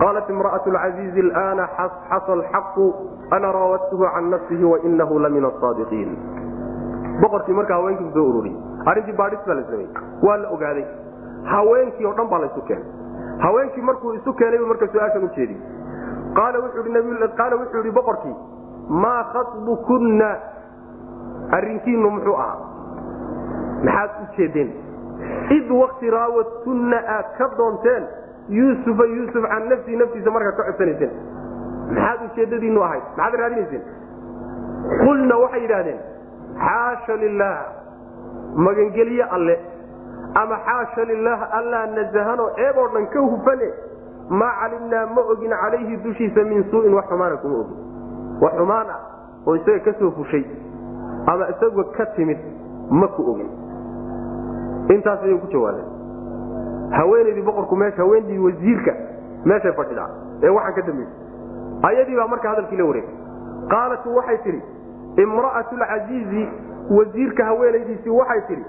[0.00, 2.86] Qaalat imra'aة lcaziizi alana xasa alxaqu
[3.30, 6.10] ana raawadtuhu can nafsihi wainahu lamin asaadiqiin
[7.22, 8.56] boqorkii markaa haweenkiisu soo ururiyey
[8.90, 9.90] arrintii baadhis baa la sameeyey.
[10.22, 10.84] Waa la ogaaday.
[11.52, 12.84] Haweenkii oo dhan baa la isu keenay.
[13.44, 15.60] Haweenkii markuu isu keenay buu marka su'aashan u jeediyey.
[16.34, 18.34] Qaala wuxuu yihi boqorkii
[19.04, 20.30] maa khabukunna
[21.58, 22.58] arrinkiinu muxuu ahaa.
[23.84, 24.70] Maxaad u jeedeen?
[25.56, 28.04] Id wakti raawadtunna aad ka doonteen
[28.48, 31.12] yuusufa yuusuf can nafsii naftiisa markaad ka codsanayseen
[31.94, 33.02] maxaad ujeedadiinu ahayd?
[33.16, 33.82] Maxaad raadinayseen?
[35.04, 35.98] Qulna waxay yidhaahdeen
[36.64, 37.64] xaasha lilaah
[38.66, 39.56] magangelye alle
[40.42, 43.68] ama xaasha lilaah allaa nasahanoo ceeb oo dhan ka hufane
[44.28, 47.76] maa calimnaa ma ogin calayhi dushiisa min suu'in wax xumaana kuma ogin.
[48.42, 49.00] Wax xumaan ah
[49.46, 50.44] oo isaga ka soo fushay
[51.32, 52.38] ama isagoo ka timid
[52.90, 53.50] ma ku ogin.
[54.94, 55.88] Intaas ayay ku jawaabeen
[56.98, 58.92] haweenaydii boqorku meesha haweentii wasiirka
[59.44, 60.08] meeshay fadhidaa.
[60.42, 63.14] Ee waxaan ka dambaysay ayadii baa marka hadalkii la wareegay.
[63.70, 64.62] Qaalat waxay tidhi
[65.24, 66.48] imra'atu lcasiizi
[66.90, 68.64] wasiirka haweenaydiisii waxay tidhi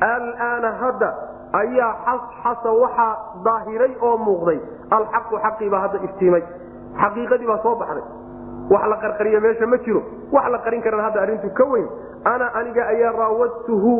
[0.00, 1.10] alaana hadda
[1.52, 4.58] ayaa xasxasa waxaa daahiray oo muuqday.
[4.90, 6.42] Alxaqu xaqiibaa hadda iftiimay.
[7.02, 8.04] Xaqiiqadii baa soo baxday.
[8.70, 10.02] Wax la qarqariya meesha ma jiro.
[10.32, 11.86] Wax la qarin karan hadda arrintu ka weyn.
[12.24, 13.94] Ana aniga ayaa raawadtuhu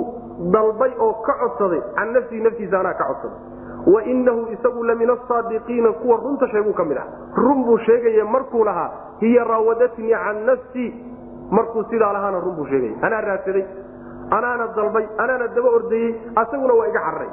[0.52, 1.80] dalbay oo ka codsaday.
[1.96, 3.38] Can nafsii naftiisa anaa ka codsaday.
[3.86, 7.06] Wainahu isagu la min asaadiqiina kuwa runta sheeguu ka mid ah.
[7.36, 10.90] Run buu sheegaya markuu lahaa hiya raawadatnii can nafsii
[11.56, 13.64] markuu sidaa lahaana run buu sheegaya anaa raadsaday
[14.36, 16.10] anaana dalbay anaana daba ordayey
[16.42, 17.30] asaguna waa iga cararay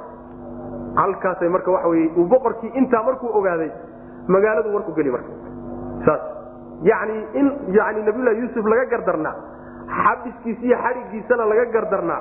[1.02, 3.72] halkaasay marka wey uu boqorkii intaa markuu ogaaday
[4.36, 5.32] magaaladu warku geli marka.
[6.06, 6.22] Saas.
[6.90, 7.48] Yani in
[7.78, 9.36] yani nabiyullahi yuusuf laga gardarnaa
[10.04, 12.20] xabiskiisa iyo xadhigiisana laga gardarnaa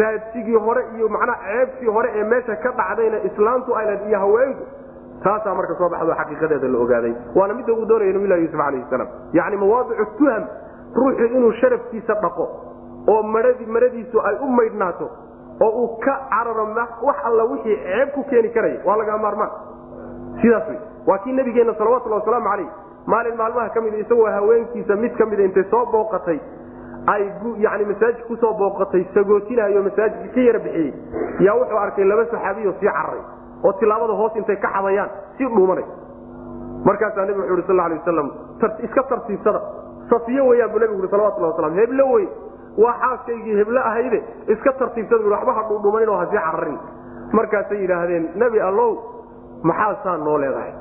[0.00, 4.64] raadsigii hore iyo macnaha ceebtii hore ee meesha ka dhacdayna islaamtu aylan iyo haweenku
[5.24, 7.12] taasaa marka soo baxdo xaqiiqadeeda la ogaaday.
[7.38, 9.08] Waana midda uu doonaya nabilahi yusuf alayhi salaam.
[9.38, 10.42] Yani mawaadicu tuham
[10.94, 12.44] ruuxu inuu sharafkiisa dhaqo
[13.08, 15.10] oo maradi maradiisu ay u maydhnaato
[15.60, 16.66] oo uu ka cararo
[17.02, 19.50] wax alla wixii ceeb ku keeni karaya waa laga maarmaan.
[20.40, 22.68] Sidaas wey waa kii nabigeenna salawatulli wasalaamu calayh
[23.06, 26.38] maalin maalmaha ka mida isagoo haweenkiisa mid ka mida intay soo booqatay
[27.12, 27.22] ay
[27.58, 30.94] yani masaajid ku soo booqatay sagootinaayo masaajidka ka yara bixiyey
[31.46, 33.22] yaa wuxuu arkay laba saxaabiyo sii cararay
[33.64, 35.84] oo tilaabada hoos intay ka xadayaan sii dhuumanay.
[36.84, 38.30] Markaasaa nebigu wuxu uhi sal alay wasalam
[38.86, 39.60] iska tartiibsada
[40.12, 42.26] safiyo weyaan buu nebigu ui salawatullah waslam heblo wey
[42.84, 44.20] waa xaaskaygii heblo ahayde
[44.54, 46.78] iska tartiibsada bu waxba ha dhuudhumanin oo ha sii cararin
[47.38, 48.90] markaasay yidhaahdeen nebi allow
[49.70, 50.72] maxaa saa noo leedahay?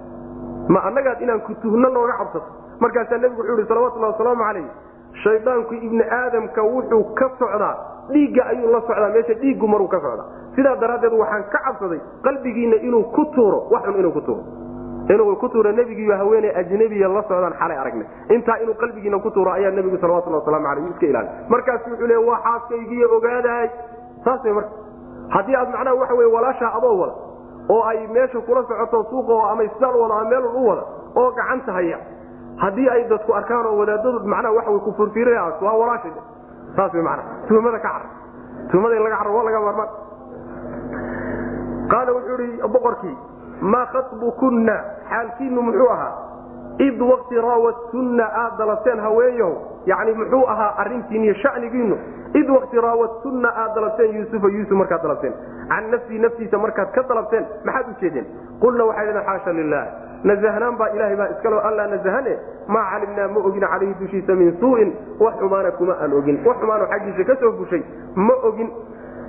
[0.74, 2.46] Ma annagaad inaan kutuhno nooga cabsato.
[2.80, 4.66] Markaasaa nebigu wuxuu ihi salawatullahi wasalaamu calayh
[5.24, 7.76] shaydaanku ibni aadamka wuxuu ka socdaa
[8.12, 10.26] dhiigga ayuu la socdaa meesha dhiiggu maruu ka socdaa.
[10.56, 14.44] Sidaa daraaddeed waxaan ka cabsaday qalbigiinna inuu ku tuuro waxun inuu ku tuuro
[15.14, 18.08] inuu ku tuuro nebigiiyo haweeney ajnabiya la socdaan xalay aragnay.
[18.36, 21.30] Intaa inuu qalbigiina ku tuuro ayaa nebigu salawatullah waslamu calayh iska ilaali.
[21.54, 23.68] Markaasu wuxuu le waa xaaskaygiiyo ogaadahay.
[24.26, 24.72] Saas way marka.
[25.36, 27.14] Haddii aad macnaha waxa wey walaashaa adoo wada
[27.74, 30.84] oo ay meesha kula socoto suuqa ama isbitaal wada ama meel u wada
[31.16, 31.98] oo gacanta haya
[32.64, 36.10] haddii ay dadku arkaan oo wadaadadu macnaha waxa ku furfiiraya waa walaasha
[36.76, 37.48] saas way macnaha.
[37.48, 38.02] Tuhmada ka car
[38.72, 39.90] tuhmada laga carro waa laga maarmaan
[41.92, 43.16] qaala wuxuu ihi boqorkii
[43.62, 44.76] maa khatbukunna
[45.10, 46.14] xaalkiinu muxuu ahaa
[46.88, 49.56] id wakti raawadtunna aad dalabteen haweenyahow
[49.86, 51.98] yani muxuu ahaa arintiin iyo shanigiinu
[52.34, 55.34] id wakti raawadtunna aad dalabteen yuusufa yuusuf markaad dalabteen
[55.70, 58.26] can nafsii naftiisa markaad ka dalabteen maxaad u jeedeen?
[58.62, 59.86] Qulna waxay dhaheen xaasha lilah
[60.24, 64.94] nasahnaan baa ilahay baa iskalo allaa nasahane maa calimnaa ma ogin calayhi dushiisa min suu'in
[65.20, 67.84] wax xumaana kuma aan ogin wax xumaano xaggiisa ka soo fushay
[68.16, 68.72] ma ogin.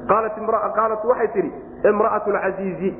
[0.09, 1.53] Qaalat waxay tidhi
[1.91, 2.91] imra'atu lcasiizi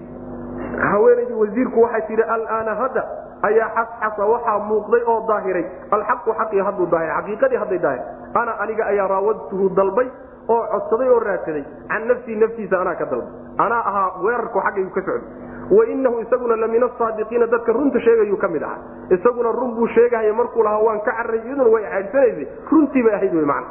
[0.79, 3.03] haweenaydii wasiirku waxay tidhi alaana hadda
[3.49, 5.65] ayaa xasxasa waxaa muuqday oo daahiray.
[5.91, 8.03] Alxaqu xaqii hadduu daahir xaqiiqadii hadday daahir
[8.35, 10.09] ana aniga ayaa raawadtuhu dalbay
[10.49, 11.65] oo codsaday oo raadsaday.
[11.89, 13.33] Can nafsii naftiisa anaa ka dalbay.
[13.59, 15.51] Anaa ahaa weerarku xaggaygu ka socday.
[15.73, 18.79] Wainahu isaguna la min asaadiqiina dadka runta sheegayuu ka mid ahaa.
[19.11, 23.35] Isaguna run buu sheegahaya markuu lahaa waan ka carray iyaduna way caadsanaysa runtii bay ahayd
[23.35, 23.65] wy man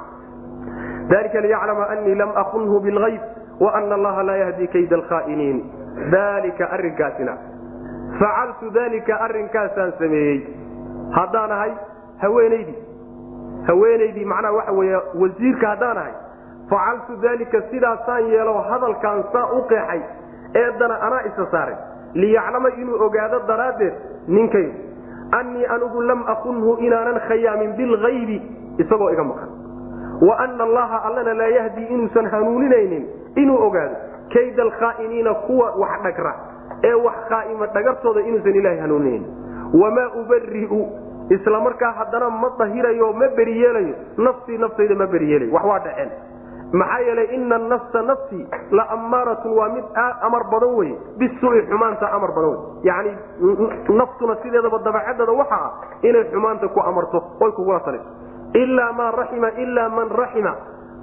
[1.09, 3.21] dalika liyaclama anii lam akunhu bilgayb
[3.59, 5.57] waana allaha laa yahdi kayda alkhaa'iniin
[6.11, 7.37] dalika arrinkaasina.
[8.19, 10.39] Facaltu dalika arrinkaasaan sameeyey.
[11.11, 11.71] Haddaan ahay
[12.21, 12.77] haweenaydii
[13.67, 16.13] haweenaydii macnaha waxa weeye wasiirka haddaan ahay.
[16.69, 20.01] Facaltu dalika sidaasaan yeelo hadalkaan saa u qeexay
[20.53, 21.75] eedana anaa isa saaray
[22.13, 23.93] liyaclama inuu ogaado daraaddeed
[24.27, 24.73] ninkaygu
[25.39, 28.41] annii anigu lam akunhu inaanan khayaamin bilgaybi
[28.77, 29.49] isagoo iga maqan.
[30.21, 33.05] Wa ana allaha allana laa yahdii inuusan hanuuninaynin
[33.35, 33.95] inuu ogaado
[34.33, 36.33] kayda alkhaa'iniina kuwa wax dhagra
[36.89, 39.23] ee wax khaa'ima dhagartooda inuusan ilaahay hanuuninayn
[39.81, 40.81] wamaa ubari'u
[41.35, 46.11] isla markaa haddana ma dahirayo ma beriyeelayo nafsii naftayda ma beriyeelayo wax waa dhaceen.
[46.79, 49.83] Maxaa yeelay ina nafsa nafsi la ammaaratun waa mid
[50.27, 52.59] amar badan wey bisuui xumaanta amar badan wey
[52.89, 53.11] yani
[53.99, 55.71] naftuna sideedaba dabacadeeda waxa ah
[56.01, 58.07] inay xumaanta ku amarto oy kugula taliso
[58.63, 60.53] ilaa maa raxima ilaa man raxima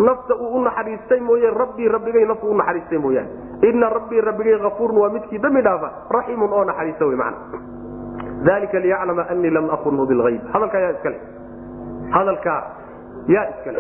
[0.07, 3.31] nafta uu u naxariistay mooye rabbii rabbigay naftu u naxariistay mooyaane
[3.69, 7.35] ina rabbii rabbigay afuurun waa midkii dambi dhaafa raximun oo naxariista wey man
[8.45, 11.19] dalika liyaclama anii lam akunhu bilayb hadalkaa yaa iskale.
[12.11, 12.61] Hadalkaa
[13.35, 13.79] yaa iskale.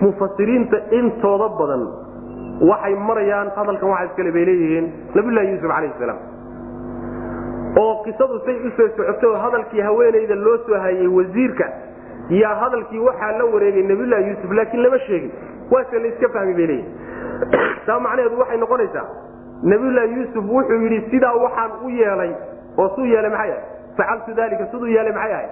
[0.00, 1.82] Mufasiriinta intooda badan
[2.70, 6.18] waxay marayaan hadalkan waxa iskale bay leeyihiin nabiylahi yuusuf calayh salaam.
[7.80, 11.66] Oo qisadu say u soo socotay oo hadalkii haweenayda loo soo hayay wasiirka
[12.30, 15.30] yaa hadalkii waxaa la wareegay nabiylahi yuusuf laakiin lama sheegin.
[15.70, 16.92] Waase la iska fahmi bay leeyihiin
[17.86, 19.06] taa macnaheedu waxay noqonaysaa
[19.62, 22.32] nabiylahi yuusuf wuxuu yidhi sidaa waxaan u yeelay
[22.78, 23.62] oo suu yeelay maxay ahay?
[23.96, 25.50] Facaltu dalika siduu yeelay maxay ahayd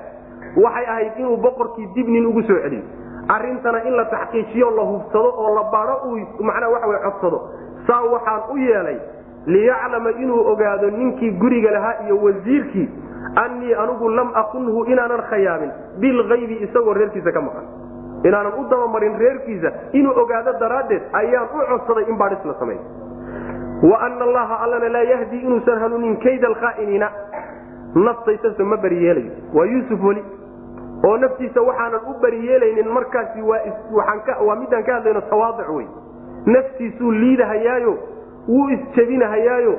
[0.64, 2.82] waxay ahayd inuu boqorkii dib nin ugu soo celiyo
[3.28, 7.38] arrintana in la taxqiijiyo la hubsado oo la baaro uu macnaa waxa way codsado.
[7.86, 8.98] Saa waxaan u yeelay
[9.46, 12.88] liyaclama inuu ogaado ninkii guriga lahaa iyo wasiirkii
[13.44, 15.70] annii anigu lam akunhu inaanan khayaamin
[16.00, 17.64] bilkaybi isagoo reerkiisa ka maqan.
[18.24, 19.72] Inaanan u dabamarin reerkiisa.
[19.92, 22.80] Inuu ogaado daraaddeed ayaan u codsaday in baadhis la sameeyo
[23.90, 27.08] wa ana allaha allana laa yahdi inuusan hanuunin kayda alkhaa'iniina
[27.94, 30.24] naftaysanse ma bariyeelayo waa yuusuf weli.
[31.06, 35.86] Oo naftiisa waxaanan u bariyeelaynin markaasi waa midaan ka hadlayno tawaadic wey
[36.46, 37.98] naftiisuu liidahayaayo
[38.48, 39.74] wuu isjebinahayaayo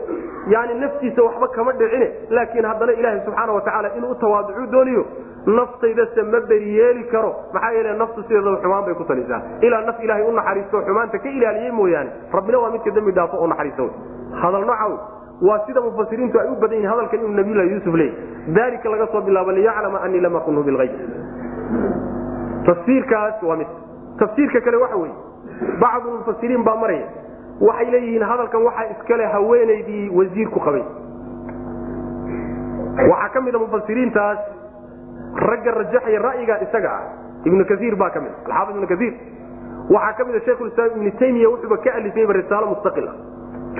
[0.53, 5.05] yani naftiisa waxba kama dhicine laakiin haddana ilaaha subxaana watacaala inuu u tawaadicu dooniyo
[5.45, 7.35] naftaydase ma beriyeeli karo.
[7.53, 9.41] Maxaa yeele naftu sideedaba xumaan bay ku talisaa.
[9.61, 12.09] Ilaa naf ilaahay u naxariisto xumaanta ka ilaaliyey mooyaane.
[12.33, 13.91] Rabbina waa midka dembi dhaafo u naxariista wey.
[14.41, 14.97] Hadal nooca wey
[15.49, 18.11] waa sida mufasiriintu ay u badan yihiin hadalkan inuu nabiylahi yuusuf leey
[18.57, 20.91] dalika laga soo bilaabo liyaclama anii lam akunhu bilayb
[22.65, 23.67] tafsiirkaas waa mid.
[24.19, 25.15] Tafsiirka kale waxa weeye
[25.81, 27.07] bacdu mufasiriin baa maraya
[27.61, 30.83] waxay leeyihiin hadalkan waxaa iskale haweenaydii wasiirku qabay.
[33.11, 34.39] Waxaa ka mida mufasiriintaas
[35.49, 37.03] ragga rajaxaya ra'yiga isaga ah
[37.47, 39.13] ibnu kaiir baa ka mid alxaafid ibnu kaiir
[39.95, 43.11] waxaa ka mida shekhulislaam ibnu taymiya wuxuuba ka alifayba risaalo mustaqila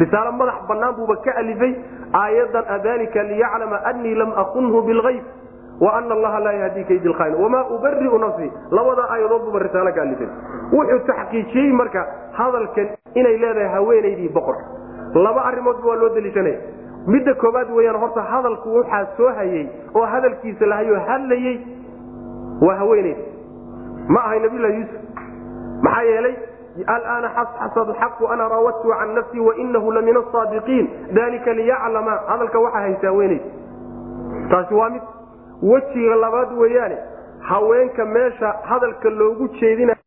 [0.02, 1.72] risaalo madax banaan buuba ka alifay
[2.22, 5.24] aayadan adalika liyaclama anii lam akunhu bilgayb
[5.82, 10.28] waana allaha laa yahdi kayd lkhain wamaa ubariu nafsii labada aayadood ka alifay
[10.72, 14.64] wuxuu taxqiijiyey marka hadalkan inay leedahay haweenaydii boqorka
[15.14, 16.58] laba arrimoodba waa loo deliishanaya
[17.08, 21.58] midda koobaad weyaan horta hadalku waxaa soo hayey oo hadalkiisa lahayo hadlayey
[22.62, 23.24] waa haweenayda
[24.08, 25.02] ma ahay nabiylahi yuusuf.
[25.82, 26.36] Maxaa yeelay
[26.88, 32.20] alaana xasxasa xaqu ana raawadtu can nafsii wainahu la min asaadiqiin dalika liyaclama.
[32.28, 33.46] Hadalka waxaa haysa haweenayda
[34.50, 35.02] taasi waa mid
[35.64, 36.98] wejiga labaad weeyaane
[37.50, 40.00] haweenka meesha hadalka loogu jeedinayo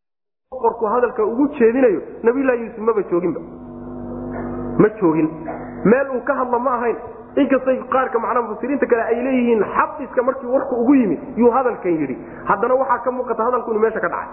[0.51, 3.41] boqorku hadalka ugu jeedinayo nabiylahi yuusuf maba jooginba
[4.79, 5.27] ma joogin.
[5.85, 6.95] Meel uu ka hadlo ma ahayn.
[7.35, 12.15] Inkastay qaarka macnaa mufasiriinta kale ay leeyihiin xabiska markii warku ugu yimid yuu hadalkan yidhi.
[12.47, 14.29] Haddana waxaa ka muuqata hadalku inu meesha ka dhacay.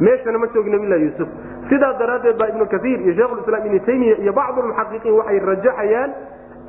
[0.00, 1.28] Meeshana ma joogin nabilahi yuusuf.
[1.68, 6.10] Sidaa daraaddeed baa ibnu kaiir iyo shekhulislaam ibnu taymiya iyo bacdu lmuxaqiqiin waxay rajaxayaan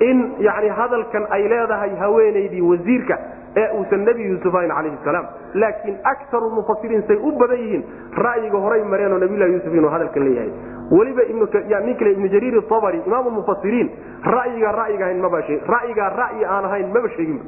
[0.10, 3.18] in yani hadalkan ay leedahay haweenaydii wasiirka
[3.56, 5.26] ee uusan nebi yuusuf ahayn calayhi salaam.
[5.54, 7.84] Laakiin akaru mufasiriin say u badan yihiin
[8.16, 10.52] ra'yiga horay mareenoo nabilahi yuusuf inuu hadalkan leeyahay.
[10.92, 11.24] Weliba
[11.86, 13.92] nin kale ibnu jariir abari imaamu mufasiriin
[14.24, 15.42] ra'yiga ra'yiga ahayn maba
[15.76, 17.44] ra'yigaa ra'yi aan ahayn maba sheeginba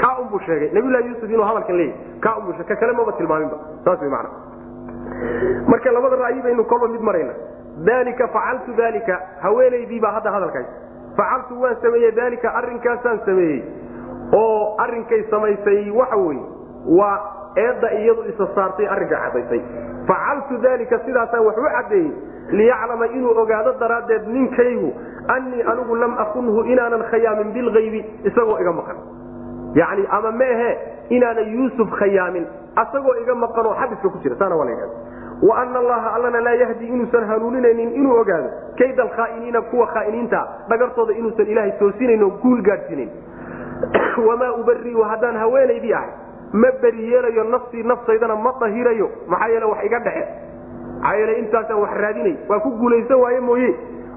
[0.00, 0.70] ka unbuu sheegay.
[0.72, 4.30] Nabilahi yuusuf inuu hadalkan leeyahay ka unbuu ka kale maba tilmaaminba saas way macana
[5.68, 7.32] marka labada ra'yi baynu kolba mid marayna.
[7.84, 10.66] Dalika facaltu dalika haweenaydii baa hadda hadalkays
[11.16, 13.62] facaltu waan sameeyey dalika arrinkaasaan sameeyey.
[14.32, 16.42] Oo arrinkay samaysay waxa weye
[16.98, 17.16] waa
[17.64, 19.60] eedda iyadu isa saartay arrinka cadaysay.
[20.08, 22.10] Facaltu dalika sidaasaan wax u caddeeyey
[22.58, 24.90] liyaclama inuu ogaado daraaddeed ninkaygu
[25.34, 28.96] annii anigu lam akunhu inaanan khayaamin bilgaybi isagoo iga maqan.
[29.80, 30.70] Yacni ama meehe
[31.16, 32.44] inaanan yuusuf khayaamin
[32.82, 34.96] asagoo iga maqanoo xabiska ku jira saana waa la yidhahda
[35.48, 38.48] wa ana allaha allana laa yahdi inuusan hanuuninaynin inuu ogaado
[38.78, 43.10] kayd alkhaa'iniina kuwa khaa'iniinta dhagartooda inuusan ilaahay toosinayn oo guul gaadhsiinayn
[44.28, 46.10] wamaa ubariu haddaan haweenaydii ahay
[46.52, 50.24] ma beri yeelayo nafsii naftaydana ma dahirayo maxaa yeele wax iga dhexe.
[51.00, 52.36] Maxaa yeele intaasaan wax raadinay.
[52.48, 53.74] Waa ku guulaysan waaye mooye.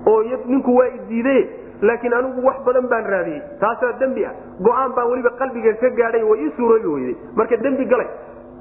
[0.07, 1.49] Oo ninku waa idiidaye
[1.81, 3.41] laakiin anigu wax badan baan raadiyey.
[3.59, 4.33] Taasaa dembi ah.
[4.59, 8.07] Go'aan baan weliba qalbiga ka gaadhay way ii suuroobi weyday marka dembi galay.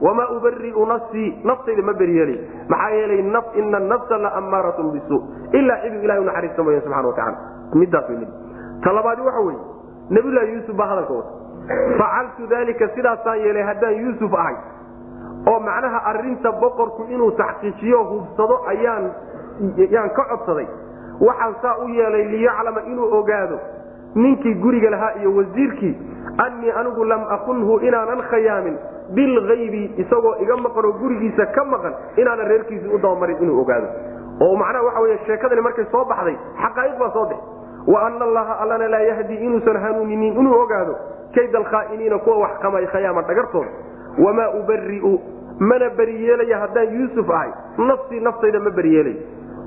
[0.00, 2.38] Wamaa ubariu nafsii naftayda ma beriyeelay
[2.68, 3.18] maxaa yeelay
[3.56, 5.22] ina nafsa la ammaaratun bisu.
[5.52, 7.38] Ilaa ciduu ilahay unaxariista mooya subxana watacaala
[7.74, 8.28] midaas way mid.
[8.84, 9.71] Ta labaadi waxa weeye
[10.10, 11.30] nabiylahi yuusuf baa hadalka wata
[11.98, 14.56] facaltu dalika sidaasaan yeelay haddaan yuusuf ahay.
[15.50, 19.10] Oo macnaha arinta boqorku inuu taxqiijiyo hubsado ayaan
[19.90, 20.66] yaan ka codsaday.
[21.20, 23.58] Waxaan saa u yeelay liyaclama inuu ogaado
[24.14, 25.94] ninkii guriga lahaa iyo wasiirkii
[26.44, 28.76] annii anigu lam akunhu inaanan khayaamin
[29.14, 33.86] bilgaybi isagoo iga maqan oo gurigiisa ka maqan inaanan reerkiisii u dabamarin inuu ogaado.
[34.40, 37.42] Oo macnaha waxa wey sheekadani markay soo baxday xaqaa'iq baa soo bixi
[37.86, 40.96] wa ana allaha allana laa yahdi inuusan hanuuninin inuu ogaado
[41.34, 43.70] kayd alkhaa'iniina kuwa wax qamay dhagartooda
[44.18, 45.20] wamaa ubari'u
[45.58, 47.50] mana beriyeelaya haddaan yuusuf ahay.
[47.78, 49.16] Nafsii naftayda ma beriyeelay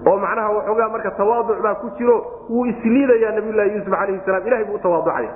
[0.08, 2.18] oo macnaha waxoogaa marka tawaaduc baa ku jiro
[2.50, 4.48] wuu isliidayaa nabiylahi yuusuf calayhi salaam.
[4.48, 5.30] Ilahay buu u tawaaducaya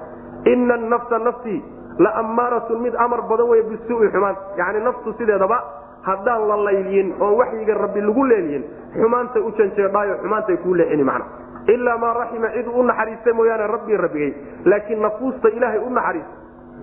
[0.46, 1.64] ina nafsa nafsii
[2.00, 4.36] la ammaaratun mid amar badan wey bisuui xumaan.
[4.58, 5.64] Yani naftu sideedaba
[6.02, 11.26] haddaan la layliyin oon waxyiga rabbi lagu leeliyin xumaantay u janjeedhaayo xumaantay kuu leexini macna
[11.68, 14.34] ilaa maa raxima cid u naxariista mooyaane rabbii rabbigay
[14.66, 16.34] laakiin nafuusta ilaahay u naxariista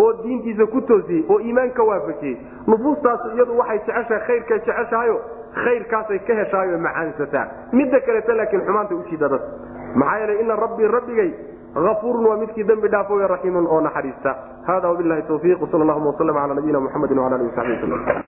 [0.04, 2.36] oo diintiisa ku toosiyey oo iimaanka waafajiyey
[2.66, 5.20] nufuustaasu iyadu waxay jeceshahay khayrkay jeceshahayo
[5.64, 9.42] khayrkaasay ka heshaayo macaansataa midda kaleta laakiin xumaantay ujiida dad
[9.94, 11.30] maxaa yeelay ina rabbii rabbigay
[11.92, 14.36] afuurun waa midkii dembi dhaafo raxiimun oo naxariista
[14.66, 18.22] hada wabilahi tawfiiq sal llahuma waslm ala nabiyina muxamedi wala alihi wasaxbi waslm